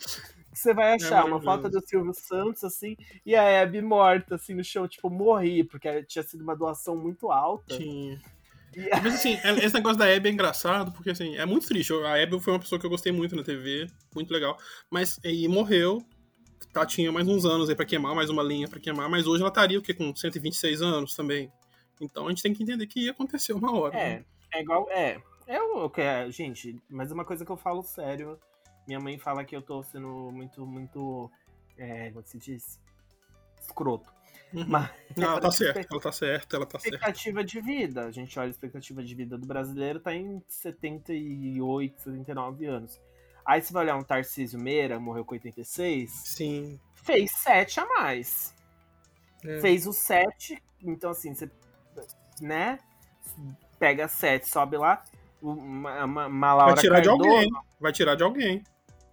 você 0.55 0.73
vai 0.73 0.91
é 0.91 0.95
achar 0.95 1.21
é 1.21 1.23
uma 1.23 1.41
foto 1.41 1.69
do 1.69 1.85
Silvio 1.85 2.13
Santos, 2.13 2.63
assim, 2.63 2.95
e 3.25 3.35
a 3.35 3.61
Abby 3.61 3.81
morta, 3.81 4.35
assim, 4.35 4.53
no 4.53 4.63
chão, 4.63 4.87
tipo, 4.87 5.09
morri, 5.09 5.63
porque 5.63 6.03
tinha 6.03 6.23
sido 6.23 6.41
uma 6.41 6.55
doação 6.55 6.95
muito 6.95 7.29
alta. 7.31 7.75
E... 7.75 8.17
Mas 9.03 9.15
assim, 9.15 9.37
é, 9.43 9.65
esse 9.65 9.73
negócio 9.73 9.97
da 9.97 10.05
Abby 10.05 10.29
é 10.29 10.31
engraçado, 10.31 10.91
porque 10.91 11.09
assim, 11.09 11.37
é 11.37 11.45
muito 11.45 11.67
triste. 11.67 11.93
A 11.93 12.21
Abby 12.21 12.39
foi 12.41 12.53
uma 12.53 12.59
pessoa 12.59 12.79
que 12.79 12.85
eu 12.85 12.89
gostei 12.89 13.11
muito 13.11 13.35
na 13.35 13.43
TV, 13.43 13.87
muito 14.13 14.33
legal. 14.33 14.57
Mas 14.89 15.19
e 15.23 15.47
morreu. 15.47 16.03
Tá, 16.73 16.85
tinha 16.85 17.09
mais 17.09 17.25
uns 17.25 17.45
anos 17.45 17.69
aí 17.69 17.75
pra 17.75 17.85
queimar, 17.85 18.13
mais 18.13 18.29
uma 18.29 18.43
linha 18.43 18.67
pra 18.67 18.81
queimar, 18.81 19.09
mas 19.09 19.25
hoje 19.25 19.41
ela 19.41 19.49
estaria 19.49 19.79
o 19.79 19.81
quê? 19.81 19.93
Com 19.93 20.13
126 20.13 20.81
anos 20.81 21.15
também. 21.15 21.49
Então 22.01 22.25
a 22.25 22.29
gente 22.29 22.43
tem 22.43 22.53
que 22.53 22.63
entender 22.63 22.85
que 22.85 23.07
aconteceu 23.07 23.55
uma 23.55 23.73
hora. 23.73 23.95
É, 23.95 24.09
né? 24.09 24.25
é 24.53 24.61
igual. 24.61 24.89
É. 24.89 25.21
É 25.47 25.61
o 25.61 25.89
que 25.89 26.01
é, 26.01 26.29
gente, 26.31 26.75
mas 26.89 27.11
uma 27.11 27.23
coisa 27.23 27.45
que 27.45 27.51
eu 27.51 27.55
falo 27.55 27.83
sério 27.83 28.37
minha 28.87 28.99
mãe 28.99 29.17
fala 29.17 29.43
que 29.43 29.55
eu 29.55 29.61
tô 29.61 29.83
sendo 29.83 30.31
muito, 30.31 30.65
muito. 30.65 31.31
É, 31.77 32.09
como 32.11 32.25
se 32.25 32.37
diz? 32.37 32.79
Escroto. 33.59 34.13
Uhum. 34.53 34.65
Mas, 34.67 34.89
ela 35.17 35.39
tá 35.39 35.51
certa, 35.51 35.87
ela 35.91 36.01
tá 36.01 36.11
certa, 36.11 36.55
ela 36.55 36.65
tá 36.65 36.79
certa. 36.79 36.97
Expectativa 36.97 37.43
de 37.43 37.61
vida. 37.61 38.05
A 38.05 38.11
gente 38.11 38.37
olha 38.39 38.47
a 38.47 38.51
expectativa 38.51 39.03
de 39.03 39.15
vida 39.15 39.37
do 39.37 39.45
brasileiro, 39.45 39.99
tá 39.99 40.13
em 40.13 40.41
78, 40.47 42.01
79 42.01 42.65
anos. 42.65 43.01
Aí 43.45 43.61
você 43.61 43.71
vai 43.71 43.83
olhar 43.83 43.95
um 43.95 44.03
Tarcísio 44.03 44.59
Meira, 44.59 44.99
morreu 44.99 45.23
com 45.23 45.35
86. 45.35 46.09
Sim. 46.09 46.79
Fez 46.95 47.31
7 47.31 47.79
a 47.79 47.85
mais. 47.85 48.55
É. 49.43 49.59
Fez 49.59 49.85
o 49.85 49.93
7, 49.93 50.61
então 50.81 51.11
assim, 51.11 51.33
você. 51.35 51.49
Né? 52.41 52.79
Pega 53.77 54.07
7, 54.07 54.49
sobe 54.49 54.77
lá. 54.77 55.03
Uma, 55.41 56.05
uma, 56.05 56.25
uma 56.25 56.53
Laura 56.53 56.73
Vai 56.73 56.81
tirar 56.81 56.95
Cardoso, 56.95 57.21
de 57.21 57.29
alguém. 57.29 57.49
Vai 57.79 57.91
tirar 57.91 58.15
de 58.15 58.23
alguém. 58.23 58.63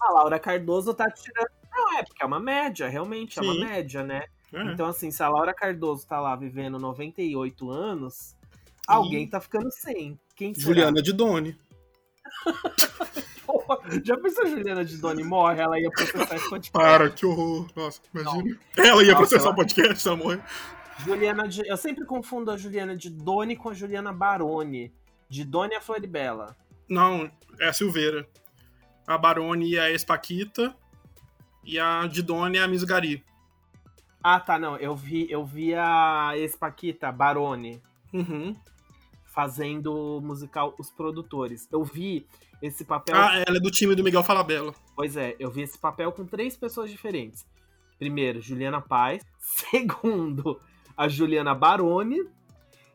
A 0.02 0.12
Laura 0.12 0.38
Cardoso 0.38 0.92
tá 0.92 1.08
tirando. 1.10 1.48
Não, 1.70 1.98
é 1.98 2.02
porque 2.02 2.22
é 2.22 2.26
uma 2.26 2.40
média, 2.40 2.88
realmente, 2.88 3.38
é 3.38 3.42
Sim. 3.42 3.48
uma 3.48 3.66
média, 3.66 4.02
né? 4.02 4.24
É. 4.52 4.62
Então, 4.64 4.86
assim, 4.86 5.10
se 5.10 5.22
a 5.22 5.28
Laura 5.28 5.54
Cardoso 5.54 6.06
tá 6.06 6.20
lá 6.20 6.36
vivendo 6.36 6.78
98 6.78 7.70
anos, 7.70 8.36
alguém 8.86 9.26
tá 9.26 9.40
ficando 9.40 9.70
sem. 9.70 10.18
Quem 10.36 10.52
será? 10.52 10.66
Juliana 10.66 11.00
de 11.00 11.12
Doni. 11.12 11.56
Já 14.04 14.16
pensou 14.16 14.44
a 14.44 14.48
Juliana 14.48 14.84
de 14.84 14.96
Doni 14.98 15.24
morre? 15.24 15.60
Ela 15.60 15.78
ia 15.78 15.90
processar 15.90 16.36
esse 16.36 16.50
podcast. 16.50 16.72
Para, 16.72 17.10
que 17.10 17.24
horror. 17.24 17.68
Nossa, 17.74 18.00
imagina. 18.12 18.58
Não. 18.76 18.84
Ela 18.84 19.02
ia 19.02 19.12
Nossa, 19.12 19.16
processar 19.16 19.50
o 19.50 19.54
podcast, 19.54 20.06
ela 20.06 20.16
morre. 20.16 20.40
Juliana 21.04 21.48
de... 21.48 21.66
Eu 21.66 21.76
sempre 21.76 22.04
confundo 22.04 22.50
a 22.50 22.56
Juliana 22.56 22.96
de 22.96 23.08
Doni 23.08 23.56
com 23.56 23.70
a 23.70 23.74
Juliana 23.74 24.12
Baroni. 24.12 24.92
De 25.28 25.44
Doni 25.44 25.74
a 25.74 25.80
Floribela. 25.80 26.56
Não, 26.88 27.30
é 27.58 27.68
a 27.68 27.72
Silveira 27.72 28.26
a 29.06 29.18
Barone 29.18 29.70
e 29.70 29.78
a 29.78 29.90
Espaquita, 29.90 30.74
e 31.64 31.78
a 31.78 32.06
Didone 32.06 32.58
e 32.58 32.60
a 32.60 32.68
Miss 32.68 32.84
Gari. 32.84 33.24
Ah, 34.22 34.38
tá, 34.38 34.58
não. 34.58 34.76
Eu 34.76 34.94
vi, 34.94 35.26
eu 35.30 35.44
vi 35.44 35.74
a 35.74 36.32
Espaquita, 36.36 37.10
Barone, 37.10 37.82
uhum. 38.12 38.54
fazendo 39.24 40.20
musical 40.22 40.74
Os 40.78 40.90
Produtores. 40.90 41.68
Eu 41.72 41.82
vi 41.82 42.26
esse 42.60 42.84
papel. 42.84 43.16
Ah, 43.16 43.42
ela 43.46 43.56
é 43.56 43.60
do 43.60 43.70
time 43.70 43.94
do 43.94 44.04
Miguel 44.04 44.22
Falabella. 44.22 44.72
Pois 44.94 45.16
é, 45.16 45.34
eu 45.38 45.50
vi 45.50 45.62
esse 45.62 45.78
papel 45.78 46.12
com 46.12 46.24
três 46.24 46.56
pessoas 46.56 46.90
diferentes. 46.90 47.44
Primeiro, 47.98 48.40
Juliana 48.40 48.80
Paz. 48.80 49.24
Segundo, 49.40 50.60
a 50.96 51.08
Juliana 51.08 51.54
Barone. 51.54 52.22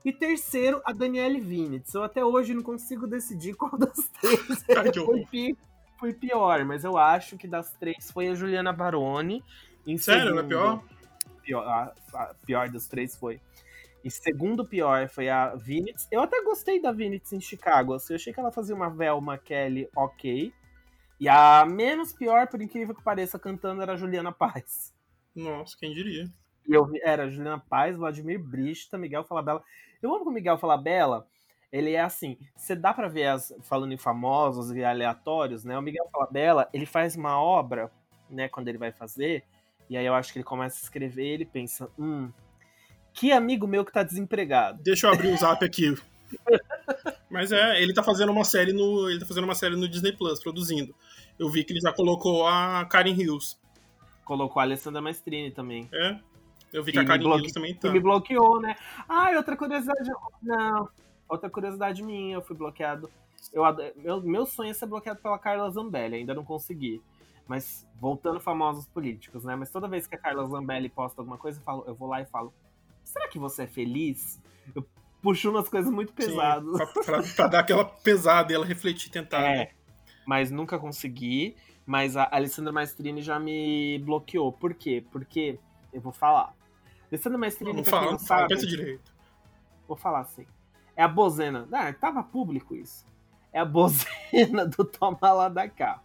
E 0.05 0.13
terceiro, 0.13 0.81
a 0.85 0.93
Daniele 0.93 1.41
Vinitz. 1.41 1.93
Eu 1.93 2.03
até 2.03 2.23
hoje 2.23 2.53
não 2.53 2.63
consigo 2.63 3.05
decidir 3.05 3.55
qual 3.55 3.77
das 3.77 4.07
três 4.21 4.39
Ai, 4.77 4.93
foi, 4.93 5.57
foi 5.97 6.13
pior, 6.13 6.63
mas 6.65 6.83
eu 6.83 6.97
acho 6.97 7.37
que 7.37 7.47
das 7.47 7.71
três 7.73 8.11
foi 8.11 8.29
a 8.29 8.35
Juliana 8.35 8.71
Baroni. 8.71 9.43
Em 9.85 9.97
Sério, 9.97 10.35
segundo, 10.35 10.39
é 10.39 10.47
pior? 10.47 10.83
pior 11.43 11.67
a, 11.67 11.93
a, 12.13 12.33
pior 12.45 12.69
dos 12.69 12.87
três 12.87 13.15
foi. 13.15 13.41
E 14.03 14.11
segundo 14.11 14.65
pior 14.65 15.09
foi 15.09 15.29
a 15.29 15.55
Vinitz. 15.55 16.07
Eu 16.11 16.21
até 16.21 16.41
gostei 16.43 16.81
da 16.81 16.91
Vinitz 16.91 17.33
em 17.33 17.41
Chicago. 17.41 17.93
Assim, 17.93 18.13
eu 18.13 18.15
achei 18.15 18.33
que 18.33 18.39
ela 18.39 18.51
fazia 18.51 18.75
uma 18.75 18.89
Velma 18.89 19.37
Kelly 19.37 19.89
ok. 19.95 20.53
E 21.19 21.27
a 21.27 21.65
menos 21.65 22.13
pior, 22.13 22.47
por 22.47 22.61
incrível 22.61 22.93
que 22.93 23.03
pareça, 23.03 23.39
cantando 23.39 23.81
era 23.81 23.93
a 23.93 23.97
Juliana 23.97 24.31
Paz. 24.31 24.93
Nossa, 25.35 25.75
quem 25.77 25.93
diria? 25.93 26.29
E 26.67 26.73
eu 26.73 26.89
era 27.01 27.29
Juliana 27.29 27.59
Paz, 27.59 27.97
Vladimir 27.97 28.39
Brista, 28.39 28.97
Miguel 28.97 29.23
Falabella. 29.23 29.63
Eu 30.01 30.13
amo 30.13 30.23
que 30.23 30.29
o 30.29 30.33
Miguel 30.33 30.57
Falabella 30.57 31.27
ele 31.71 31.93
é 31.93 32.01
assim, 32.01 32.37
você 32.55 32.75
dá 32.75 32.93
para 32.93 33.07
ver 33.07 33.27
as 33.27 33.53
falando 33.61 33.91
em 33.93 33.97
famosos 33.97 34.71
e 34.75 34.83
aleatórios, 34.83 35.63
né? 35.63 35.77
O 35.77 35.81
Miguel 35.81 36.07
Falabella, 36.11 36.69
ele 36.73 36.85
faz 36.85 37.15
uma 37.15 37.41
obra, 37.41 37.91
né, 38.29 38.47
quando 38.47 38.67
ele 38.67 38.77
vai 38.77 38.91
fazer, 38.91 39.43
e 39.89 39.97
aí 39.97 40.05
eu 40.05 40.13
acho 40.13 40.31
que 40.31 40.39
ele 40.39 40.43
começa 40.43 40.77
a 40.77 40.83
escrever, 40.83 41.25
ele 41.25 41.45
pensa, 41.45 41.89
hum, 41.97 42.31
que 43.13 43.31
amigo 43.31 43.67
meu 43.67 43.83
que 43.83 43.91
tá 43.91 44.03
desempregado. 44.03 44.81
Deixa 44.83 45.07
eu 45.07 45.13
abrir 45.13 45.29
o 45.29 45.37
Zap 45.37 45.63
aqui. 45.63 45.95
Mas 47.29 47.51
é, 47.51 47.81
ele 47.81 47.93
tá 47.93 48.03
fazendo 48.03 48.31
uma 48.31 48.43
série 48.43 48.73
no, 48.73 49.09
ele 49.09 49.19
tá 49.19 49.25
fazendo 49.25 49.45
uma 49.45 49.55
série 49.55 49.75
no 49.75 49.87
Disney 49.87 50.11
Plus, 50.11 50.41
produzindo. 50.41 50.93
Eu 51.37 51.49
vi 51.49 51.63
que 51.63 51.73
ele 51.73 51.79
já 51.79 51.91
colocou 51.91 52.47
a 52.47 52.85
Karen 52.85 53.11
Hills. 53.11 53.57
Colocou 54.23 54.59
a 54.59 54.63
Alessandra 54.63 55.01
Maestrini 55.01 55.51
também. 55.51 55.89
É. 55.93 56.19
Eu 56.73 56.83
vi 56.83 56.91
que 56.91 56.97
que 56.97 57.03
a 57.03 57.07
Karen 57.07 57.23
bloque... 57.23 57.41
Hills 57.41 57.53
também 57.53 57.73
tá. 57.73 57.87
Que 57.87 57.93
me 57.93 57.99
bloqueou, 57.99 58.61
né? 58.61 58.75
Ah, 59.07 59.31
outra 59.35 59.55
curiosidade. 59.55 60.09
Não. 60.41 60.89
Outra 61.27 61.49
curiosidade 61.49 62.03
minha, 62.03 62.35
eu 62.35 62.41
fui 62.41 62.55
bloqueado. 62.55 63.09
Eu, 63.53 63.63
meu, 63.95 64.21
meu 64.21 64.45
sonho 64.45 64.71
é 64.71 64.73
ser 64.73 64.85
bloqueado 64.85 65.21
pela 65.21 65.37
Carla 65.37 65.69
Zambelli, 65.69 66.17
ainda 66.17 66.33
não 66.33 66.43
consegui. 66.43 67.01
Mas 67.47 67.87
voltando 67.99 68.39
famosos 68.39 68.85
políticos, 68.87 69.43
né? 69.43 69.55
Mas 69.55 69.69
toda 69.69 69.87
vez 69.87 70.05
que 70.05 70.15
a 70.15 70.17
Carla 70.17 70.45
Zambelli 70.47 70.89
posta 70.89 71.21
alguma 71.21 71.37
coisa, 71.37 71.59
eu, 71.59 71.63
falo, 71.63 71.83
eu 71.87 71.95
vou 71.95 72.07
lá 72.07 72.21
e 72.21 72.25
falo: 72.25 72.53
será 73.03 73.27
que 73.27 73.39
você 73.39 73.63
é 73.63 73.67
feliz? 73.67 74.41
Eu 74.75 74.85
puxo 75.21 75.49
umas 75.49 75.69
coisas 75.69 75.91
muito 75.91 76.13
pesadas. 76.13 76.69
Sim, 76.69 76.77
pra, 76.77 77.03
pra, 77.03 77.23
pra, 77.35 77.47
dar 77.47 77.59
aquela 77.59 77.85
pesada 77.85 78.51
e 78.51 78.55
ela 78.55 78.65
refletir, 78.65 79.09
tentar. 79.09 79.41
É, 79.41 79.57
né? 79.57 79.69
mas 80.25 80.51
nunca 80.51 80.77
consegui. 80.77 81.55
Mas 81.85 82.17
a 82.17 82.27
Alessandra 82.29 82.73
Maestrini 82.73 83.21
já 83.21 83.39
me 83.39 83.97
bloqueou. 83.99 84.51
Por 84.51 84.73
quê? 84.73 85.05
Porque, 85.09 85.57
eu 85.93 86.01
vou 86.01 86.11
falar. 86.11 86.53
Alessandra 87.09 87.37
Maestrini, 87.37 87.71
não, 87.71 87.77
não 87.77 87.85
fala, 87.85 88.11
não 88.11 88.19
sabe... 88.19 88.49
pensa 88.49 88.67
direito. 88.67 89.09
Vou 89.87 89.95
falar 89.95 90.19
assim. 90.19 90.45
É 90.97 91.03
a 91.03 91.07
bozena. 91.07 91.67
Ah, 91.71 91.93
tava 91.93 92.23
público 92.23 92.75
isso. 92.75 93.05
É 93.53 93.59
a 93.59 93.65
bozena 93.65 94.65
do 94.65 94.83
Toma 94.83 95.31
Lá 95.31 95.47
da 95.47 95.69
Cá. 95.69 96.01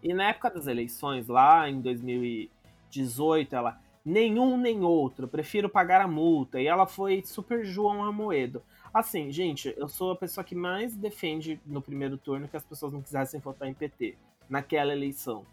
E 0.00 0.14
na 0.14 0.28
época 0.28 0.50
das 0.50 0.68
eleições, 0.68 1.26
lá 1.26 1.68
em 1.68 1.80
2018, 1.80 3.56
ela 3.56 3.80
nenhum 4.04 4.56
nem 4.56 4.82
outro, 4.82 5.28
prefiro 5.28 5.68
pagar 5.68 6.00
a 6.00 6.06
multa. 6.06 6.60
E 6.60 6.66
ela 6.68 6.86
foi 6.86 7.22
super 7.24 7.64
João 7.64 8.04
Amoedo. 8.04 8.62
Assim, 8.94 9.32
gente, 9.32 9.74
eu 9.76 9.88
sou 9.88 10.12
a 10.12 10.16
pessoa 10.16 10.44
que 10.44 10.54
mais 10.54 10.94
defende 10.94 11.60
no 11.66 11.82
primeiro 11.82 12.16
turno 12.16 12.46
que 12.46 12.56
as 12.56 12.64
pessoas 12.64 12.92
não 12.92 13.02
quisessem 13.02 13.40
votar 13.40 13.68
em 13.68 13.74
PT, 13.74 14.16
naquela 14.48 14.92
eleição. 14.92 15.44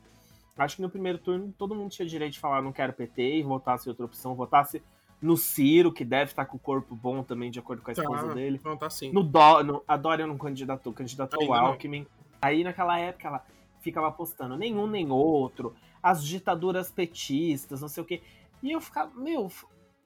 Acho 0.58 0.76
que 0.76 0.82
no 0.82 0.90
primeiro 0.90 1.18
turno 1.18 1.54
todo 1.58 1.74
mundo 1.74 1.90
tinha 1.90 2.08
direito 2.08 2.34
de 2.34 2.40
falar 2.40 2.62
não 2.62 2.74
quero 2.74 2.92
PT 2.94 3.38
e 3.38 3.44
votasse 3.44 3.88
outra 3.88 4.06
opção, 4.06 4.36
votasse 4.36 4.84
no 5.22 5.36
Ciro, 5.36 5.92
que 5.92 6.06
deve 6.06 6.32
estar 6.32 6.46
com 6.46 6.58
o 6.58 6.60
corpo 6.60 6.96
bom 6.96 7.24
também, 7.24 7.52
de 7.52 7.60
acordo 7.60 7.82
com 7.82 7.92
a 7.92 7.94
esposa 7.94 8.28
tá, 8.28 8.34
dele. 8.34 8.60
Não, 8.64 8.78
tá 8.78 8.90
sim. 8.90 9.12
No, 9.12 9.24
Dó, 9.24 9.64
no 9.64 9.84
a 9.88 9.98
Dória 9.98 10.26
não 10.26 10.38
candidatou, 10.38 10.94
candidatou 10.94 11.46
o 11.48 11.54
Alckmin. 11.54 12.08
Aí 12.42 12.64
naquela 12.64 12.98
época 12.98 13.28
ela 13.28 13.46
ficava 13.82 14.12
postando 14.12 14.58
nenhum 14.58 14.88
nem 14.88 15.12
outro, 15.12 15.76
as 16.02 16.24
ditaduras 16.24 16.92
petistas, 16.92 17.82
não 17.82 17.88
sei 17.88 18.04
o 18.04 18.06
quê. 18.06 18.22
E 18.64 18.72
eu 18.72 18.80
ficava, 18.80 19.12
meu, 19.16 19.52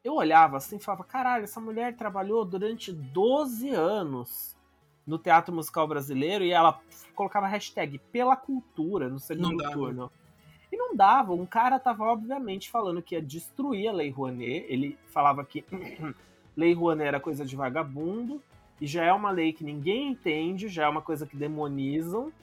eu 0.04 0.16
olhava 0.16 0.58
assim 0.58 0.78
e 0.78 0.80
falava, 0.80 1.04
caralho, 1.04 1.44
essa 1.44 1.60
mulher 1.60 1.96
trabalhou 1.96 2.44
durante 2.44 2.92
12 2.92 3.70
anos 3.70 4.56
no 5.06 5.18
teatro 5.18 5.54
musical 5.54 5.88
brasileiro 5.88 6.44
e 6.44 6.52
ela 6.52 6.80
colocava 7.14 7.48
hashtag 7.48 8.00
pela 8.12 8.36
cultura 8.36 9.10
no 9.10 9.20
segundo 9.20 9.64
turno. 9.72 10.12
E 10.74 10.76
não 10.76 10.96
dava, 10.96 11.34
um 11.34 11.46
cara 11.46 11.78
tava 11.78 12.04
obviamente 12.06 12.68
falando 12.68 13.00
que 13.00 13.14
ia 13.14 13.22
destruir 13.22 13.88
a 13.88 13.92
Lei 13.92 14.10
Rouanet, 14.10 14.66
ele 14.68 14.98
falava 15.06 15.46
que 15.46 15.64
Lei 16.58 16.74
Rouanet 16.74 17.10
era 17.10 17.20
coisa 17.20 17.46
de 17.46 17.56
vagabundo, 17.56 18.42
e 18.82 18.88
já 18.88 19.06
é 19.06 19.14
uma 19.14 19.30
lei 19.30 19.54
que 19.54 19.64
ninguém 19.64 20.10
entende, 20.10 20.68
já 20.68 20.86
é 20.86 20.90
uma 20.90 21.04
coisa 21.04 21.28
que 21.28 21.38
demonizam, 21.38 22.34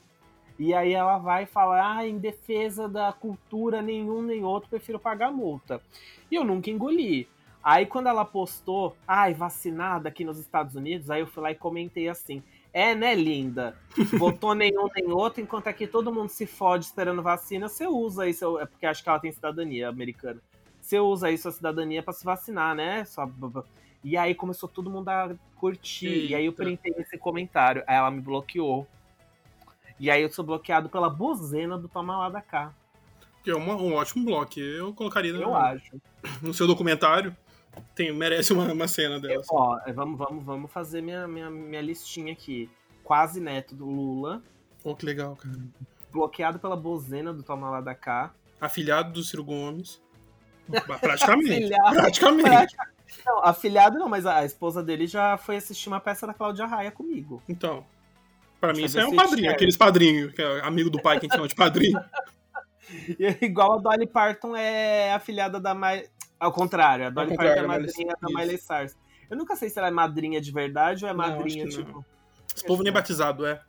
e 0.56 0.72
aí 0.72 0.92
ela 0.92 1.18
vai 1.18 1.44
falar, 1.44 1.96
ah, 1.96 2.06
em 2.06 2.18
defesa 2.18 2.88
da 2.88 3.12
cultura 3.12 3.82
nenhum 3.82 4.22
nem 4.22 4.44
outro, 4.44 4.70
prefiro 4.70 5.00
pagar 5.00 5.32
multa. 5.32 5.82
E 6.30 6.36
eu 6.36 6.44
nunca 6.44 6.70
engoli. 6.70 7.26
Aí 7.60 7.84
quando 7.84 8.06
ela 8.06 8.24
postou, 8.24 8.94
ai, 9.08 9.34
vacinada 9.34 10.08
aqui 10.08 10.24
nos 10.24 10.38
Estados 10.38 10.76
Unidos, 10.76 11.10
aí 11.10 11.20
eu 11.20 11.26
fui 11.26 11.42
lá 11.42 11.50
e 11.50 11.56
comentei 11.56 12.08
assim, 12.08 12.44
é, 12.72 12.94
né, 12.94 13.14
linda? 13.14 13.76
Votou 14.18 14.54
nenhum 14.54 14.88
nem 14.94 15.10
outro, 15.10 15.40
enquanto 15.40 15.66
aqui 15.66 15.86
todo 15.86 16.12
mundo 16.12 16.28
se 16.28 16.46
fode 16.46 16.84
esperando 16.84 17.22
vacina, 17.22 17.68
você 17.68 17.86
usa 17.86 18.28
isso, 18.28 18.58
é 18.58 18.66
porque 18.66 18.86
acho 18.86 19.02
que 19.02 19.08
ela 19.08 19.18
tem 19.18 19.32
cidadania 19.32 19.88
americana. 19.88 20.40
Você 20.80 20.98
usa 20.98 21.28
aí 21.28 21.36
sua 21.36 21.52
cidadania 21.52 22.02
para 22.02 22.12
se 22.12 22.24
vacinar, 22.24 22.74
né? 22.74 23.04
Sua... 23.04 23.30
E 24.02 24.16
aí 24.16 24.34
começou 24.34 24.68
todo 24.68 24.90
mundo 24.90 25.08
a 25.08 25.34
curtir. 25.56 26.06
Eita. 26.06 26.32
E 26.32 26.34
aí 26.34 26.46
eu 26.46 26.52
printei 26.52 26.94
esse 26.98 27.18
comentário. 27.18 27.84
Aí 27.86 27.96
ela 27.96 28.10
me 28.10 28.20
bloqueou. 28.20 28.86
E 29.98 30.10
aí 30.10 30.22
eu 30.22 30.30
sou 30.30 30.44
bloqueado 30.44 30.88
pela 30.88 31.10
bozena 31.10 31.76
do 31.76 31.86
Toma 31.86 32.16
Lá 32.16 32.28
da 32.30 32.40
Cá. 32.40 32.72
Que 33.44 33.50
é 33.50 33.54
uma, 33.54 33.74
um 33.74 33.94
ótimo 33.94 34.24
bloco. 34.24 34.58
Eu 34.58 34.94
colocaria 34.94 35.32
eu 35.32 35.40
no, 35.40 35.54
acho. 35.54 36.00
no 36.40 36.54
seu 36.54 36.66
documentário. 36.66 37.36
Tem, 37.94 38.12
merece 38.12 38.52
uma, 38.52 38.72
uma 38.72 38.88
cena 38.88 39.20
dela. 39.20 39.42
Ó, 39.50 39.78
vamos, 39.94 40.18
vamos, 40.18 40.44
vamos 40.44 40.72
fazer 40.72 41.00
minha, 41.00 41.26
minha, 41.26 41.50
minha 41.50 41.82
listinha 41.82 42.32
aqui. 42.32 42.70
Quase 43.04 43.40
neto 43.40 43.74
do 43.74 43.86
Lula. 43.86 44.42
Oh, 44.84 44.94
que 44.94 45.04
legal, 45.04 45.36
cara. 45.36 45.58
Bloqueado 46.12 46.58
pela 46.58 46.76
bozena 46.76 47.32
do 47.32 47.42
Toma 47.42 47.70
Lá 47.70 47.80
da 47.80 47.94
Cá. 47.94 48.32
Afilhado 48.60 49.12
do 49.12 49.22
Ciro 49.22 49.44
Gomes. 49.44 50.00
Praticamente. 51.00 51.52
afilhado, 51.52 51.96
praticamente. 51.96 52.76
Não, 53.26 53.44
afilhado 53.44 53.98
não, 53.98 54.08
mas 54.08 54.24
a 54.24 54.44
esposa 54.44 54.82
dele 54.82 55.06
já 55.06 55.36
foi 55.36 55.56
assistir 55.56 55.88
uma 55.88 55.98
peça 55.98 56.26
da 56.26 56.34
Cláudia 56.34 56.66
Raia 56.66 56.90
comigo. 56.90 57.42
Então. 57.48 57.84
Pra 58.60 58.72
mim, 58.72 58.84
isso 58.84 59.00
é 59.00 59.06
um 59.06 59.16
padrinho, 59.16 59.50
aqueles 59.50 59.76
padrinhos, 59.76 60.32
que 60.32 60.42
é 60.42 60.60
amigo 60.60 60.90
do 60.90 61.00
pai 61.00 61.18
que 61.18 61.24
a 61.24 61.28
gente 61.28 61.34
chama 61.34 61.48
de 61.48 61.54
padrinho. 61.54 61.98
Igual 63.40 63.78
a 63.78 63.78
Dolly 63.78 64.06
Parton 64.06 64.54
é 64.54 65.12
afilhada 65.12 65.58
da. 65.58 65.74
Ao 66.40 66.50
contrário, 66.50 67.06
a 67.06 67.10
Dolly 67.10 67.36
Parton 67.36 67.64
é 67.64 67.66
madrinha 67.66 68.16
da 68.18 68.28
Miley 68.28 68.56
Cyrus. 68.56 68.96
Eu 69.28 69.36
nunca 69.36 69.54
sei 69.54 69.68
se 69.68 69.78
ela 69.78 69.88
é 69.88 69.90
madrinha 69.90 70.40
de 70.40 70.50
verdade 70.50 71.04
ou 71.04 71.10
é 71.10 71.12
madrinha, 71.12 71.64
não, 71.64 71.70
tipo. 71.70 72.04
Esse 72.56 72.66
povo 72.66 72.82
nem 72.82 72.90
batizado, 72.90 73.44
é. 73.44 73.60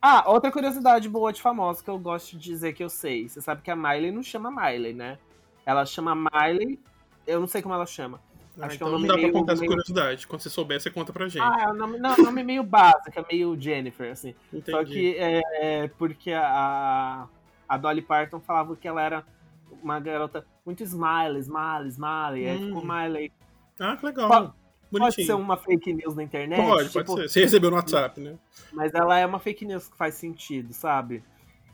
Ah, 0.00 0.24
outra 0.30 0.50
curiosidade 0.50 1.08
boa 1.08 1.32
de 1.32 1.42
famosa 1.42 1.82
que 1.84 1.90
eu 1.90 1.98
gosto 1.98 2.36
de 2.36 2.38
dizer 2.38 2.72
que 2.72 2.82
eu 2.82 2.88
sei. 2.88 3.28
Você 3.28 3.40
sabe 3.40 3.62
que 3.62 3.70
a 3.70 3.76
Miley 3.76 4.10
não 4.10 4.22
chama 4.22 4.50
Miley, 4.50 4.94
né? 4.94 5.18
Ela 5.66 5.84
chama 5.84 6.14
Miley. 6.14 6.80
Eu 7.26 7.40
não 7.40 7.46
sei 7.46 7.60
como 7.60 7.74
ela 7.74 7.84
chama. 7.84 8.20
Ah, 8.58 8.66
Acho 8.66 8.76
então 8.76 8.88
que 8.88 8.94
é 8.94 8.96
um 8.96 9.00
não 9.00 9.06
dá 9.06 9.16
meio, 9.16 9.30
pra 9.30 9.40
contar 9.40 9.52
essa 9.52 9.60
meio... 9.60 9.70
curiosidade. 9.70 10.26
Quando 10.26 10.40
você 10.40 10.50
souber, 10.50 10.80
você 10.80 10.90
conta 10.90 11.12
pra 11.12 11.28
gente. 11.28 11.42
Ah, 11.42 11.66
é 11.66 11.68
um 11.68 11.74
nome, 11.74 11.98
não, 11.98 12.16
nome 12.16 12.42
meio 12.42 12.62
básico, 12.62 13.18
é 13.18 13.24
meio 13.30 13.60
Jennifer, 13.60 14.10
assim. 14.10 14.34
Entendi. 14.52 14.70
Só 14.70 14.84
que 14.84 15.16
é, 15.16 15.42
é 15.60 15.88
porque 15.98 16.32
a, 16.32 17.26
a 17.68 17.76
Dolly 17.76 18.02
Parton 18.02 18.40
falava 18.40 18.74
que 18.74 18.88
ela 18.88 19.02
era 19.02 19.24
uma 19.82 20.00
garota 20.00 20.44
muito 20.64 20.82
smiley, 20.82 21.40
smiley, 21.40 21.88
smiley. 21.88 22.46
Hum. 22.46 22.50
Aí 22.50 22.66
ficou 22.66 22.84
Miley. 22.84 23.32
Ah, 23.78 23.96
que 23.96 24.06
legal. 24.06 24.28
Pode, 24.28 24.52
pode 24.90 25.24
ser 25.24 25.32
uma 25.34 25.56
fake 25.56 25.92
news 25.92 26.14
na 26.16 26.22
internet? 26.22 26.60
Pode, 26.60 26.88
tipo, 26.88 27.04
pode 27.04 27.22
ser. 27.22 27.28
Você 27.28 27.40
recebeu 27.40 27.70
no 27.70 27.76
WhatsApp, 27.76 28.20
né? 28.20 28.36
Mas 28.72 28.92
ela 28.94 29.18
é 29.18 29.26
uma 29.26 29.38
fake 29.38 29.64
news 29.64 29.88
que 29.88 29.96
faz 29.96 30.14
sentido, 30.14 30.72
sabe? 30.72 31.22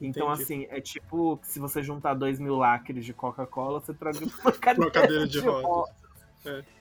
Então, 0.01 0.27
Entendi. 0.29 0.43
assim, 0.43 0.67
é 0.71 0.81
tipo 0.81 1.39
se 1.43 1.59
você 1.59 1.83
juntar 1.83 2.15
dois 2.15 2.39
mil 2.39 2.57
lacres 2.57 3.05
de 3.05 3.13
Coca-Cola, 3.13 3.81
você 3.81 3.95
traz 3.95 4.21
uma 4.21 4.53
cadeira, 4.53 4.87
uma 4.87 4.91
cadeira 4.91 5.27
de, 5.27 5.33
de 5.33 5.41
rodas. 5.41 5.65
rodas. 5.65 5.95
É. 6.47 6.74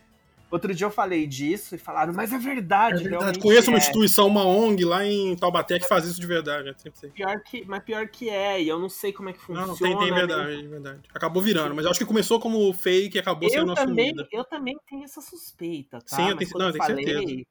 Outro 0.54 0.72
dia 0.72 0.86
eu 0.86 0.92
falei 0.92 1.26
disso 1.26 1.74
e 1.74 1.80
falaram, 1.80 2.14
mas 2.14 2.32
é 2.32 2.38
verdade. 2.38 3.08
É 3.08 3.10
verdade. 3.10 3.40
Conheço 3.40 3.72
uma 3.72 3.78
é. 3.78 3.80
instituição, 3.80 4.28
uma 4.28 4.46
ONG 4.46 4.86
lá 4.86 5.04
em 5.04 5.36
Taubaté 5.36 5.80
que 5.80 5.88
faz 5.88 6.06
isso 6.06 6.22
de 6.22 6.28
verdade. 6.28 6.66
né? 6.66 6.76
Sempre 6.78 7.00
sei. 7.00 7.10
Pior 7.10 7.42
que, 7.42 7.66
mas 7.66 7.84
pior 7.84 8.08
que 8.08 8.30
é, 8.30 8.62
e 8.62 8.70
eu 8.70 8.78
não 8.78 8.88
sei 8.88 9.12
como 9.12 9.30
é 9.30 9.34
que 9.34 9.40
funciona. 9.40 9.66
Não, 9.66 9.76
tem, 9.76 9.98
tem 9.98 10.12
né? 10.12 10.16
verdade, 10.16 10.68
verdade. 10.68 11.00
Acabou 11.12 11.42
virando, 11.42 11.74
mas 11.74 11.86
eu 11.86 11.90
acho 11.90 12.00
que 12.00 12.06
começou 12.06 12.40
como 12.40 12.72
fake 12.72 13.18
e 13.18 13.20
acabou 13.20 13.50
sendo 13.50 13.72
Eu 13.72 13.76
também, 13.76 14.10
assumida. 14.10 14.28
eu 14.32 14.44
também 14.44 14.78
tenho 14.88 15.04
essa 15.04 15.22
suspeita, 15.22 15.98
tá? 16.02 16.18
Sim, 16.18 16.30
eu 16.30 16.38
tenho- 16.38 16.52
não, 16.54 16.68
eu 16.68 16.72
tenho 16.72 16.84
falei, 16.86 17.04
certeza. 17.04 17.44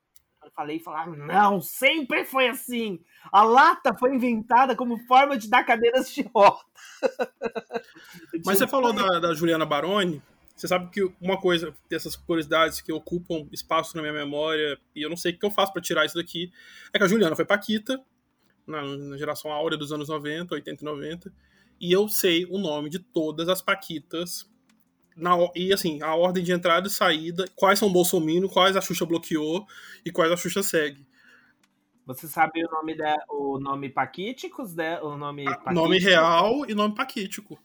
eu 0.45 0.51
falei, 0.55 0.79
falaram, 0.79 1.17
não, 1.17 1.61
sempre 1.61 2.25
foi 2.25 2.47
assim. 2.47 3.01
A 3.33 3.43
lata 3.43 3.93
foi 3.99 4.15
inventada 4.15 4.77
como 4.77 4.97
forma 5.09 5.37
de 5.37 5.51
dar 5.51 5.65
cadeiras 5.65 6.15
de 6.15 6.23
roda. 6.33 6.61
Mas 8.47 8.59
você 8.59 8.69
falou 8.69 8.93
da, 8.93 9.19
da 9.19 9.35
Juliana 9.35 9.67
Baroni. 9.67 10.23
Você 10.63 10.69
sabe 10.69 10.89
que 10.91 11.03
uma 11.21 11.41
coisa 11.41 11.75
dessas 11.91 12.15
curiosidades 12.15 12.81
que 12.81 12.93
ocupam 12.93 13.49
espaço 13.51 13.97
na 13.97 14.03
minha 14.03 14.15
memória, 14.15 14.79
e 14.95 15.03
eu 15.03 15.11
não 15.11 15.17
sei 15.17 15.33
o 15.33 15.37
que 15.37 15.45
eu 15.45 15.51
faço 15.51 15.73
pra 15.73 15.83
tirar 15.83 16.07
isso 16.07 16.15
daqui, 16.15 16.53
é 16.93 16.99
que 16.99 17.03
a 17.03 17.09
Juliana 17.09 17.35
foi 17.35 17.45
Paquita, 17.45 18.01
na, 18.65 18.81
na 18.81 19.17
geração 19.19 19.51
áurea 19.51 19.77
dos 19.77 19.91
anos 19.91 20.09
90, 20.09 20.55
80 20.55 20.81
e 20.81 20.85
90, 20.85 21.33
e 21.81 21.91
eu 21.91 22.09
sei 22.09 22.45
o 22.45 22.59
nome 22.59 22.89
de 22.89 23.01
todas 23.01 23.49
as 23.49 23.61
Paquitas. 23.61 24.49
Na, 25.17 25.35
o- 25.37 25.51
e 25.57 25.73
assim, 25.73 26.01
a 26.01 26.15
ordem 26.15 26.45
de 26.45 26.53
entrada 26.53 26.87
e 26.87 26.91
saída, 26.93 27.45
quais 27.57 27.81
são 27.81 27.93
Bolsominion, 27.93 28.47
quais 28.49 28.77
a 28.77 28.81
Xuxa 28.81 29.05
bloqueou 29.05 29.67
e 30.07 30.13
quais 30.13 30.31
a 30.31 30.37
Xuxa 30.37 30.63
segue. 30.63 31.05
Você 32.07 32.29
sabe 32.29 32.65
o 32.65 32.71
nome 32.71 32.97
da, 32.97 33.17
o 33.29 33.59
nome 33.59 33.89
Paquíticos, 33.89 34.77
né? 34.77 35.01
O 35.01 35.17
nome 35.17 35.45
Nome 35.73 35.99
real 35.99 36.65
e 36.69 36.73
nome 36.73 36.95
paquítico. 36.95 37.59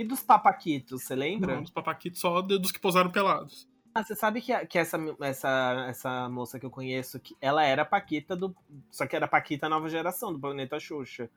E 0.00 0.04
dos 0.04 0.22
papaquitos, 0.22 1.02
você 1.02 1.14
lembra? 1.14 1.56
Não, 1.56 1.60
dos 1.60 1.70
papaquitos 1.70 2.22
só 2.22 2.40
dos 2.40 2.72
que 2.72 2.80
posaram 2.80 3.10
pelados. 3.10 3.68
Ah, 3.94 4.02
você 4.02 4.16
sabe 4.16 4.40
que, 4.40 4.56
que 4.64 4.78
essa, 4.78 4.98
essa, 5.20 5.86
essa 5.90 6.28
moça 6.30 6.58
que 6.58 6.64
eu 6.64 6.70
conheço, 6.70 7.20
que 7.20 7.36
ela 7.38 7.62
era 7.62 7.84
Paquita 7.84 8.34
do. 8.34 8.56
Só 8.90 9.06
que 9.06 9.14
era 9.14 9.28
Paquita 9.28 9.68
nova 9.68 9.90
geração, 9.90 10.32
do 10.32 10.38
planeta 10.38 10.80
Xuxa. 10.80 11.28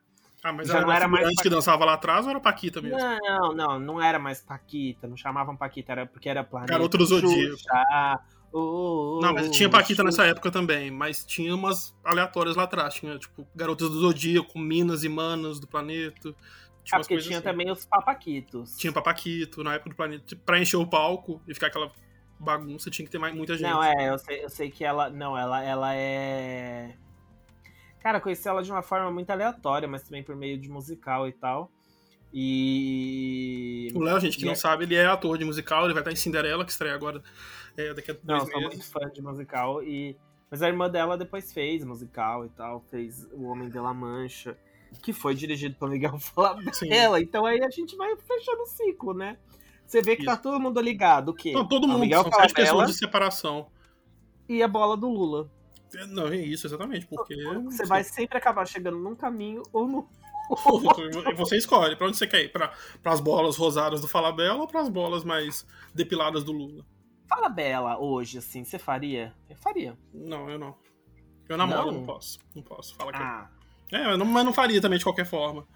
Ah, 0.42 0.50
mas 0.50 0.66
Já 0.66 0.80
não 0.80 0.90
era 0.90 1.06
mais 1.06 1.24
figurante 1.24 1.42
que 1.42 1.50
dançava 1.50 1.84
lá 1.84 1.92
atrás 1.92 2.24
ou 2.24 2.30
era 2.30 2.40
Paquita 2.40 2.80
mesmo? 2.80 2.96
Não, 2.98 3.54
não, 3.54 3.78
não 3.78 4.02
era 4.02 4.18
mais 4.18 4.40
Paquita, 4.40 5.06
não 5.06 5.16
chamavam 5.16 5.54
Paquita, 5.54 5.92
era 5.92 6.06
porque 6.06 6.30
era 6.30 6.42
planeta 6.42 6.72
Garota 6.72 6.96
do 6.96 7.04
Zodíaco. 7.04 7.58
Xuxa, 7.58 8.22
Oh, 8.56 9.18
Não, 9.20 9.34
mas 9.34 9.50
tinha 9.50 9.68
Paquita 9.68 10.04
nessa 10.04 10.24
época 10.24 10.48
também, 10.48 10.88
mas 10.88 11.24
tinha 11.24 11.52
umas 11.52 11.92
aleatórias 12.04 12.54
lá 12.54 12.62
atrás. 12.62 12.94
Tinha, 12.94 13.18
tipo, 13.18 13.44
Garotas 13.52 13.90
do 13.90 13.98
Zodíaco, 14.00 14.56
Minas 14.60 15.02
e 15.02 15.08
Manas 15.08 15.58
do 15.58 15.66
Planeta. 15.66 16.32
Tinha 16.84 16.98
Ah, 16.98 17.00
porque 17.00 17.16
tinha 17.18 17.38
assim. 17.38 17.44
também 17.44 17.70
os 17.70 17.84
papaquitos. 17.86 18.76
Tinha 18.76 18.92
Papaquito 18.92 19.64
na 19.64 19.74
época 19.74 19.90
do 19.90 19.96
Planeta. 19.96 20.24
Tipo, 20.26 20.42
Pra 20.44 20.58
encher 20.60 20.76
o 20.76 20.86
palco 20.86 21.40
e 21.48 21.54
ficar 21.54 21.68
aquela 21.68 21.90
bagunça, 22.38 22.90
tinha 22.90 23.06
que 23.06 23.10
ter 23.10 23.18
mais, 23.18 23.34
muita 23.34 23.56
gente. 23.56 23.70
Não, 23.70 23.82
é, 23.82 24.10
eu 24.10 24.18
sei, 24.18 24.44
eu 24.44 24.48
sei 24.50 24.70
que 24.70 24.84
ela. 24.84 25.08
Não, 25.08 25.36
ela, 25.36 25.62
ela 25.62 25.94
é. 25.94 26.94
Cara, 28.00 28.20
conheci 28.20 28.46
ela 28.46 28.62
de 28.62 28.70
uma 28.70 28.82
forma 28.82 29.10
muito 29.10 29.30
aleatória, 29.30 29.88
mas 29.88 30.02
também 30.02 30.22
por 30.22 30.36
meio 30.36 30.58
de 30.58 30.68
musical 30.68 31.26
e 31.26 31.32
tal. 31.32 31.70
E. 32.66 33.90
O 33.94 34.00
Léo, 34.00 34.20
gente, 34.20 34.36
que 34.36 34.42
E 34.42 34.46
não 34.46 34.52
é- 34.52 34.56
sabe, 34.56 34.84
ele 34.84 34.94
é 34.94 35.06
ator 35.06 35.38
de 35.38 35.44
musical, 35.44 35.84
ele 35.84 35.94
vai 35.94 36.02
estar 36.02 36.12
em 36.12 36.16
Cinderela, 36.16 36.64
que 36.64 36.70
estreia 36.70 36.94
agora 36.94 37.22
é, 37.76 37.94
daqui 37.94 38.10
a 38.10 38.16
Não, 38.22 38.36
eu 38.36 38.40
sou 38.46 38.60
meses. 38.60 38.68
muito 38.76 38.90
fã 38.90 39.08
de 39.10 39.22
musical. 39.22 39.82
E... 39.82 40.16
Mas 40.50 40.62
a 40.62 40.68
irmã 40.68 40.88
dela 40.90 41.16
depois 41.16 41.52
fez 41.52 41.84
musical 41.84 42.44
e 42.44 42.48
tal. 42.50 42.80
Fez 42.90 43.24
O 43.32 43.44
Homem 43.44 43.68
de 43.68 43.78
La 43.78 43.92
Mancha, 43.94 44.56
que 45.02 45.12
foi 45.12 45.34
dirigido 45.34 45.74
por 45.76 45.88
Miguel. 45.90 46.18
Falabella. 46.20 47.20
Então 47.20 47.44
aí 47.46 47.62
a 47.62 47.70
gente 47.70 47.96
vai 47.96 48.16
fechando 48.16 48.62
o 48.62 48.66
ciclo, 48.66 49.14
né? 49.14 49.36
Você 49.86 50.00
vê 50.00 50.16
que 50.16 50.24
tá 50.24 50.32
Isso. 50.34 50.42
todo 50.42 50.58
mundo 50.60 50.80
ligado. 50.80 51.28
O 51.30 51.34
quê? 51.34 51.52
Não, 51.52 51.66
todo 51.68 51.84
Ao 51.84 51.88
mundo, 51.90 52.00
Miguel 52.00 52.22
são 52.22 52.32
sete 52.32 52.52
Falabella 52.52 52.54
pessoas 52.66 52.90
de 52.90 52.96
separação. 52.98 53.66
e 54.48 54.62
a 54.62 54.68
bola 54.68 54.96
do 54.96 55.08
Lula. 55.08 55.50
É, 55.94 56.06
Não, 56.06 56.26
é 56.28 56.36
isso, 56.36 56.66
exatamente, 56.66 57.06
porque... 57.06 57.36
Você 57.64 57.84
vai 57.86 58.02
sempre 58.02 58.36
acabar 58.38 58.66
chegando 58.66 58.98
num 58.98 59.14
caminho 59.14 59.62
ou 59.72 59.86
no. 59.86 60.08
Você 61.36 61.56
escolhe 61.56 61.96
pra 61.96 62.06
onde 62.08 62.16
você 62.16 62.26
quer 62.26 62.42
ir, 62.44 62.52
pra, 62.52 62.72
pras 63.02 63.20
bolas 63.20 63.56
rosadas 63.56 64.00
do 64.00 64.08
Falabella 64.08 64.58
ou 64.60 64.66
pras 64.66 64.88
bolas 64.88 65.22
mais 65.24 65.66
depiladas 65.94 66.44
do 66.44 66.52
Lula. 66.52 66.84
Fala 67.28 67.48
Bela 67.48 67.98
hoje, 67.98 68.38
assim, 68.38 68.64
você 68.64 68.78
faria? 68.78 69.34
Eu 69.48 69.56
faria. 69.56 69.96
Não, 70.12 70.48
eu 70.50 70.58
não. 70.58 70.74
Eu 71.48 71.56
namoro, 71.56 71.86
Não? 71.92 72.00
não, 72.00 72.06
posso. 72.06 72.38
Não 72.54 72.62
posso. 72.62 72.94
Fala 72.94 73.12
que 73.12 73.18
Ah. 73.22 73.48
eu... 73.50 73.63
É, 73.94 74.04
mas 74.06 74.18
não, 74.18 74.26
mas 74.26 74.44
não 74.44 74.52
faria 74.52 74.80
também 74.80 74.98
de 74.98 75.04
qualquer 75.04 75.24
forma. 75.26 75.66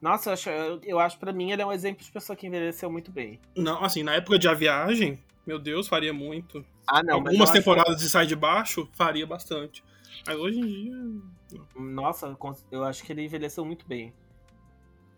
Nossa, 0.00 0.30
eu 0.30 0.32
acho, 0.32 0.50
eu, 0.50 0.80
eu 0.82 0.98
acho 0.98 1.18
pra 1.18 1.32
mim 1.32 1.52
ele 1.52 1.62
é 1.62 1.66
um 1.66 1.72
exemplo 1.72 2.04
de 2.04 2.10
pessoa 2.10 2.34
que 2.36 2.46
envelheceu 2.46 2.90
muito 2.90 3.12
bem. 3.12 3.38
Não, 3.56 3.84
assim, 3.84 4.02
na 4.02 4.14
época 4.14 4.38
de 4.38 4.48
A 4.48 4.54
Viagem, 4.54 5.18
meu 5.46 5.58
Deus, 5.58 5.86
faria 5.86 6.12
muito. 6.12 6.64
Ah, 6.88 7.02
não. 7.02 7.18
mas 7.20 7.26
Algumas 7.28 7.50
acho- 7.50 7.58
temporadas 7.58 7.98
de 8.00 8.08
Sai 8.10 8.26
de 8.26 8.34
Baixo, 8.34 8.88
faria 8.94 9.26
bastante. 9.26 9.84
Mas 10.26 10.36
hoje 10.36 10.58
em 10.58 10.66
dia. 10.66 11.60
Nossa, 11.76 12.36
eu 12.70 12.84
acho 12.84 13.04
que 13.04 13.12
ele 13.12 13.24
envelheceu 13.24 13.64
muito 13.64 13.86
bem. 13.86 14.12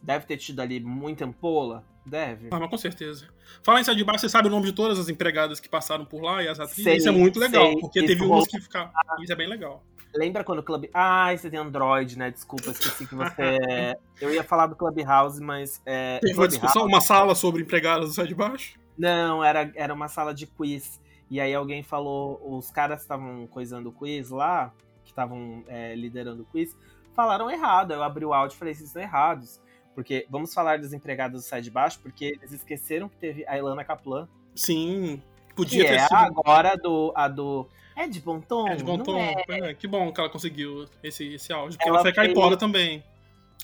Deve 0.02 0.26
ter 0.26 0.36
tido 0.36 0.60
ali 0.60 0.78
muita 0.80 1.24
ampola? 1.24 1.84
Deve. 2.04 2.48
Ah, 2.50 2.60
mas 2.60 2.68
com 2.68 2.76
certeza. 2.76 3.28
Falar 3.62 3.80
em 3.80 3.84
Sai 3.84 3.94
de 3.94 4.04
Baixo, 4.04 4.20
você 4.20 4.28
sabe 4.28 4.48
o 4.48 4.50
nome 4.50 4.66
de 4.66 4.72
todas 4.72 4.98
as 4.98 5.08
empregadas 5.08 5.58
que 5.58 5.68
passaram 5.68 6.04
por 6.04 6.22
lá 6.22 6.42
e 6.42 6.48
as 6.48 6.60
atrizes? 6.60 6.84
Sei, 6.84 6.96
isso 6.96 7.08
é 7.08 7.12
muito 7.12 7.40
legal, 7.40 7.64
sei. 7.64 7.80
porque 7.80 8.04
teve 8.04 8.22
umas 8.22 8.46
que 8.46 8.60
ficaram. 8.60 8.90
Isso 9.20 9.32
é 9.32 9.36
bem 9.36 9.48
legal. 9.48 9.82
Lembra 10.14 10.44
quando 10.44 10.60
o 10.60 10.62
Club. 10.62 10.84
Ah, 10.92 11.34
você 11.36 11.50
tem 11.50 11.58
Android, 11.58 12.16
né? 12.16 12.30
Desculpa, 12.30 12.70
esqueci 12.70 13.06
que 13.06 13.14
você. 13.14 13.96
eu 14.20 14.32
ia 14.32 14.44
falar 14.44 14.66
do 14.66 14.76
Clubhouse, 14.76 15.40
mas. 15.42 15.82
É... 15.84 16.18
Teve 16.20 16.38
uma 16.38 16.46
discussão, 16.46 16.86
uma 16.86 17.00
sala 17.00 17.34
sobre 17.34 17.62
empregadas 17.62 18.08
do 18.08 18.14
Sai 18.14 18.26
de 18.26 18.34
Baixo? 18.34 18.78
Não, 18.96 19.42
era, 19.42 19.72
era 19.74 19.92
uma 19.92 20.08
sala 20.08 20.32
de 20.32 20.46
quiz. 20.46 21.00
E 21.30 21.40
aí 21.40 21.54
alguém 21.54 21.82
falou, 21.82 22.40
os 22.44 22.70
caras 22.70 22.98
que 22.98 23.02
estavam 23.02 23.46
coisando 23.48 23.88
o 23.88 23.92
quiz 23.92 24.30
lá, 24.30 24.72
que 25.02 25.10
estavam 25.10 25.64
é, 25.66 25.94
liderando 25.96 26.42
o 26.42 26.46
quiz, 26.46 26.76
falaram 27.12 27.50
errado. 27.50 27.92
Eu 27.92 28.02
abri 28.02 28.24
o 28.24 28.32
áudio 28.32 28.54
e 28.54 28.58
falei, 28.58 28.74
vocês 28.74 28.88
estão 28.88 29.02
errados. 29.02 29.60
Porque 29.94 30.26
vamos 30.28 30.52
falar 30.52 30.78
das 30.78 30.92
empregadas 30.92 31.40
do 31.42 31.46
Sai 31.46 31.60
de 31.62 31.70
Baixo, 31.70 32.00
porque 32.00 32.24
eles 32.24 32.52
esqueceram 32.52 33.08
que 33.08 33.16
teve 33.16 33.44
a 33.46 33.56
Ilana 33.56 33.84
Kaplan, 33.84 34.28
Sim. 34.54 35.22
que 35.48 35.54
Podia 35.54 35.84
ter 35.84 35.94
é 35.94 35.98
sido. 36.00 36.14
agora 36.16 36.72
a 36.72 36.76
do, 36.76 37.12
a 37.14 37.28
do. 37.28 37.68
É 37.96 38.08
de 38.08 38.20
bom 38.20 38.40
tom? 38.40 38.66
É 38.68 38.74
de 38.74 38.82
bom 38.82 38.98
tom. 38.98 39.16
é. 39.18 39.34
É, 39.48 39.74
que 39.74 39.86
bom 39.86 40.12
que 40.12 40.18
ela 40.20 40.28
conseguiu 40.28 40.86
esse, 41.02 41.34
esse 41.34 41.52
áudio. 41.52 41.78
Porque 41.78 41.88
Ela 41.88 41.98
ela, 41.98 42.04
foi 42.04 42.12
fez- 42.12 42.26
caipora 42.26 42.56
também. 42.56 43.04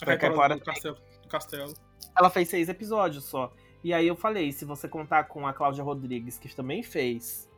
A 0.01 0.05
Foi 0.05 0.17
caipora 0.17 0.19
caipora 0.19 0.57
do 0.57 0.65
castelo, 0.65 0.97
do 1.23 1.29
castelo. 1.29 1.75
Ela 2.17 2.31
fez 2.31 2.49
seis 2.49 2.69
episódios 2.69 3.25
só. 3.25 3.53
E 3.83 3.93
aí 3.93 4.07
eu 4.07 4.15
falei, 4.15 4.53
se 4.53 4.65
você 4.65 4.89
contar 4.89 5.25
com 5.25 5.47
a 5.47 5.53
Cláudia 5.53 5.83
Rodrigues, 5.83 6.39
que 6.39 6.55
também 6.55 6.83
fez, 6.83 7.49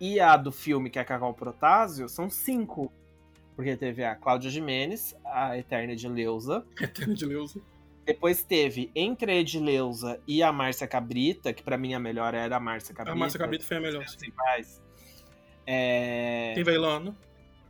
e 0.00 0.20
a 0.20 0.36
do 0.36 0.52
filme, 0.52 0.88
que 0.88 0.98
é 0.98 1.02
a 1.02 1.04
Cacau 1.04 1.34
Protásio, 1.34 2.08
são 2.08 2.30
cinco. 2.30 2.92
Porque 3.56 3.76
teve 3.76 4.04
a 4.04 4.14
Cláudia 4.14 4.50
Jimenez, 4.50 5.16
a 5.24 5.58
Eterna 5.58 5.94
Edileuza. 5.94 6.64
Eterno 6.80 7.12
de 7.14 7.26
Leusa. 7.26 7.60
Depois 8.08 8.42
teve 8.42 8.90
entre 8.94 9.30
a 9.30 9.34
Edileuza 9.34 10.18
e 10.26 10.42
a 10.42 10.50
Márcia 10.50 10.88
Cabrita, 10.88 11.52
que 11.52 11.62
pra 11.62 11.76
mim 11.76 11.92
a 11.92 11.98
melhor 11.98 12.32
era 12.32 12.56
a 12.56 12.60
Márcia 12.60 12.94
Cabrita. 12.94 13.14
A 13.14 13.18
Márcia 13.18 13.38
Cabrita 13.38 13.66
foi 13.66 13.76
a 13.76 13.80
melhor. 13.80 14.08
sim. 14.08 14.18
Sem 14.18 14.30
paz. 14.30 14.82
É... 15.66 16.52
Teve 16.54 16.70
a 16.70 16.74
Ilana. 16.74 17.14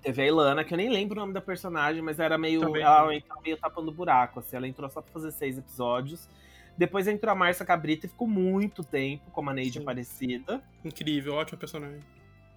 Teve 0.00 0.22
a 0.22 0.26
Ilana, 0.28 0.62
que 0.62 0.72
eu 0.72 0.78
nem 0.78 0.90
lembro 0.90 1.16
o 1.18 1.20
nome 1.22 1.32
da 1.32 1.40
personagem, 1.40 2.00
mas 2.02 2.20
era 2.20 2.38
meio. 2.38 2.60
Também. 2.60 2.82
Ela 2.82 3.16
entrou 3.16 3.42
meio 3.42 3.56
tapando 3.56 3.90
buraco, 3.90 4.38
assim. 4.38 4.54
Ela 4.54 4.68
entrou 4.68 4.88
só 4.88 5.02
pra 5.02 5.12
fazer 5.12 5.32
seis 5.32 5.58
episódios. 5.58 6.28
Depois 6.76 7.08
entrou 7.08 7.32
a 7.32 7.34
Márcia 7.34 7.66
Cabrita 7.66 8.06
e 8.06 8.08
ficou 8.08 8.28
muito 8.28 8.84
tempo 8.84 9.32
como 9.32 9.50
a 9.50 9.52
Neide 9.52 9.78
Sim. 9.78 9.82
Aparecida. 9.82 10.62
Incrível, 10.84 11.34
ótimo 11.34 11.58
personagem. 11.58 11.98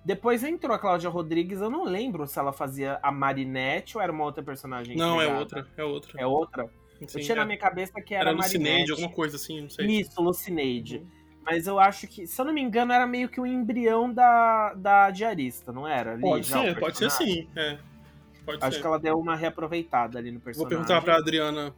Depois 0.05 0.43
entrou 0.43 0.75
a 0.75 0.77
Cláudia 0.77 1.09
Rodrigues, 1.09 1.61
eu 1.61 1.69
não 1.71 1.83
lembro 1.83 2.27
se 2.27 2.37
ela 2.37 2.53
fazia 2.53 2.99
a 3.01 3.11
Marinette 3.11 3.97
ou 3.97 4.03
era 4.03 4.11
uma 4.11 4.23
outra 4.23 4.43
personagem. 4.43 4.95
Não, 4.95 5.19
é 5.19 5.27
outra. 5.27 5.67
É 5.75 5.83
outra. 5.83 6.21
É 6.21 6.27
outra? 6.27 6.69
Sim, 7.07 7.19
eu 7.19 7.23
tinha 7.25 7.35
na 7.35 7.41
é- 7.43 7.45
minha 7.45 7.57
cabeça 7.57 8.01
que 8.01 8.13
era, 8.13 8.29
era 8.29 8.37
Lucineide, 8.37 8.69
Marinette. 8.69 8.91
alguma 8.91 9.09
coisa 9.11 9.35
assim, 9.35 9.61
não 9.61 9.69
sei. 9.69 9.85
Isso, 9.87 10.21
Lucineide. 10.21 11.05
Mas 11.43 11.65
eu 11.65 11.79
acho 11.79 12.07
que, 12.07 12.27
se 12.27 12.39
eu 12.39 12.45
não 12.45 12.53
me 12.53 12.61
engano, 12.61 12.93
era 12.93 13.07
meio 13.07 13.27
que 13.27 13.41
o 13.41 13.45
embrião 13.45 14.13
da, 14.13 14.73
da 14.75 15.09
diarista, 15.09 15.71
não 15.71 15.87
era? 15.87 16.13
Ali, 16.13 16.21
Pode 16.21 16.45
ser, 16.45 16.79
pode 16.79 16.97
ser 16.97 17.09
sim. 17.11 17.47
É. 17.55 17.79
Pode 18.45 18.57
Acho 18.63 18.75
ser. 18.75 18.81
que 18.81 18.87
ela 18.87 18.99
deu 18.99 19.19
uma 19.19 19.35
reaproveitada 19.35 20.17
ali 20.19 20.31
no 20.31 20.39
Vou 20.39 20.45
personagem. 20.45 20.69
perguntar 20.77 21.01
pra 21.01 21.15
Adriana, 21.17 21.75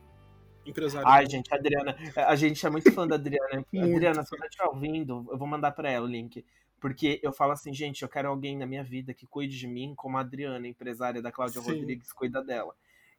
empresária. 0.66 1.08
Ai, 1.08 1.26
gente, 1.30 1.54
a 1.54 1.58
Adriana. 1.58 1.96
A 2.16 2.36
gente 2.36 2.66
é 2.66 2.70
muito 2.70 2.92
fã 2.92 3.08
da 3.08 3.16
Adriana. 3.16 3.66
Adriana, 3.74 4.24
se 4.24 4.30
você 4.30 4.46
estiver 4.46 4.66
ouvindo, 4.68 5.26
eu 5.32 5.38
vou 5.38 5.48
mandar 5.48 5.72
pra 5.72 5.90
ela 5.90 6.06
o 6.06 6.10
link. 6.10 6.44
Porque 6.80 7.20
eu 7.24 7.32
falo 7.32 7.54
assim, 7.54 7.74
gente, 7.74 8.02
eu 8.02 8.10
quero 8.10 8.28
alguém 8.28 8.58
na 8.58 8.66
minha 8.66 8.84
vida 8.84 9.14
que 9.14 9.26
cuide 9.26 9.58
de 9.58 9.68
mim, 9.68 9.94
como 9.96 10.18
a 10.18 10.22
Adriana, 10.22 10.68
empresária 10.68 11.22
da 11.22 11.32
Cláudia 11.32 11.62
Sim. 11.62 11.72
Rodrigues, 11.80 12.12
cuida 12.12 12.44
dela. 12.44 12.74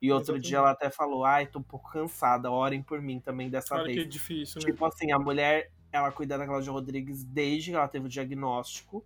E 0.05 0.13
outro 0.13 0.35
Exatamente. 0.35 0.49
dia 0.49 0.59
ela 0.59 0.71
até 0.73 0.91
falou, 0.91 1.25
ai, 1.25 1.47
tô 1.47 1.61
um 1.61 1.63
pouco 1.63 1.91
cansada, 1.91 2.51
orem 2.51 2.83
por 2.83 3.01
mim 3.01 3.19
também 3.21 3.49
dessa 3.49 3.75
Olha 3.75 3.85
vez. 3.85 4.03
que 4.03 4.05
difícil, 4.05 4.61
né? 4.61 4.67
Tipo 4.67 4.85
assim, 4.85 5.11
a 5.13 5.19
mulher, 5.19 5.71
ela 5.91 6.13
cuida 6.13 6.37
da 6.37 6.45
Cláudia 6.45 6.71
Rodrigues 6.71 7.25
desde 7.25 7.71
que 7.71 7.77
ela 7.77 7.89
teve 7.89 8.05
o 8.05 8.09
diagnóstico. 8.11 9.03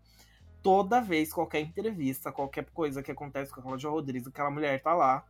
Toda 0.60 1.00
vez, 1.00 1.32
qualquer 1.32 1.60
entrevista, 1.60 2.32
qualquer 2.32 2.64
coisa 2.74 3.00
que 3.00 3.12
acontece 3.12 3.52
com 3.54 3.60
a 3.60 3.62
Cláudia 3.62 3.88
Rodrigues, 3.88 4.26
aquela 4.26 4.50
mulher 4.50 4.82
tá 4.82 4.92
lá. 4.92 5.24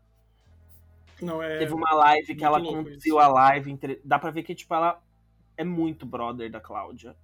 Não, 1.21 1.43
é. 1.43 1.59
Teve 1.59 1.75
uma 1.75 1.93
live 1.93 2.27
que 2.29 2.33
muito 2.33 2.45
ela 2.47 2.63
conduziu 2.65 2.97
isso. 3.17 3.19
a 3.19 3.29
live. 3.29 3.71
entre- 3.71 4.01
Dá 4.03 4.19
pra 4.19 4.31
ver 4.31 4.43
que, 4.45 4.55
tipo, 4.55 4.73
ela 4.75 5.03
é 5.55 5.65
muito 5.65 6.07
brother 6.07 6.51
da 6.51 6.61
Cláudia. 6.61 7.15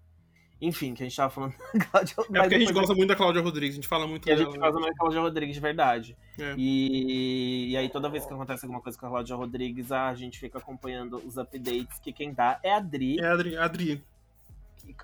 Enfim, 0.67 0.95
que 0.95 1.03
a 1.03 1.07
gente 1.07 1.17
tava 1.17 1.31
falando 1.31 1.55
da 1.75 1.85
Cláudia. 1.85 2.15
É 2.19 2.41
porque 2.41 2.55
a 2.55 2.59
gente 2.59 2.73
gosta 2.73 2.95
muito 2.95 3.09
da 3.09 3.17
Cláudia 3.17 3.43
Rodrigues, 3.43 3.75
a 3.75 3.77
gente 3.77 3.89
fala 3.89 4.07
muito 4.07 4.23
que 4.25 4.31
a 4.33 4.35
dela. 4.35 4.47
gente 4.47 4.59
né? 4.59 4.61
faz 4.61 4.75
uma 4.77 4.95
Cláudia 4.95 5.21
Rodrigues 5.21 5.55
de 5.55 5.61
verdade. 5.61 6.17
É. 6.39 6.55
E... 6.57 7.71
e 7.71 7.77
aí, 7.77 7.89
toda 7.89 8.09
vez 8.09 8.25
que 8.25 8.33
acontece 8.33 8.65
alguma 8.65 8.81
coisa 8.81 8.99
com 8.99 9.07
a 9.07 9.09
Cláudia 9.11 9.37
Rodrigues, 9.37 9.93
a 9.93 10.15
gente 10.15 10.39
fica 10.39 10.59
acompanhando 10.59 11.19
os 11.19 11.37
updates, 11.37 11.99
que 11.99 12.13
quem 12.13 12.33
dá 12.33 12.59
é 12.63 12.73
a 12.73 12.77
Adri. 12.79 13.21
É 13.21 13.27
a 13.27 13.33
Adri, 13.33 13.57
a 13.57 13.65
Adri. 13.65 14.05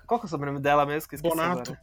Qual 0.07 0.19
que 0.19 0.25
é 0.25 0.27
o 0.27 0.29
sobrenome 0.29 0.59
dela 0.59 0.85
mesmo? 0.85 1.09
Que 1.09 1.17
Bonato. 1.17 1.71
agora. 1.71 1.81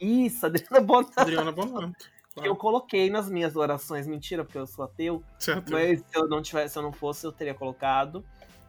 Isso, 0.00 0.46
Adriana 0.46 0.80
Bonato. 0.80 1.12
Adriana 1.20 1.52
Bonato. 1.52 1.96
Que 2.32 2.40
eu 2.40 2.54
Claro. 2.54 2.56
coloquei 2.56 3.10
nas 3.10 3.28
minhas 3.28 3.56
orações. 3.56 4.06
Mentira, 4.06 4.44
porque 4.44 4.56
eu 4.56 4.66
sou 4.66 4.84
ateu. 4.84 5.22
Certo. 5.38 5.70
Mas 5.72 6.00
se 6.00 6.16
eu 6.16 6.28
não 6.28 6.40
tivesse, 6.40 6.72
se 6.74 6.78
eu 6.78 6.82
não 6.82 6.92
fosse, 6.92 7.26
eu 7.26 7.32
teria 7.32 7.54
colocado. 7.54 8.24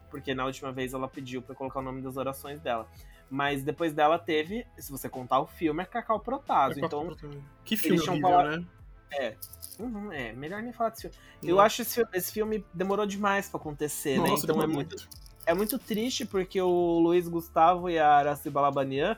Porque 0.10 0.34
na 0.34 0.46
última 0.46 0.72
vez 0.72 0.94
ela 0.94 1.08
pediu 1.08 1.42
pra 1.42 1.54
eu 1.54 1.58
colocar 1.58 1.80
o 1.80 1.84
nome 1.84 2.02
das 2.02 2.18
orações 2.18 2.60
dela. 2.60 2.88
Mas 3.34 3.64
depois 3.64 3.94
dela 3.94 4.20
teve, 4.20 4.68
se 4.78 4.92
você 4.92 5.08
contar 5.08 5.40
o 5.40 5.48
filme, 5.48 5.82
é 5.82 5.86
Cacau 5.86 6.20
Protásio. 6.20 6.84
É 6.84 6.86
Então, 6.86 7.16
que 7.64 7.78
filme 7.78 7.98
horrível, 8.02 8.30
falado- 8.30 8.58
né? 8.58 9.36
uhum, 9.80 10.12
é, 10.12 10.34
melhor 10.34 10.62
nem 10.62 10.74
falar 10.74 10.90
desse 10.90 11.04
filme. 11.04 11.16
Eu 11.42 11.56
Não. 11.56 11.64
acho 11.64 11.82
esse, 11.82 12.06
esse 12.14 12.32
filme 12.32 12.66
demorou 12.74 13.06
demais 13.06 13.48
pra 13.48 13.58
acontecer, 13.60 14.20
né? 14.20 14.30
Nossa, 14.30 14.44
Então 14.44 14.56
é 14.56 14.60
demorou 14.60 14.76
muito, 14.76 15.08
é 15.46 15.54
muito 15.54 15.80
triste 15.80 16.26
porque 16.26 16.62
o 16.62 17.00
Luiz 17.00 17.28
Gustavo 17.30 17.90
e 17.90 17.98
a 17.98 18.10
Araci 18.18 18.50
Balabanian, 18.50 19.18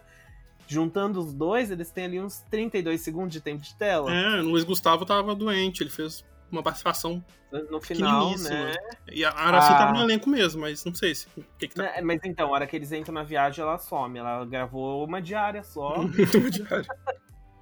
juntando 0.68 1.20
os 1.20 1.34
dois, 1.34 1.72
eles 1.72 1.90
têm 1.90 2.06
ali 2.06 2.20
uns 2.22 2.40
32 2.52 3.02
segundos 3.02 3.34
de 3.34 3.42
tempo 3.42 3.62
de 3.64 3.74
tela. 3.76 4.12
É, 4.14 4.42
o 4.42 4.50
Luiz 4.50 4.64
Gustavo 4.64 5.06
tava 5.06 5.34
doente, 5.36 5.82
ele 5.84 5.90
fez 5.90 6.24
uma 6.54 6.64
participação 6.64 7.24
No 7.70 7.80
final, 7.82 8.38
né? 8.38 8.74
E 9.12 9.24
a 9.24 9.30
Araci 9.30 9.72
Ah. 9.72 9.78
tava 9.78 9.94
no 9.94 10.02
elenco 10.02 10.30
mesmo, 10.30 10.62
mas 10.62 10.84
não 10.86 10.94
sei 10.96 11.14
se. 11.14 11.28
O 11.38 11.44
que 11.58 11.68
que 11.68 11.76
tá. 11.76 11.84
Né, 11.84 12.02
Mas 12.02 12.20
então, 12.24 12.48
a 12.48 12.52
hora 12.52 12.66
que 12.66 12.76
eles 12.76 12.92
entram 12.92 13.14
na 13.14 13.24
viagem, 13.24 13.64
ela 13.64 13.78
some. 13.78 14.18
Ela 14.18 14.46
gravou 14.46 15.06
uma 15.06 15.22
diária 15.22 15.64
só. 15.64 15.96
Diário. 16.52 16.88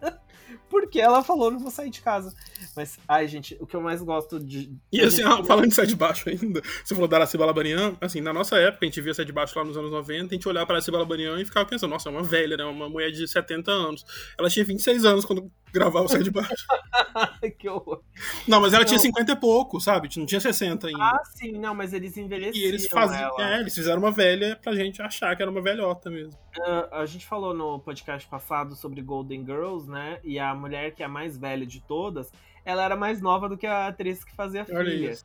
Porque 0.70 1.00
ela 1.00 1.24
falou, 1.24 1.52
não 1.52 1.60
vou 1.60 1.72
sair 1.72 1.90
de 1.90 2.02
casa. 2.02 2.34
Mas, 2.76 2.98
ai, 3.08 3.28
gente, 3.28 3.58
o 3.60 3.68
que 3.68 3.76
eu 3.76 3.82
mais 3.82 4.02
gosto 4.02 4.40
de. 4.40 4.74
E 4.92 5.02
assim, 5.02 5.24
gente... 5.24 5.46
falando 5.46 5.68
de 5.68 5.76
Sai 5.76 5.86
de 5.86 5.96
Baixo 5.96 6.30
ainda, 6.30 6.62
você 6.84 6.94
falou 6.94 7.08
da 7.08 7.18
Araci 7.18 7.38
Balabanian, 7.38 7.96
assim, 8.00 8.22
na 8.22 8.34
nossa 8.34 8.58
época, 8.58 8.86
a 8.86 8.86
gente 8.86 9.02
via 9.02 9.14
Sai 9.14 9.26
de 9.26 9.34
Baixo 9.34 9.58
lá 9.58 9.66
nos 9.66 9.76
anos 9.78 9.92
90, 9.92 10.28
a 10.28 10.34
gente 10.34 10.48
olhava 10.48 10.66
pra 10.66 10.76
Araci 10.76 10.92
Balabanian 10.92 11.40
e 11.42 11.46
ficava 11.46 11.66
pensando, 11.66 11.90
nossa, 11.90 12.10
é 12.10 12.12
uma 12.12 12.24
velha, 12.24 12.56
né? 12.56 12.64
Uma 12.64 12.90
mulher 12.90 13.12
de 13.12 13.28
70 13.28 13.70
anos. 13.72 14.06
Ela 14.38 14.50
tinha 14.50 14.64
26 14.64 15.06
anos 15.06 15.26
quando 15.26 15.52
gravava 15.74 16.06
o 16.06 16.08
Sai 16.08 16.24
de 16.24 16.32
Baixo. 16.32 16.54
que 17.58 17.68
horror. 17.68 18.02
Não, 18.48 18.62
mas 18.62 18.74
ela 18.74 18.82
não. 18.82 18.88
tinha 18.88 19.00
50 19.00 19.32
e 19.32 19.36
pouco, 19.36 19.80
sabe? 19.80 20.10
Não 20.18 20.26
tinha 20.26 20.42
60 20.42 20.88
ainda. 20.88 21.04
Ah, 21.04 21.22
sim, 21.26 21.54
não, 21.54 21.74
mas 21.74 21.94
eles 21.94 22.18
envelheciam. 22.18 22.62
E 22.62 22.66
eles 22.66 22.88
faziam. 22.88 23.40
É, 23.40 23.60
eles 23.60 23.74
fizeram 23.74 24.00
uma 24.00 24.12
velha 24.12 24.56
pra 24.62 24.74
gente 24.74 25.02
achar 25.02 25.36
que 25.36 25.42
era 25.42 25.52
uma 25.52 25.62
velhota 25.62 26.10
mesmo. 26.10 26.34
Uh, 26.60 26.96
a 26.96 27.06
gente 27.06 27.26
falou 27.26 27.54
no 27.54 27.80
podcast 27.80 28.28
passado 28.28 28.76
sobre 28.76 29.02
Golden 29.02 29.46
Girls, 29.46 29.90
né? 29.90 30.20
E 30.24 30.38
a 30.40 30.54
mulher 30.54 30.94
que 30.94 31.04
é 31.04 31.06
a 31.06 31.10
mais 31.10 31.38
velha 31.38 31.66
de 31.66 31.82
todas, 31.82 32.32
ela 32.66 32.84
era 32.84 32.96
mais 32.96 33.22
nova 33.22 33.48
do 33.48 33.58
que 33.58 33.68
a 33.68 33.88
atriz 33.88 34.24
que 34.24 34.36
fazia 34.36 34.64
a 34.64 34.66
filha. 34.66 35.16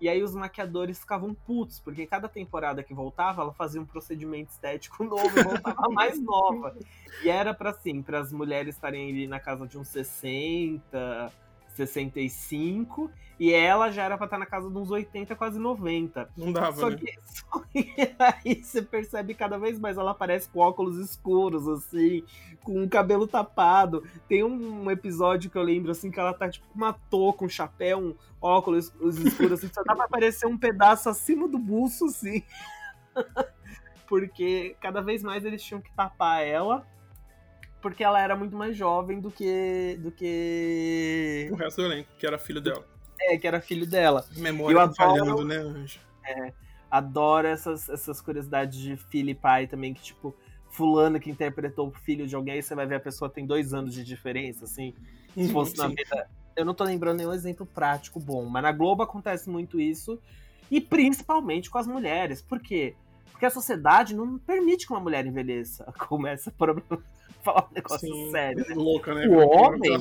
E 0.00 0.08
aí 0.08 0.22
os 0.22 0.34
maquiadores 0.34 0.98
ficavam 0.98 1.34
putos, 1.34 1.78
porque 1.78 2.06
cada 2.06 2.28
temporada 2.28 2.82
que 2.82 2.94
voltava, 2.94 3.42
ela 3.42 3.52
fazia 3.52 3.80
um 3.80 3.84
procedimento 3.84 4.50
estético 4.50 5.04
novo 5.04 5.38
e 5.38 5.42
voltava 5.42 5.88
mais 5.90 6.20
nova. 6.20 6.74
E 7.22 7.28
era 7.28 7.52
para 7.52 7.70
assim, 7.70 8.00
para 8.00 8.18
as 8.18 8.32
mulheres 8.32 8.74
estarem 8.74 9.10
ali 9.10 9.26
na 9.26 9.38
casa 9.38 9.66
de 9.66 9.76
uns 9.76 9.88
60, 9.88 11.30
65, 11.86 13.10
e 13.38 13.54
ela 13.54 13.90
já 13.90 14.04
era 14.04 14.18
pra 14.18 14.26
estar 14.26 14.38
na 14.38 14.44
casa 14.44 14.70
de 14.70 14.76
uns 14.76 14.90
80, 14.90 15.34
quase 15.34 15.58
90. 15.58 16.30
Não 16.36 16.52
dava, 16.52 16.76
só 16.76 16.90
né? 16.90 16.96
Que, 16.96 17.14
só 17.24 17.58
que 17.60 18.14
aí 18.18 18.62
você 18.62 18.82
percebe 18.82 19.32
cada 19.32 19.58
vez 19.58 19.78
mais 19.78 19.96
ela 19.96 20.10
aparece 20.10 20.48
com 20.50 20.60
óculos 20.60 20.98
escuros, 20.98 21.66
assim, 21.66 22.22
com 22.62 22.84
o 22.84 22.88
cabelo 22.88 23.26
tapado. 23.26 24.04
Tem 24.28 24.44
um 24.44 24.90
episódio 24.90 25.50
que 25.50 25.56
eu 25.56 25.62
lembro, 25.62 25.90
assim, 25.90 26.10
que 26.10 26.20
ela 26.20 26.34
tá 26.34 26.50
tipo 26.50 26.68
com 26.68 26.74
uma 26.74 26.92
touca, 26.92 27.44
um 27.44 27.48
chapéu, 27.48 27.98
um 27.98 28.14
óculos 28.40 28.92
escuros, 29.24 29.52
assim, 29.52 29.72
só 29.72 29.82
dá 29.84 29.94
pra 29.94 30.04
aparecer 30.04 30.46
um 30.46 30.58
pedaço 30.58 31.08
acima 31.08 31.48
do 31.48 31.58
buço, 31.58 32.06
assim. 32.06 32.42
Porque 34.06 34.76
cada 34.80 35.00
vez 35.00 35.22
mais 35.22 35.44
eles 35.44 35.62
tinham 35.62 35.80
que 35.80 35.92
tapar 35.92 36.46
ela 36.46 36.86
porque 37.80 38.04
ela 38.04 38.20
era 38.20 38.36
muito 38.36 38.56
mais 38.56 38.76
jovem 38.76 39.20
do 39.20 39.30
que 39.30 39.98
do 40.00 40.10
que 40.10 41.48
o 41.50 41.56
resto 41.56 41.82
do 41.82 41.86
elenco, 41.86 42.08
que 42.18 42.26
era 42.26 42.38
filho 42.38 42.60
dela. 42.60 42.84
É, 43.20 43.36
que 43.36 43.46
era 43.46 43.60
filho 43.60 43.86
dela. 43.86 44.24
Memória 44.36 44.74
eu 44.74 44.80
adoro, 44.80 44.96
falhando, 44.96 45.44
né, 45.44 45.56
Anjo? 45.56 46.00
É, 46.24 46.52
adoro 46.90 47.46
essas, 47.46 47.88
essas 47.88 48.20
curiosidades 48.20 48.78
de 48.78 48.96
filho 48.96 49.30
e 49.30 49.34
pai 49.34 49.66
também, 49.66 49.92
que 49.92 50.02
tipo, 50.02 50.34
fulano 50.70 51.20
que 51.20 51.30
interpretou 51.30 51.88
o 51.88 51.92
filho 51.92 52.26
de 52.26 52.34
alguém, 52.34 52.60
você 52.60 52.74
vai 52.74 52.86
ver 52.86 52.96
a 52.96 53.00
pessoa 53.00 53.30
tem 53.30 53.46
dois 53.46 53.74
anos 53.74 53.94
de 53.94 54.02
diferença, 54.04 54.64
assim, 54.64 54.94
se 55.34 55.40
uhum, 55.40 55.48
fosse 55.50 55.76
na 55.76 55.88
vida... 55.88 56.28
Eu 56.56 56.64
não 56.64 56.74
tô 56.74 56.84
lembrando 56.84 57.18
nenhum 57.18 57.32
exemplo 57.32 57.64
prático 57.64 58.18
bom, 58.18 58.44
mas 58.46 58.62
na 58.62 58.72
Globo 58.72 59.02
acontece 59.02 59.48
muito 59.48 59.80
isso, 59.80 60.18
e 60.70 60.80
principalmente 60.80 61.70
com 61.70 61.78
as 61.78 61.86
mulheres. 61.86 62.42
Por 62.42 62.60
quê? 62.60 62.94
Porque 63.30 63.46
a 63.46 63.50
sociedade 63.50 64.14
não 64.14 64.38
permite 64.38 64.86
que 64.86 64.92
uma 64.92 65.00
mulher 65.00 65.26
envelheça. 65.26 65.84
Começa 66.08 66.50
por 66.50 67.02
falar 67.44 67.68
um 67.70 67.74
negócio 67.74 68.08
Sim, 68.08 68.30
sério. 68.30 68.64
Né? 68.68 68.74
Louca, 68.74 69.14
né? 69.14 69.26
O 69.28 69.38
homem, 69.38 69.92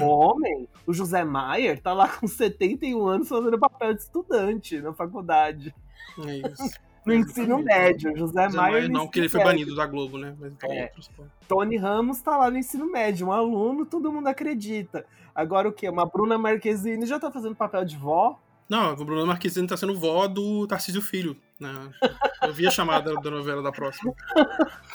o 0.00 0.04
homem, 0.04 0.68
o 0.86 0.92
José 0.92 1.24
Maier, 1.24 1.80
tá 1.80 1.92
lá 1.92 2.08
com 2.08 2.26
71 2.26 3.06
anos 3.06 3.28
fazendo 3.28 3.58
papel 3.58 3.94
de 3.94 4.02
estudante 4.02 4.80
na 4.80 4.92
faculdade. 4.92 5.74
É 6.26 6.36
isso. 6.36 6.86
No 7.04 7.14
ensino 7.14 7.58
médio, 7.58 8.16
José, 8.16 8.46
José 8.46 8.56
Maier. 8.56 8.90
Não, 8.90 9.06
porque 9.06 9.20
ele 9.20 9.28
foi 9.28 9.44
banido 9.44 9.76
da 9.76 9.86
Globo, 9.86 10.18
né? 10.18 10.34
Mas 10.40 10.52
então 10.52 10.72
é. 10.72 10.90
Tony 11.46 11.76
Ramos 11.76 12.20
tá 12.20 12.36
lá 12.36 12.50
no 12.50 12.58
ensino 12.58 12.90
médio, 12.90 13.28
um 13.28 13.32
aluno, 13.32 13.86
todo 13.86 14.12
mundo 14.12 14.26
acredita. 14.26 15.06
Agora 15.32 15.68
o 15.68 15.72
quê? 15.72 15.88
Uma 15.88 16.06
Bruna 16.06 16.36
Marquezine 16.36 17.06
já 17.06 17.20
tá 17.20 17.30
fazendo 17.30 17.54
papel 17.54 17.84
de 17.84 17.96
vó? 17.96 18.40
Não, 18.68 18.92
o 18.94 19.04
Bruno 19.04 19.26
Marquezine 19.26 19.66
tá 19.66 19.76
sendo 19.76 19.98
vó 19.98 20.26
do 20.26 20.66
Tarcísio 20.66 21.00
Filho. 21.00 21.36
Né? 21.58 21.70
Eu 22.42 22.52
vi 22.52 22.66
a 22.66 22.70
chamada 22.70 23.14
da 23.14 23.30
novela 23.30 23.62
da 23.62 23.70
próxima. 23.70 24.12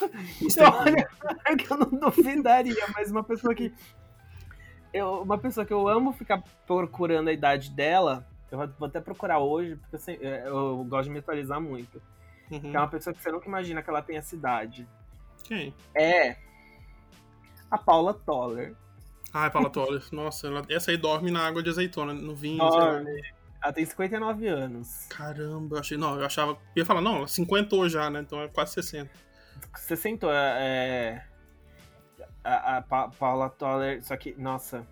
Olha, 0.00 1.08
é 1.46 1.56
que 1.56 1.72
eu 1.72 1.78
não 1.78 1.90
duvidaria, 1.90 2.86
mas 2.94 3.10
uma 3.10 3.24
pessoa 3.24 3.54
que. 3.54 3.72
Eu, 4.92 5.22
uma 5.22 5.38
pessoa 5.38 5.64
que 5.64 5.72
eu 5.72 5.88
amo 5.88 6.12
ficar 6.12 6.42
procurando 6.66 7.28
a 7.28 7.32
idade 7.32 7.70
dela, 7.70 8.26
eu 8.50 8.58
vou 8.78 8.86
até 8.86 9.00
procurar 9.00 9.38
hoje, 9.38 9.76
porque 9.76 9.96
assim, 9.96 10.12
eu 10.20 10.84
gosto 10.84 11.04
de 11.04 11.10
me 11.10 11.18
atualizar 11.20 11.60
muito. 11.60 12.00
Uhum. 12.50 12.74
É 12.74 12.78
uma 12.78 12.88
pessoa 12.88 13.14
que 13.14 13.22
você 13.22 13.32
nunca 13.32 13.48
imagina 13.48 13.82
que 13.82 13.88
ela 13.88 14.02
tem 14.02 14.18
essa 14.18 14.34
idade. 14.34 14.86
Quem? 15.44 15.74
É 15.94 16.36
a 17.70 17.78
Paula 17.78 18.12
Toller. 18.12 18.76
Ah, 19.32 19.48
Paula 19.48 19.70
Toller. 19.70 20.02
Nossa, 20.12 20.46
ela, 20.46 20.62
essa 20.68 20.90
aí 20.90 20.98
dorme 20.98 21.30
na 21.30 21.46
água 21.46 21.62
de 21.62 21.70
azeitona, 21.70 22.12
no 22.12 22.34
vinho. 22.34 22.58
Dorme. 22.58 23.22
Ela 23.62 23.72
tem 23.72 23.84
59 23.84 24.48
anos. 24.48 25.06
Caramba, 25.08 25.76
eu 25.76 25.80
achei. 25.80 25.96
Não, 25.96 26.18
eu 26.18 26.26
achava. 26.26 26.52
Eu 26.52 26.58
ia 26.76 26.84
falar, 26.84 27.00
não, 27.00 27.16
ela 27.18 27.28
50 27.28 27.88
já, 27.88 28.10
né? 28.10 28.20
Então 28.20 28.42
é 28.42 28.48
quase 28.48 28.72
60. 28.74 29.10
60 29.76 30.26
é. 30.30 31.24
A, 32.42 32.78
a 32.78 32.82
pa 32.82 33.08
Paula 33.08 33.48
Toller. 33.48 34.02
Só 34.02 34.16
que, 34.16 34.34
nossa. 34.36 34.84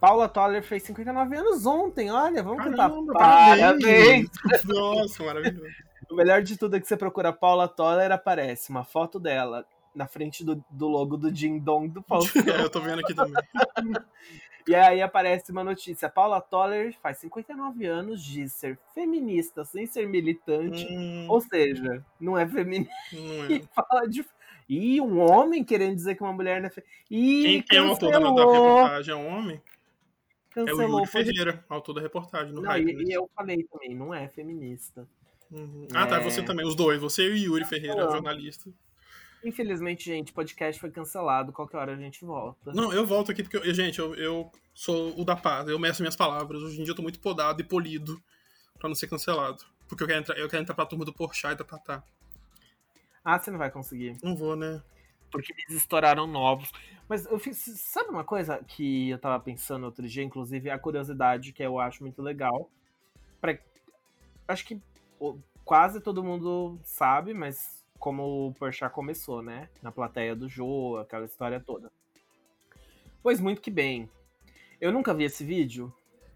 Paula 0.00 0.28
Toller 0.28 0.62
fez 0.62 0.82
59 0.82 1.36
anos 1.36 1.64
ontem, 1.66 2.10
olha, 2.10 2.42
vamos 2.42 2.58
Caramba, 2.58 3.12
cantar. 3.12 3.18
Parabéns! 3.18 4.28
Nossa, 4.64 5.24
maravilhoso. 5.24 5.66
O 6.10 6.14
melhor 6.14 6.42
de 6.42 6.58
tudo 6.58 6.76
é 6.76 6.80
que 6.80 6.86
você 6.86 6.98
procura 6.98 7.32
Paula 7.32 7.66
Toller, 7.66 8.12
aparece 8.12 8.68
uma 8.68 8.84
foto 8.84 9.18
dela 9.18 9.66
na 9.94 10.06
frente 10.06 10.44
do, 10.44 10.62
do 10.70 10.86
logo 10.86 11.16
do 11.16 11.32
Ding 11.32 11.58
Dong 11.58 11.88
do 11.88 12.02
Faustão. 12.06 12.42
É, 12.42 12.60
eu 12.60 12.68
tô 12.68 12.80
vendo 12.80 13.00
aqui 13.00 13.14
também. 13.14 13.34
E 14.66 14.74
aí 14.74 15.02
aparece 15.02 15.52
uma 15.52 15.62
notícia. 15.62 16.08
Paula 16.08 16.40
Toller 16.40 16.96
faz 17.02 17.18
59 17.18 17.84
anos, 17.84 18.24
diz 18.24 18.52
ser 18.52 18.78
feminista 18.94 19.64
sem 19.64 19.86
ser 19.86 20.08
militante. 20.08 20.86
Hum. 20.90 21.26
Ou 21.28 21.40
seja, 21.40 22.04
não 22.18 22.38
é 22.38 22.46
feminista. 22.48 22.92
Não 23.12 23.44
é. 23.44 23.52
E 23.60 23.68
fala 23.74 24.08
de. 24.08 24.24
E 24.66 24.98
um 25.00 25.20
homem 25.20 25.62
querendo 25.62 25.94
dizer 25.94 26.14
que 26.14 26.22
uma 26.22 26.32
mulher 26.32 26.60
não 26.60 26.68
é 26.68 26.70
feminista. 26.70 27.64
Quem, 27.68 27.78
é 27.78 27.82
o 27.82 27.88
autor 27.90 28.12
da, 28.12 28.18
da 28.18 28.26
reportagem? 28.26 29.12
É 29.12 29.16
um 29.16 29.26
homem? 29.26 29.62
Cancelou, 30.54 30.82
é 30.82 30.86
o 30.86 30.98
Yuri 30.98 31.06
Ferreira, 31.10 31.64
autor 31.68 31.94
da 31.94 32.00
reportagem. 32.00 32.54
No 32.54 32.62
não, 32.62 32.70
hype, 32.70 32.88
e, 32.88 33.10
e, 33.10 33.12
eu 33.12 33.28
falei 33.34 33.64
também, 33.64 33.94
não 33.94 34.14
é 34.14 34.28
feminista. 34.28 35.06
Uhum. 35.50 35.88
Ah, 35.92 36.06
tá, 36.06 36.16
é... 36.16 36.20
você 36.20 36.42
também, 36.42 36.64
os 36.64 36.76
dois, 36.76 37.00
você 37.00 37.26
e 37.26 37.32
o 37.32 37.36
Yuri 37.36 37.64
Ferreira, 37.64 38.02
jornalista. 38.02 38.70
Infelizmente, 39.44 40.04
gente, 40.04 40.32
o 40.32 40.34
podcast 40.34 40.80
foi 40.80 40.90
cancelado. 40.90 41.52
Qualquer 41.52 41.76
hora 41.76 41.92
a 41.92 41.96
gente 41.96 42.24
volta. 42.24 42.72
Não, 42.72 42.92
eu 42.92 43.04
volto 43.04 43.30
aqui 43.30 43.42
porque, 43.42 43.58
eu, 43.58 43.74
gente, 43.74 43.98
eu, 43.98 44.14
eu 44.14 44.50
sou 44.72 45.20
o 45.20 45.24
da 45.24 45.36
paz. 45.36 45.68
Eu 45.68 45.78
meço 45.78 46.02
minhas 46.02 46.16
palavras. 46.16 46.62
Hoje 46.62 46.80
em 46.80 46.84
dia 46.84 46.92
eu 46.92 46.96
tô 46.96 47.02
muito 47.02 47.20
podado 47.20 47.60
e 47.60 47.64
polido 47.64 48.20
pra 48.78 48.88
não 48.88 48.94
ser 48.94 49.06
cancelado. 49.06 49.62
Porque 49.86 50.02
eu 50.02 50.06
quero 50.06 50.20
entrar, 50.20 50.38
eu 50.38 50.48
quero 50.48 50.62
entrar 50.62 50.74
pra 50.74 50.86
turma 50.86 51.04
do 51.04 51.12
Porchat 51.12 51.52
e 51.52 51.58
da 51.58 51.64
Tatá. 51.64 52.02
Ah, 53.22 53.38
você 53.38 53.50
não 53.50 53.58
vai 53.58 53.70
conseguir. 53.70 54.16
Não 54.22 54.34
vou, 54.34 54.56
né? 54.56 54.82
Porque 55.30 55.52
eles 55.52 55.82
estouraram 55.82 56.26
novos. 56.26 56.72
Mas 57.06 57.26
eu 57.26 57.38
fiz. 57.38 57.58
Sabe 57.58 58.08
uma 58.08 58.24
coisa 58.24 58.64
que 58.64 59.10
eu 59.10 59.18
tava 59.18 59.42
pensando 59.42 59.84
outro 59.84 60.08
dia, 60.08 60.24
inclusive, 60.24 60.70
a 60.70 60.78
curiosidade 60.78 61.52
que 61.52 61.62
eu 61.62 61.78
acho 61.78 62.02
muito 62.02 62.22
legal. 62.22 62.70
Pra, 63.40 63.58
acho 64.48 64.64
que 64.64 64.80
quase 65.64 66.00
todo 66.00 66.24
mundo 66.24 66.78
sabe, 66.82 67.34
mas 67.34 67.83
como 68.04 68.48
o 68.48 68.52
Porchat 68.52 68.92
começou, 68.92 69.40
né? 69.40 69.66
Na 69.80 69.90
plateia 69.90 70.36
do 70.36 70.46
Jô, 70.46 70.98
aquela 70.98 71.24
história 71.24 71.58
toda. 71.58 71.90
Pois 73.22 73.40
muito 73.40 73.62
que 73.62 73.70
bem. 73.70 74.10
Eu 74.78 74.92
nunca 74.92 75.14
vi 75.14 75.24
esse 75.24 75.42
vídeo. 75.42 75.90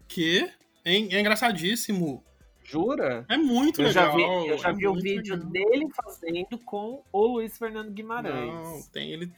Que? 0.07 0.51
É, 0.83 0.95
é 0.95 1.19
engraçadíssimo. 1.19 2.23
Jura? 2.63 3.23
É 3.29 3.37
muito 3.37 3.83
eu 3.83 3.87
legal. 3.87 4.05
Já 4.09 4.15
vi, 4.15 4.47
eu 4.47 4.57
já 4.57 4.69
é 4.69 4.73
vi 4.73 4.87
o 4.87 4.95
vídeo 4.95 5.35
legal. 5.35 5.51
dele 5.51 5.87
fazendo 5.93 6.57
com 6.57 7.03
o 7.11 7.27
Luiz 7.27 7.55
Fernando 7.55 7.91
Guimarães. 7.91 8.51
Não, 8.51 8.81
tem 8.91 9.11
ele 9.11 9.31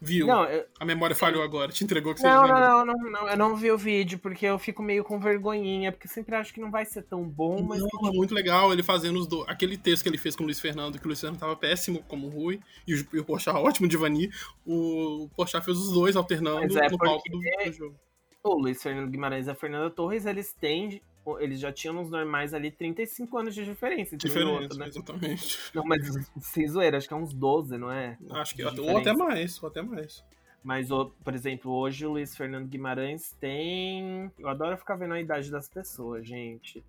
Viu? 0.00 0.26
Não, 0.26 0.44
eu... 0.44 0.64
A 0.78 0.84
memória 0.84 1.14
falhou 1.14 1.42
agora, 1.42 1.70
te 1.70 1.84
entregou 1.84 2.14
que 2.14 2.22
não, 2.22 2.46
você 2.46 2.52
não, 2.52 2.86
não, 2.86 2.86
não, 2.86 3.10
não, 3.10 3.28
eu 3.28 3.36
não 3.36 3.54
vi 3.54 3.70
o 3.70 3.76
vídeo, 3.76 4.18
porque 4.18 4.46
eu 4.46 4.58
fico 4.58 4.82
meio 4.82 5.04
com 5.04 5.20
vergonhinha, 5.20 5.92
porque 5.92 6.08
sempre 6.08 6.34
acho 6.34 6.54
que 6.54 6.60
não 6.60 6.70
vai 6.70 6.86
ser 6.86 7.02
tão 7.02 7.22
bom, 7.22 7.62
mas. 7.62 7.80
Não, 7.80 7.88
que... 7.88 8.08
é 8.08 8.10
muito 8.10 8.34
legal 8.34 8.72
ele 8.72 8.82
fazendo 8.82 9.18
os 9.18 9.26
dois. 9.26 9.46
Aquele 9.46 9.76
texto 9.76 10.02
que 10.02 10.08
ele 10.08 10.16
fez 10.16 10.34
com 10.34 10.42
o 10.42 10.46
Luiz 10.46 10.58
Fernando, 10.58 10.98
que 10.98 11.04
o 11.04 11.08
Luiz 11.08 11.20
Fernando 11.20 11.38
tava 11.38 11.54
péssimo 11.54 12.02
como 12.08 12.28
Rui, 12.28 12.60
e 12.86 12.94
o, 12.94 13.06
e 13.12 13.18
o 13.18 13.24
Porchat 13.24 13.54
ótimo 13.58 13.86
de 13.86 13.96
Vani. 13.98 14.30
O 14.64 15.28
Porchat 15.36 15.62
fez 15.62 15.76
os 15.76 15.92
dois 15.92 16.16
alternando 16.16 16.78
é 16.78 16.88
no 16.88 16.96
palco 16.98 17.28
do, 17.28 17.38
do 17.38 17.72
jogo. 17.72 18.00
O 18.42 18.54
Luiz 18.54 18.82
Fernando 18.82 19.10
Guimarães 19.10 19.46
e 19.46 19.50
a 19.50 19.54
Fernanda 19.54 19.90
Torres, 19.90 20.26
eles 20.26 20.52
têm 20.52 21.02
eles 21.38 21.60
já 21.60 21.70
tinham 21.70 21.94
nos 21.94 22.10
normais 22.10 22.54
ali 22.54 22.70
35 22.70 23.38
anos 23.38 23.54
de 23.54 23.64
diferença 23.64 24.16
diferença, 24.16 24.62
outro, 24.62 24.78
né? 24.78 24.88
Exatamente. 24.88 25.58
Não, 25.74 25.84
mas 25.84 26.00
sem 26.40 26.66
zoeira, 26.66 26.96
acho 26.96 27.06
que 27.06 27.14
é 27.14 27.16
uns 27.16 27.32
12, 27.32 27.76
não 27.76 27.92
é? 27.92 28.16
Acho 28.30 28.54
que 28.54 28.64
ou 28.64 28.98
até 28.98 29.12
mais, 29.12 29.62
ou 29.62 29.68
até 29.68 29.82
mais. 29.82 30.24
Mas, 30.62 30.88
por 30.88 31.34
exemplo, 31.34 31.72
hoje 31.72 32.04
o 32.04 32.12
Luiz 32.12 32.36
Fernando 32.36 32.68
Guimarães 32.68 33.34
tem. 33.40 34.30
Eu 34.38 34.48
adoro 34.48 34.76
ficar 34.76 34.96
vendo 34.96 35.14
a 35.14 35.20
idade 35.20 35.50
das 35.50 35.68
pessoas, 35.68 36.26
gente. 36.26 36.84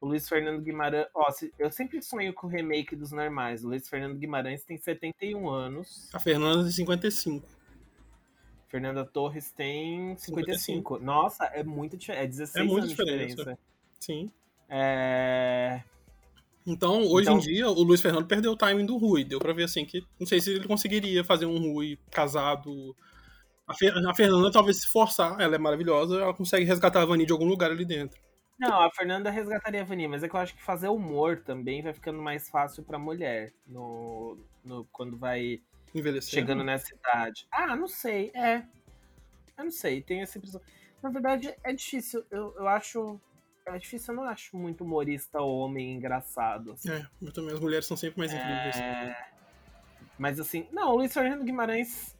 O 0.00 0.06
Luiz 0.06 0.28
Fernando 0.28 0.62
Guimarães. 0.62 1.06
Ó, 1.14 1.26
eu 1.58 1.70
sempre 1.70 2.00
sonho 2.00 2.32
com 2.32 2.46
o 2.46 2.50
remake 2.50 2.96
dos 2.96 3.12
normais. 3.12 3.64
O 3.64 3.68
Luiz 3.68 3.88
Fernando 3.88 4.16
Guimarães 4.16 4.64
tem 4.64 4.78
71 4.78 5.48
anos. 5.48 6.08
A 6.14 6.20
Fernanda 6.20 6.62
tem 6.62 6.72
55. 6.72 7.46
Fernanda 8.68 9.04
Torres 9.04 9.50
tem 9.52 10.16
55. 10.16 10.98
Nossa, 10.98 11.44
é 11.46 11.62
muito 11.62 11.96
diferente. 11.96 12.24
É 12.24 12.26
16 12.26 12.70
É 12.70 12.80
de 12.80 12.88
diferença. 12.88 13.36
diferença. 13.36 13.58
Sim. 14.00 14.30
É... 14.68 15.82
Então, 16.66 17.02
hoje 17.06 17.28
Então- 17.28 17.38
em 17.38 17.40
dia, 17.42 17.68
o 17.68 17.82
Luiz 17.82 18.00
Fernando 18.00 18.26
perdeu 18.26 18.52
o 18.52 18.56
timing 18.56 18.86
do 18.86 18.96
Rui. 18.96 19.22
Deu 19.22 19.38
pra 19.38 19.52
ver 19.52 19.64
assim 19.64 19.84
que. 19.84 20.04
Não 20.18 20.26
sei 20.26 20.40
se 20.40 20.50
ele 20.54 20.66
conseguiria 20.66 21.22
fazer 21.22 21.46
um 21.46 21.58
Rui 21.58 21.96
casado. 22.10 22.94
A, 23.68 23.74
Fer- 23.74 23.94
a 23.96 24.14
Fernanda 24.14 24.50
talvez 24.50 24.80
se 24.80 24.88
forçar, 24.88 25.40
ela 25.40 25.54
é 25.54 25.58
maravilhosa, 25.58 26.20
ela 26.20 26.34
consegue 26.34 26.64
resgatar 26.64 27.02
a 27.02 27.04
Vani 27.04 27.26
de 27.26 27.32
algum 27.32 27.46
lugar 27.46 27.70
ali 27.70 27.84
dentro. 27.84 28.20
Não, 28.58 28.80
a 28.80 28.90
Fernanda 28.92 29.28
resgataria 29.30 29.82
a 29.82 29.84
Vani, 29.84 30.06
mas 30.08 30.22
é 30.22 30.28
que 30.28 30.34
eu 30.36 30.40
acho 30.40 30.54
que 30.54 30.62
fazer 30.62 30.88
humor 30.88 31.42
também 31.44 31.82
vai 31.82 31.92
ficando 31.92 32.20
mais 32.22 32.48
fácil 32.48 32.82
pra 32.84 32.98
mulher 32.98 33.52
no, 33.66 34.38
no, 34.64 34.84
quando 34.92 35.16
vai. 35.16 35.60
Chegando 36.22 36.64
nessa 36.64 36.94
idade. 36.94 37.46
Ah, 37.50 37.74
não 37.76 37.88
sei, 37.88 38.30
é. 38.34 38.64
Eu 39.56 39.64
não 39.64 39.70
sei, 39.70 40.02
tem 40.02 40.20
essa 40.20 40.36
impressão. 40.38 40.60
Na 41.02 41.08
verdade, 41.10 41.54
é 41.64 41.72
difícil. 41.72 42.24
Eu, 42.30 42.54
eu 42.56 42.68
acho. 42.68 43.20
É 43.66 43.76
difícil, 43.78 44.14
eu 44.14 44.18
não 44.20 44.24
acho 44.28 44.56
muito 44.56 44.84
humorista 44.84 45.40
homem 45.42 45.94
engraçado. 45.94 46.72
assim. 46.72 46.90
É, 46.90 47.06
eu 47.20 47.32
também, 47.32 47.52
as 47.54 47.60
mulheres 47.60 47.86
são 47.86 47.96
sempre 47.96 48.18
mais 48.18 48.32
incríveis. 48.32 48.76
É, 48.76 49.16
Mas 50.18 50.38
assim, 50.38 50.68
não, 50.72 50.92
o 50.92 50.96
Luiz 50.98 51.12
Fernando 51.12 51.42
Guimarães 51.44 52.16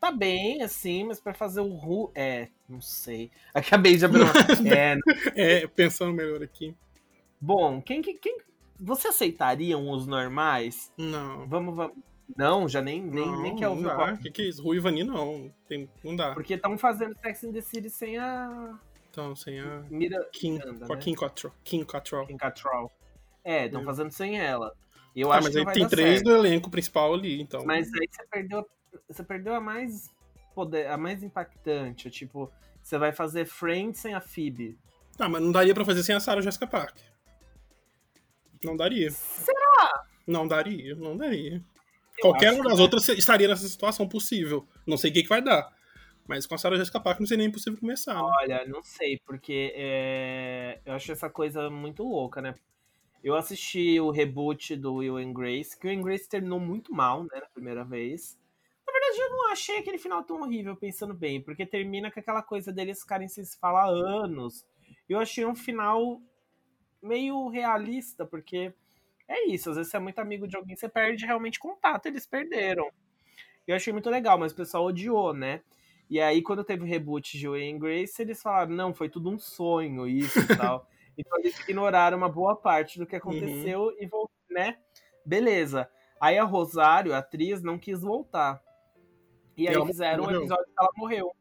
tá 0.00 0.10
bem, 0.10 0.62
assim, 0.62 1.04
mas 1.04 1.20
pra 1.20 1.32
fazer 1.32 1.60
o 1.60 1.74
Ru. 1.74 2.10
É, 2.14 2.48
não 2.68 2.80
sei. 2.80 3.30
Acabei 3.54 3.96
de 3.96 4.04
abrir 4.04 4.22
uma. 4.22 4.32
é, 4.76 5.62
É, 5.62 5.66
pensando 5.68 6.12
melhor 6.12 6.42
aqui. 6.42 6.74
bom, 7.40 7.80
quem 7.80 8.02
que. 8.02 8.14
Quem... 8.14 8.38
Você 8.80 9.08
aceitariam 9.08 9.88
os 9.90 10.06
normais? 10.06 10.92
Não. 10.98 11.46
Vamos, 11.46 11.76
vamos. 11.76 11.96
Não, 12.36 12.68
já 12.68 12.80
nem, 12.80 13.02
nem, 13.02 13.26
não, 13.26 13.42
nem 13.42 13.54
quer 13.56 13.64
não 13.66 13.72
ouvir 13.72 13.84
o 13.84 13.88
dá. 13.88 13.96
papo. 13.96 14.14
O 14.14 14.18
que, 14.18 14.30
que 14.30 14.42
é 14.42 14.44
isso? 14.46 14.62
Rui 14.62 14.80
Vani 14.80 15.04
não. 15.04 15.52
Tem, 15.68 15.88
não 16.02 16.16
dá. 16.16 16.32
Porque 16.32 16.54
estão 16.54 16.76
fazendo 16.78 17.14
Sex 17.20 17.42
in 17.44 17.52
the 17.52 17.60
City 17.60 17.90
sem 17.90 18.18
a. 18.18 18.78
Então, 19.10 19.36
sem 19.36 19.60
a. 19.60 19.84
Mira. 19.90 20.26
Kim, 20.32 20.52
Miranda, 20.54 20.86
com 20.86 20.92
a 20.92 20.96
né? 20.96 21.02
Kim 21.02 21.14
Cattrall. 21.14 21.54
Kim 21.62 21.84
Cattrall. 21.84 22.26
Kim 22.26 22.36
Cattrall. 22.36 22.90
É, 23.44 23.66
estão 23.66 23.82
É. 23.82 23.84
fazendo 23.84 24.10
sem 24.10 24.40
ela. 24.40 24.72
E 25.14 25.20
eu 25.20 25.30
Ah, 25.30 25.36
acho 25.36 25.48
mas 25.48 25.56
aí 25.56 25.64
não 25.64 25.72
tem 25.72 25.86
três 25.86 26.14
certo. 26.20 26.24
do 26.24 26.36
elenco 26.36 26.70
principal 26.70 27.12
ali, 27.14 27.40
então. 27.40 27.64
Mas 27.64 27.86
aí 27.94 28.08
você 28.10 28.26
perdeu, 28.26 28.66
você 29.06 29.22
perdeu 29.22 29.54
a 29.54 29.60
mais 29.60 30.10
poder, 30.54 30.88
a 30.88 30.96
mais 30.96 31.22
impactante. 31.22 32.10
Tipo, 32.10 32.50
você 32.82 32.96
vai 32.98 33.12
fazer 33.12 33.44
Friends 33.44 34.00
sem 34.00 34.14
a 34.14 34.20
Phoebe. 34.20 34.76
Ah, 35.18 35.28
mas 35.28 35.40
não 35.42 35.52
daria 35.52 35.74
pra 35.74 35.84
fazer 35.84 36.02
sem 36.02 36.14
a 36.14 36.20
Sarah 36.20 36.40
Jessica 36.40 36.66
Parker. 36.66 37.04
Não 38.64 38.76
daria. 38.76 39.10
Será? 39.10 40.04
Não 40.26 40.48
daria, 40.48 40.94
não 40.96 41.16
daria. 41.16 41.62
Qualquer 42.20 42.52
uma 42.52 42.62
que 42.62 42.70
das 42.70 42.78
é. 42.78 42.82
outras 42.82 43.08
estaria 43.08 43.48
nessa 43.48 43.68
situação 43.68 44.08
possível. 44.08 44.66
Não 44.86 44.96
sei 44.96 45.10
o 45.10 45.14
que, 45.14 45.22
que 45.22 45.28
vai 45.28 45.42
dar. 45.42 45.72
Mas 46.26 46.46
com 46.46 46.54
a 46.54 46.58
Sarah 46.58 46.76
Jessica 46.76 47.00
Parker 47.00 47.20
não 47.20 47.26
seria 47.26 47.42
nem 47.42 47.48
impossível 47.48 47.78
começar. 47.78 48.14
Né? 48.14 48.20
Olha, 48.22 48.66
não 48.66 48.82
sei, 48.82 49.20
porque 49.26 49.72
é, 49.74 50.80
eu 50.84 50.94
acho 50.94 51.12
essa 51.12 51.28
coisa 51.28 51.68
muito 51.68 52.02
louca, 52.02 52.40
né? 52.40 52.54
Eu 53.22 53.34
assisti 53.34 53.98
o 54.00 54.10
reboot 54.10 54.76
do 54.76 54.96
Will 54.96 55.16
and 55.16 55.32
Grace, 55.32 55.78
que 55.78 55.86
o 55.86 55.90
Will 55.90 55.98
and 55.98 56.02
Grace 56.02 56.28
terminou 56.28 56.60
muito 56.60 56.92
mal, 56.92 57.24
né, 57.24 57.40
na 57.40 57.48
primeira 57.48 57.84
vez. 57.84 58.38
Na 58.86 58.92
verdade, 58.92 59.18
eu 59.18 59.30
não 59.30 59.50
achei 59.50 59.78
aquele 59.78 59.98
final 59.98 60.22
tão 60.22 60.42
horrível, 60.42 60.76
pensando 60.76 61.14
bem, 61.14 61.40
porque 61.40 61.64
termina 61.64 62.10
com 62.10 62.20
aquela 62.20 62.42
coisa 62.42 62.70
deles 62.70 63.00
ficarem 63.00 63.28
sem 63.28 63.42
se 63.44 63.58
falar 63.58 63.84
há 63.84 64.24
anos. 64.24 64.66
Eu 65.08 65.18
achei 65.18 65.44
um 65.44 65.54
final 65.54 66.20
meio 67.02 67.48
realista, 67.48 68.26
porque 68.26 68.74
é 69.28 69.46
isso, 69.48 69.70
às 69.70 69.76
vezes 69.76 69.90
você 69.90 69.96
é 69.96 70.00
muito 70.00 70.18
amigo 70.18 70.46
de 70.46 70.56
alguém, 70.56 70.76
você 70.76 70.88
perde 70.88 71.24
realmente 71.24 71.58
contato, 71.58 72.06
eles 72.06 72.26
perderam. 72.26 72.90
Eu 73.66 73.74
achei 73.76 73.92
muito 73.92 74.10
legal, 74.10 74.38
mas 74.38 74.52
o 74.52 74.56
pessoal 74.56 74.84
odiou, 74.84 75.32
né? 75.32 75.62
E 76.08 76.20
aí, 76.20 76.42
quando 76.42 76.62
teve 76.62 76.84
o 76.84 76.86
reboot 76.86 77.38
de 77.38 77.46
and 77.46 77.78
Grace, 77.78 78.20
eles 78.20 78.42
falaram, 78.42 78.74
não, 78.74 78.92
foi 78.92 79.08
tudo 79.08 79.30
um 79.30 79.38
sonho, 79.38 80.06
isso 80.06 80.38
e 80.38 80.56
tal. 80.56 80.88
Então 81.16 81.38
eles 81.38 81.56
ignoraram 81.60 82.18
uma 82.18 82.28
boa 82.28 82.56
parte 82.56 82.98
do 82.98 83.06
que 83.06 83.14
aconteceu 83.14 83.94
e 84.00 84.04
voltou, 84.04 84.34
né? 84.50 84.78
Beleza. 85.24 85.88
Aí 86.20 86.36
a 86.36 86.42
Rosário, 86.42 87.14
a 87.14 87.18
atriz, 87.18 87.62
não 87.62 87.78
quis 87.78 88.00
voltar. 88.00 88.60
E 89.56 89.68
aí 89.68 89.86
fizeram 89.86 90.24
um 90.24 90.30
episódio 90.30 90.64
que 90.64 90.72
ela 90.76 90.90
morreu. 90.96 91.32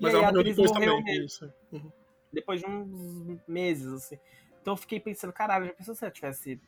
Mas 0.00 0.12
E 0.12 0.16
aí 0.16 0.22
ela 0.22 0.26
a 0.26 0.30
atriz 0.30 0.54
depois 0.54 0.70
morreu 0.70 1.02
mesmo. 1.02 1.24
Isso. 1.24 1.52
Uhum. 1.72 1.92
Depois 2.32 2.60
de 2.60 2.66
uns 2.66 3.40
meses, 3.48 3.92
assim. 3.92 4.18
Então 4.62 4.74
eu 4.74 4.76
fiquei 4.76 5.00
pensando, 5.00 5.32
caralho, 5.32 5.66
já 5.66 5.72
pensou 5.72 5.96
se 5.96 6.04
ela 6.04 6.12
tivesse 6.12 6.60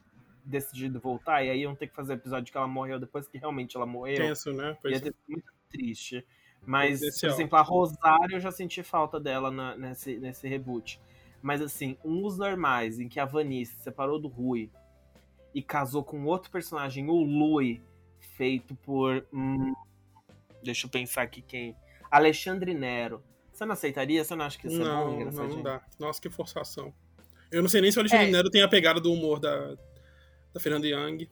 decidido 0.45 0.99
voltar? 1.01 1.45
E 1.45 1.51
aí 1.51 1.61
iam 1.63 1.75
ter 1.75 1.87
que 1.89 1.95
fazer 1.95 2.13
o 2.13 2.17
episódio 2.17 2.51
que 2.51 2.57
ela 2.57 2.67
morreu 2.69 2.99
depois 2.99 3.27
que 3.29 3.39
realmente 3.39 3.77
ela 3.77 3.87
morreu. 3.87 4.17
Tenso, 4.17 4.53
né? 4.53 4.77
Pois 4.83 4.93
Ia 4.93 4.99
é. 4.99 5.01
ter 5.01 5.07
sido 5.13 5.17
muito 5.29 5.53
triste. 5.71 6.27
Mas, 6.67 6.91
por 6.93 6.99
Presidencial. 7.01 7.33
exemplo, 7.33 7.59
a 7.59 7.63
Rosário 7.63 8.37
eu 8.37 8.41
já 8.41 8.51
senti 8.53 8.83
falta 8.83 9.19
dela 9.19 9.51
na- 9.51 9.77
nesse, 9.77 10.19
nesse 10.19 10.47
reboot. 10.47 11.01
Mas 11.41 11.63
assim, 11.63 11.97
uns 12.05 12.37
normais, 12.37 12.99
em 13.01 13.09
que 13.09 13.19
a 13.19 13.25
Vanice 13.25 13.75
se 13.77 13.83
separou 13.85 14.19
do 14.21 14.29
Rui 14.29 14.71
e 15.55 15.63
casou 15.63 16.05
com 16.05 16.23
outro 16.27 16.51
personagem, 16.51 17.09
o 17.09 17.23
Lui, 17.23 17.83
feito 18.19 18.75
por. 18.75 19.27
hum, 19.33 19.73
deixa 20.63 20.87
eu 20.87 20.91
pensar 20.91 21.23
aqui 21.23 21.41
quem. 21.41 21.75
Alexandre 22.11 22.75
Nero. 22.75 23.23
Você 23.53 23.65
não 23.65 23.73
aceitaria? 23.73 24.23
Você 24.23 24.35
não 24.35 24.45
acha 24.45 24.59
que 24.59 24.67
isso 24.67 24.77
é 24.81 24.85
bom, 24.85 24.91
Não, 24.91 25.07
não, 25.07 25.15
engraçadinho? 25.21 25.57
não 25.57 25.63
dá. 25.63 25.83
Nossa, 25.99 26.21
que 26.21 26.29
forçação. 26.31 26.93
Eu 27.51 27.63
não 27.63 27.69
sei 27.69 27.81
nem 27.81 27.91
se 27.91 27.99
o 27.99 28.01
Alexandre 28.01 28.27
É. 28.27 28.31
Nero 28.31 28.51
tem 28.51 28.63
a 28.63 28.69
pegada 28.69 29.01
do 29.01 29.13
humor 29.13 29.41
da, 29.41 29.75
da 30.53 30.61
Fernanda 30.61 30.87
Young 30.87 31.29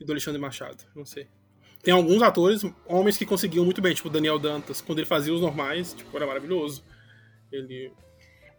e 0.00 0.04
do 0.04 0.12
Alexandre 0.12 0.40
Machado. 0.40 0.84
Não 0.94 1.04
sei. 1.04 1.28
Tem 1.82 1.92
alguns 1.92 2.22
atores, 2.22 2.62
homens 2.86 3.16
que 3.18 3.26
conseguiam 3.26 3.64
muito 3.64 3.80
bem, 3.82 3.94
tipo 3.94 4.08
o 4.08 4.10
Daniel 4.10 4.38
Dantas. 4.38 4.80
Quando 4.80 4.98
ele 5.00 5.06
fazia 5.06 5.34
os 5.34 5.40
normais, 5.40 5.92
tipo, 5.94 6.16
era 6.16 6.26
maravilhoso. 6.26 6.84
Ele. 7.50 7.92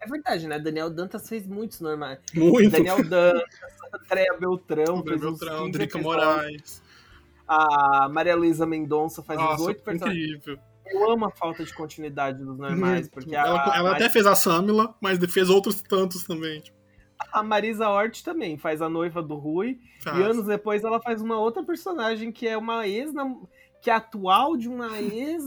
É 0.01 0.05
verdade, 0.07 0.45
né? 0.47 0.59
Daniel 0.59 0.89
Dantas 0.89 1.27
fez 1.29 1.47
muitos 1.47 1.79
normais. 1.79 2.19
Muito. 2.33 2.69
Daniel 2.69 3.01
Dantas, 3.07 3.43
Andréa 4.03 4.37
Beltrão, 4.37 4.95
uns 4.97 5.03
Beltrão, 5.03 5.59
15 5.67 5.71
Drica. 5.71 5.97
Moraes. 5.99 6.83
A 7.47 8.09
Maria 8.09 8.35
Luísa 8.35 8.65
Mendonça 8.65 9.21
faz 9.23 9.39
Nossa, 9.39 9.63
oito 9.63 9.83
personagens. 9.83 10.35
incrível. 10.37 10.59
Eu 10.85 11.11
amo 11.11 11.25
a 11.25 11.31
falta 11.31 11.63
de 11.63 11.73
continuidade 11.73 12.43
dos 12.43 12.57
normais, 12.57 13.07
porque 13.07 13.33
a, 13.35 13.41
ela 13.41 13.63
ela 13.75 13.83
Mari- 13.91 14.03
até 14.03 14.09
fez 14.09 14.25
a 14.25 14.35
Samila, 14.35 14.93
mas 15.01 15.17
fez 15.31 15.49
outros 15.49 15.81
tantos 15.81 16.23
também. 16.25 16.59
Tipo, 16.59 16.77
a 17.31 17.41
Marisa 17.43 17.89
Hort 17.89 18.21
também 18.23 18.57
faz 18.57 18.81
a 18.81 18.89
noiva 18.89 19.21
do 19.21 19.35
Rui. 19.35 19.79
faz. 20.01 20.17
E 20.17 20.21
anos 20.23 20.45
depois 20.45 20.83
ela 20.83 21.01
faz 21.01 21.21
uma 21.21 21.39
outra 21.39 21.63
personagem 21.63 22.31
que 22.31 22.47
é 22.47 22.57
uma 22.57 22.87
ex 22.87 23.11
que 23.81 23.89
é 23.89 23.93
atual 23.93 24.55
de 24.55 24.69
uma 24.69 24.97
ex 24.99 25.43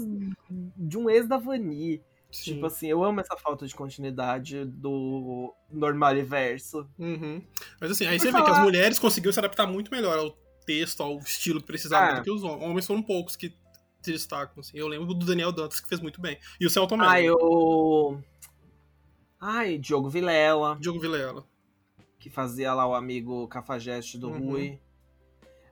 de 0.51 0.99
um 0.99 1.09
ex 1.09 1.27
da 1.29 1.37
Vani. 1.39 2.03
Sim. 2.31 2.55
Tipo 2.55 2.67
assim, 2.67 2.87
eu 2.89 3.03
amo 3.03 3.21
essa 3.21 3.37
falta 3.37 3.67
de 3.67 3.75
continuidade 3.75 4.65
do 4.67 5.55
Normaliverso. 5.71 6.87
Uhum. 6.99 7.41
Mas 7.81 7.93
assim, 7.93 8.05
aí 8.07 8.19
Por 8.19 8.23
você 8.27 8.33
vê 8.33 8.39
que 8.39 8.45
falar- 8.45 8.59
as 8.59 8.63
mulheres 8.65 8.99
conseguiram 8.99 9.33
se 9.33 9.39
adaptar 9.39 9.67
muito 9.67 9.91
melhor 9.91 10.19
ao 10.19 10.31
texto, 10.67 11.03
ao 11.03 11.19
estilo 11.19 11.61
que 11.61 11.67
precisavam 11.67 12.11
Ah. 12.11 12.19
do 12.19 12.23
que 12.25 12.31
os 12.31 12.43
homens. 12.43 12.63
Homens 12.69 12.87
foram 12.87 13.03
poucos 13.03 13.37
que 13.37 13.55
se 14.03 14.13
destacam. 14.13 14.61
Assim. 14.61 14.77
Eu 14.77 14.87
lembro 14.89 15.15
do 15.15 15.25
Daniel 15.25 15.51
Dantas, 15.53 15.81
que 15.81 15.89
fez 15.89 16.01
muito 16.01 16.21
bem. 16.21 16.37
E 16.61 16.67
o 16.67 16.71
Celton 16.71 16.97
Mello, 16.99 17.11
Ah, 17.11 17.23
eu. 17.23 18.23
Ai, 19.41 19.79
Diogo 19.79 20.09
Vilela, 20.11 20.77
Diogo 20.81 20.99
Vilela. 21.01 21.45
Que 22.27 22.31
fazia 22.31 22.75
lá 22.75 22.85
o 22.85 22.93
amigo 22.95 23.47
cafajeste 23.47 24.19
do 24.19 24.29
Uhum. 24.29 24.51
Rui. 24.51 24.81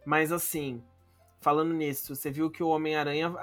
Mas 0.07 0.31
assim, 0.31 0.81
falando 1.41 1.75
nisso, 1.75 2.15
você 2.15 2.31
viu 2.31 2.49
que 2.49 2.63
o 2.63 2.69
Homem-Aranha 2.69 3.35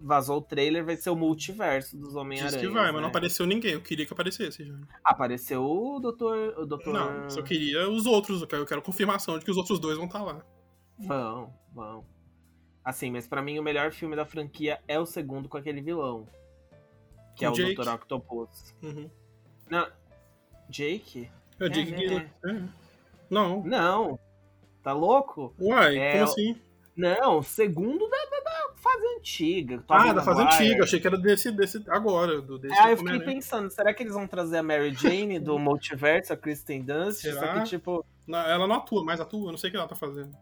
vazou 0.00 0.38
o 0.38 0.40
trailer, 0.42 0.82
vai 0.82 0.96
ser 0.96 1.10
o 1.10 1.16
multiverso 1.16 1.98
dos 1.98 2.08
Diz 2.08 2.16
Homem-Aranha. 2.16 2.58
que 2.58 2.68
vai, 2.68 2.86
mas 2.86 2.94
né? 2.94 3.00
não 3.02 3.08
apareceu 3.08 3.44
ninguém. 3.44 3.72
Eu 3.72 3.82
queria 3.82 4.06
que 4.06 4.12
aparecesse 4.14 4.64
já. 4.64 4.74
Apareceu 5.04 5.62
o 5.62 6.00
Doutor. 6.00 6.54
O 6.58 6.64
doutor... 6.64 6.94
Não, 6.94 7.28
só 7.28 7.42
queria 7.42 7.90
os 7.90 8.06
outros. 8.06 8.40
Eu 8.40 8.46
quero, 8.46 8.62
eu 8.62 8.66
quero 8.66 8.80
confirmação 8.80 9.38
de 9.38 9.44
que 9.44 9.50
os 9.50 9.58
outros 9.58 9.78
dois 9.78 9.98
vão 9.98 10.06
estar 10.06 10.22
lá. 10.22 10.42
Vão, 10.98 11.52
vão. 11.74 12.06
Assim, 12.82 13.10
mas 13.10 13.26
pra 13.28 13.42
mim 13.42 13.58
o 13.58 13.62
melhor 13.62 13.92
filme 13.92 14.16
da 14.16 14.24
franquia 14.24 14.80
é 14.88 14.98
o 14.98 15.04
segundo 15.04 15.46
com 15.46 15.58
aquele 15.58 15.82
vilão. 15.82 16.26
Que 17.34 17.44
é 17.44 17.48
Com 17.48 17.54
o 17.54 17.56
Jake. 17.58 17.74
Dr. 17.74 17.88
Octopus. 17.90 18.74
Uhum. 18.82 19.10
Não. 19.68 19.86
Jake? 20.70 21.30
Eu 21.58 21.66
É, 21.66 21.70
digo 21.70 21.90
né, 21.92 21.96
que. 21.96 22.48
é. 22.48 22.62
Não. 23.30 23.62
Não. 23.64 24.18
Tá 24.82 24.92
louco? 24.92 25.54
Uai, 25.60 25.98
É, 25.98 26.12
como 26.12 26.24
assim? 26.24 26.60
Não, 26.96 27.42
segundo 27.42 28.08
da, 28.08 28.16
da, 28.16 28.40
da 28.40 28.74
fase 28.76 29.04
antiga. 29.18 29.84
Ah, 29.88 30.12
da 30.14 30.22
fase 30.22 30.42
Maguire. 30.44 30.64
antiga. 30.68 30.84
Achei 30.84 31.00
que 31.00 31.06
era 31.06 31.18
desse, 31.18 31.50
desse 31.52 31.82
agora. 31.88 32.40
Do, 32.40 32.58
desse 32.58 32.74
Ah, 32.78 32.90
eu 32.90 32.96
fiquei 32.96 33.12
Homem-Aranha. 33.12 33.34
pensando, 33.36 33.70
será 33.70 33.92
que 33.92 34.02
eles 34.02 34.14
vão 34.14 34.26
trazer 34.26 34.58
a 34.58 34.62
Mary 34.62 34.94
Jane 34.94 35.38
do 35.38 35.58
Multiverso, 35.58 36.32
a 36.32 36.36
Kristen 36.36 36.82
Dunst? 36.82 37.20
Só 37.22 37.32
Será? 37.32 37.60
que, 37.60 37.68
tipo, 37.68 38.04
Não, 38.26 38.38
ela 38.38 38.66
não 38.66 38.76
atua, 38.76 39.04
mas 39.04 39.20
atua. 39.20 39.48
Eu 39.48 39.50
não 39.52 39.58
sei 39.58 39.68
o 39.68 39.70
que 39.72 39.76
ela 39.76 39.88
tá 39.88 39.94
fazendo. 39.96 40.34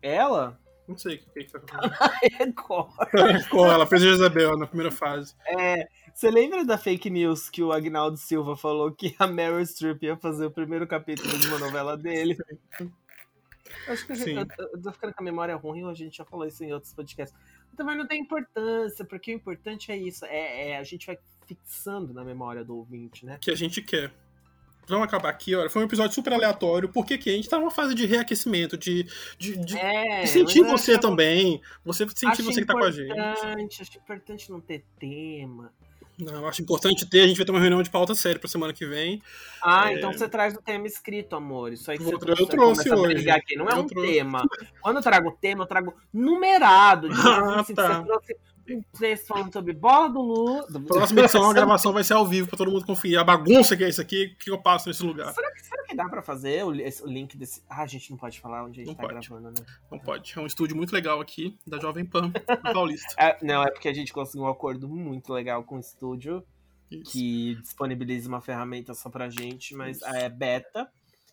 ela 0.00 0.56
Não 0.86 0.96
sei 0.96 1.16
o 1.16 1.18
que, 1.18 1.44
que 1.44 1.52
tá 1.52 1.60
fazendo. 1.66 1.94
é 2.22 2.42
agora. 2.44 3.42
Qual? 3.50 3.70
ela 3.72 3.86
fez 3.86 4.02
a 4.02 4.06
Jezebel 4.06 4.56
na 4.58 4.66
primeira 4.66 4.92
fase. 4.92 5.34
É, 5.46 5.88
você 6.14 6.30
lembra 6.30 6.64
da 6.64 6.76
fake 6.78 7.08
news 7.10 7.48
que 7.50 7.62
o 7.62 7.72
Agnaldo 7.72 8.16
Silva 8.16 8.56
falou 8.56 8.92
que 8.92 9.14
a 9.18 9.26
Meryl 9.26 9.64
Streep 9.64 10.02
ia 10.02 10.16
fazer 10.16 10.46
o 10.46 10.50
primeiro 10.50 10.86
capítulo 10.86 11.36
de 11.38 11.46
uma 11.48 11.58
novela 11.58 11.96
dele? 11.96 12.36
Acho 13.88 14.06
que 14.06 14.14
já- 14.14 14.24
Sim. 14.24 14.34
eu, 14.36 14.46
eu 14.72 14.82
tô 14.82 14.92
ficando 14.92 15.14
com 15.14 15.22
a 15.22 15.24
memória 15.24 15.56
ruim, 15.56 15.88
a 15.88 15.94
gente 15.94 16.16
já 16.18 16.24
falou 16.24 16.46
isso 16.46 16.62
em 16.62 16.72
outros 16.72 16.92
podcasts. 16.92 17.36
Também 17.76 17.96
não 17.96 18.06
tem 18.06 18.20
importância, 18.20 19.04
porque 19.04 19.32
o 19.32 19.36
importante 19.36 19.90
é 19.90 19.96
isso. 19.96 20.24
É, 20.26 20.70
é, 20.70 20.78
a 20.78 20.82
gente 20.84 21.06
vai 21.06 21.18
fixando 21.46 22.12
na 22.12 22.22
memória 22.24 22.64
do 22.64 22.76
ouvinte, 22.76 23.24
né? 23.24 23.38
Que 23.40 23.50
a 23.50 23.54
gente 23.56 23.80
quer. 23.82 24.12
Vamos 24.86 25.06
acabar 25.06 25.30
aqui, 25.30 25.54
olha. 25.54 25.70
Foi 25.70 25.80
um 25.80 25.86
episódio 25.86 26.12
super 26.14 26.32
aleatório, 26.32 26.88
porque 26.88 27.16
que 27.16 27.30
a 27.30 27.32
gente 27.32 27.48
tá 27.48 27.58
numa 27.58 27.70
fase 27.70 27.94
de 27.94 28.04
reaquecimento, 28.04 28.76
de, 28.76 29.04
de, 29.38 29.56
de, 29.64 29.78
É, 29.78 30.22
de 30.22 30.28
sentir 30.28 30.60
mas 30.62 30.72
você 30.72 30.98
também. 30.98 31.60
Você 31.84 32.06
sentir 32.08 32.42
você 32.42 32.60
que 32.60 32.66
tá 32.66 32.74
com 32.74 32.84
a 32.84 32.90
gente. 32.90 33.80
Acho 33.80 33.96
importante 33.98 34.50
não 34.50 34.60
ter 34.60 34.84
tema. 34.98 35.72
Não, 36.18 36.34
eu 36.34 36.46
acho 36.46 36.62
importante 36.62 37.08
ter. 37.08 37.20
A 37.22 37.26
gente 37.26 37.36
vai 37.36 37.46
ter 37.46 37.52
uma 37.52 37.60
reunião 37.60 37.82
de 37.82 37.90
pauta 37.90 38.14
séria 38.14 38.38
pra 38.38 38.48
semana 38.48 38.72
que 38.72 38.86
vem. 38.86 39.20
Ah, 39.62 39.90
É. 39.90 39.94
então 39.96 40.12
você 40.12 40.28
traz 40.28 40.54
o 40.54 40.60
tema 40.62 40.86
escrito, 40.86 41.34
amor. 41.34 41.72
Isso 41.72 41.90
aí 41.90 41.96
que 41.98 42.04
Eu 42.04 42.18
você, 42.18 42.30
eu 42.42 42.46
trouxe 42.46 42.90
hoje. 42.92 43.30
aqui. 43.30 43.56
Não 43.56 43.68
é 43.68 43.72
Eu 43.72 43.78
um 43.78 43.86
trouxe. 43.86 44.12
tema. 44.12 44.42
Quando 44.80 44.96
eu 44.96 45.02
trago 45.02 45.36
tema, 45.40 45.62
eu 45.64 45.66
trago 45.66 45.94
numerado. 46.12 47.08
De 47.08 47.14
Ah, 47.56 47.60
assim, 47.60 47.74
tá. 47.74 48.00
Você 48.00 48.04
trouxe 48.06 48.36
texto 48.98 49.26
falando 49.26 49.52
sobre 49.52 49.72
bola 49.72 50.08
do 50.08 50.20
Lu. 50.22 50.66
Próxima 50.86 51.20
edição, 51.20 51.50
a 51.50 51.52
gravação 51.52 51.92
vai 51.92 52.02
ser 52.04 52.14
ao 52.14 52.26
vivo 52.26 52.48
pra 52.48 52.56
todo 52.56 52.70
mundo 52.70 52.86
conferir. 52.86 53.18
A 53.18 53.24
bagunça 53.24 53.76
que 53.76 53.84
é 53.84 53.88
isso 53.88 54.00
aqui, 54.00 54.34
que 54.38 54.50
eu 54.50 54.60
passo 54.62 54.88
nesse 54.88 55.02
lugar. 55.02 55.34
Será 55.34 55.52
que, 55.52 55.60
será 55.62 55.82
que 55.84 55.94
dá 55.94 56.08
pra 56.08 56.22
fazer 56.22 56.64
o, 56.64 56.68
o 56.68 57.06
link 57.08 57.36
desse. 57.36 57.62
Ah, 57.68 57.82
a 57.82 57.86
gente 57.86 58.10
não 58.10 58.16
pode 58.16 58.40
falar 58.40 58.64
onde 58.64 58.80
a 58.80 58.84
gente 58.84 58.88
Não 58.88 58.94
tá 58.94 59.02
pode. 59.12 59.28
gravando, 59.28 59.50
né? 59.60 59.66
Não 59.90 59.98
pode. 59.98 60.32
É 60.36 60.40
um 60.40 60.46
estúdio 60.46 60.76
muito 60.76 60.92
legal 60.92 61.20
aqui, 61.20 61.58
da 61.66 61.78
Jovem 61.78 62.04
Pan, 62.06 62.28
do 62.30 62.32
Paulista. 62.72 63.14
É, 63.18 63.36
não, 63.44 63.62
é 63.62 63.70
porque 63.70 63.88
a 63.88 63.92
gente 63.94 64.12
conseguiu 64.12 64.44
um 64.46 64.48
acordo 64.48 64.88
muito 64.88 65.32
legal 65.32 65.62
com 65.64 65.76
o 65.76 65.80
estúdio 65.80 66.42
Isso. 66.90 67.10
que 67.12 67.56
disponibiliza 67.56 68.28
uma 68.28 68.40
ferramenta 68.40 68.94
só 68.94 69.10
pra 69.10 69.28
gente, 69.28 69.74
mas 69.74 69.98
Isso. 69.98 70.06
é 70.06 70.28
beta. 70.28 70.88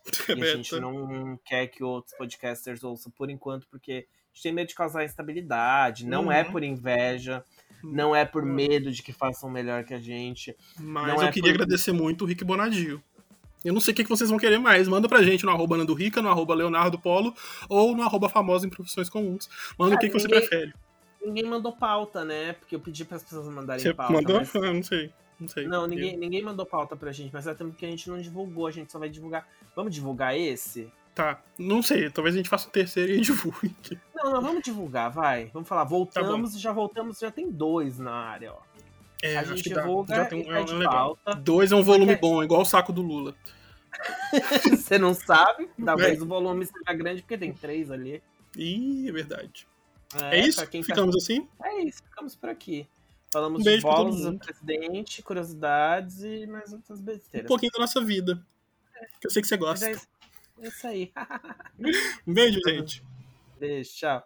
É 0.29 0.33
E 0.33 0.41
a 0.43 0.55
gente 0.55 0.71
beta. 0.71 0.81
não 0.81 1.37
quer 1.45 1.67
que 1.67 1.83
outros 1.83 2.15
podcasters 2.17 2.83
ouçam 2.83 3.11
por 3.11 3.29
enquanto, 3.29 3.67
porque 3.69 4.07
tem 4.41 4.51
medo 4.51 4.67
de 4.67 4.75
causar 4.75 5.03
instabilidade. 5.05 6.05
Não 6.05 6.25
Uhum. 6.25 6.31
é 6.31 6.43
por 6.43 6.63
inveja, 6.63 7.43
não 7.83 8.15
é 8.15 8.25
por 8.25 8.45
medo 8.45 8.91
de 8.91 9.01
que 9.03 9.11
façam 9.13 9.49
melhor 9.49 9.83
que 9.83 9.93
a 9.93 9.99
gente. 9.99 10.55
Mas 10.79 11.21
eu 11.21 11.27
é 11.27 11.31
queria 11.31 11.51
por- 11.53 11.61
agradecer 11.61 11.91
muito 11.91 12.23
o 12.23 12.27
Rick 12.27 12.43
Bonadio. 12.43 13.01
Eu 13.63 13.73
não 13.73 13.81
sei 13.81 13.91
o 13.91 13.95
que 13.95 14.03
que 14.03 14.09
vocês 14.09 14.29
vão 14.29 14.39
querer 14.39 14.57
mais. 14.57 14.87
Manda 14.87 15.09
pra 15.09 15.21
gente 15.21 15.43
no 15.45 15.51
arroba 15.51 15.75
Nando 15.75 15.93
Rica, 15.93 16.21
no 16.21 16.29
arroba 16.29 16.53
Leonardo 16.55 16.97
Polo 16.97 17.33
ou 17.67 17.93
no 17.95 18.03
arroba 18.03 18.29
famosa 18.29 18.65
em 18.65 18.69
profissões 18.69 19.09
comuns. 19.09 19.49
Manda 19.77 19.95
o 19.95 19.99
que, 19.99 20.07
que 20.07 20.13
você 20.13 20.27
ninguém- 20.27 20.47
prefere. 20.47 20.73
Ninguém 21.21 21.43
mandou 21.43 21.73
pauta, 21.75 22.23
né? 22.23 22.53
Porque 22.53 22.73
eu 22.73 22.79
pedi 22.79 23.03
as 23.11 23.21
pessoas 23.23 23.47
mandarem 23.49 23.83
Você 23.83 23.93
pauta. 23.93 24.13
mandou? 24.13 24.37
mas- 24.37 24.55
Ah, 24.55 24.73
não 24.73 24.81
sei. 24.83 25.11
Não 25.37 25.47
sei. 25.49 25.67
Não, 25.67 25.85
ninguém, 25.87 26.15
ninguém 26.17 26.41
mandou 26.41 26.65
pauta 26.65 26.95
pra 26.95 27.11
gente, 27.11 27.31
mas 27.33 27.47
é 27.47 27.53
também 27.53 27.71
porque 27.73 27.85
a 27.85 27.89
gente 27.89 28.09
não 28.09 28.21
divulgou, 28.21 28.67
a 28.67 28.71
gente 28.71 28.89
só 28.91 28.97
vai 28.99 29.09
divulgar. 29.09 29.45
Vamos 29.75 29.93
divulgar 29.93 30.37
esse? 30.37 30.89
Tá. 31.13 31.41
Não 31.57 31.81
sei. 31.81 32.09
Talvez 32.09 32.35
a 32.35 32.37
gente 32.37 32.49
faça 32.49 32.67
o 32.69 32.71
terceiro 32.71 33.11
e 33.13 33.19
divulgue. 33.21 33.75
Não, 34.23 34.31
não, 34.33 34.41
vamos 34.41 34.61
divulgar, 34.63 35.09
vai. 35.11 35.45
Vamos 35.53 35.67
falar, 35.67 35.83
voltamos 35.83 36.55
e 36.55 36.59
já 36.59 36.71
voltamos, 36.71 37.19
já 37.19 37.31
tem 37.31 37.49
dois 37.51 37.97
na 37.99 38.11
área, 38.13 38.53
ó. 38.53 38.59
É, 39.21 39.37
a 39.37 39.43
gente 39.43 39.69
dá. 39.69 39.81
divulga 39.81 40.15
Já 40.15 40.25
tem 40.25 40.47
um, 40.49 40.53
é 40.55 40.61
um 40.61 40.77
legal. 40.77 41.17
pauta. 41.25 41.39
Dois 41.41 41.71
é 41.71 41.75
um 41.75 41.83
volume 41.83 42.13
Porque- 42.15 42.21
bom, 42.21 42.43
igual 42.43 42.61
o 42.61 42.65
saco 42.65 42.93
do 42.93 43.01
Lula. 43.01 43.35
Você 44.71 44.97
não 44.97 45.13
sabe, 45.13 45.69
talvez 45.83 46.21
o 46.21 46.25
volume 46.25 46.65
seja 46.65 46.93
grande 46.93 47.21
porque 47.21 47.37
tem 47.37 47.51
três 47.53 47.91
ali. 47.91 48.21
Ih, 48.55 49.09
é 49.09 49.11
verdade. 49.11 49.67
É, 50.31 50.39
isso? 50.39 50.57
pra 50.59 50.67
quem 50.67 50.81
tá- 50.81 50.87
Ficamos 50.87 51.15
assim? 51.15 51.47
É 51.63 51.81
isso, 51.83 52.01
ficamos 52.03 52.35
por 52.35 52.49
aqui. 52.49 52.87
Falamos 53.31 53.61
Um 53.61 53.63
de 53.63 53.81
bolas 53.81 54.21
do 54.21 54.39
presidente, 54.39 55.21
curiosidades 55.21 56.23
e 56.23 56.47
mais 56.47 56.73
outras 56.73 56.99
Um 56.99 57.03
besteiras. 57.03 57.47
pouquinho 57.47 57.71
da 57.73 57.79
nossa 57.79 58.01
vida. 58.01 58.41
Que 59.21 59.27
eu 59.27 59.31
sei 59.31 59.41
que 59.41 59.47
você 59.47 59.55
Mas 59.57 59.65
gosta. 59.67 59.85
é 59.87 59.91
isso, 59.91 60.07
é 60.61 60.67
isso 60.67 60.87
aí. 60.87 61.11
Um 62.25 62.33
beijo, 62.33 62.59
gente. 62.67 63.03
Tchau. 63.95 64.23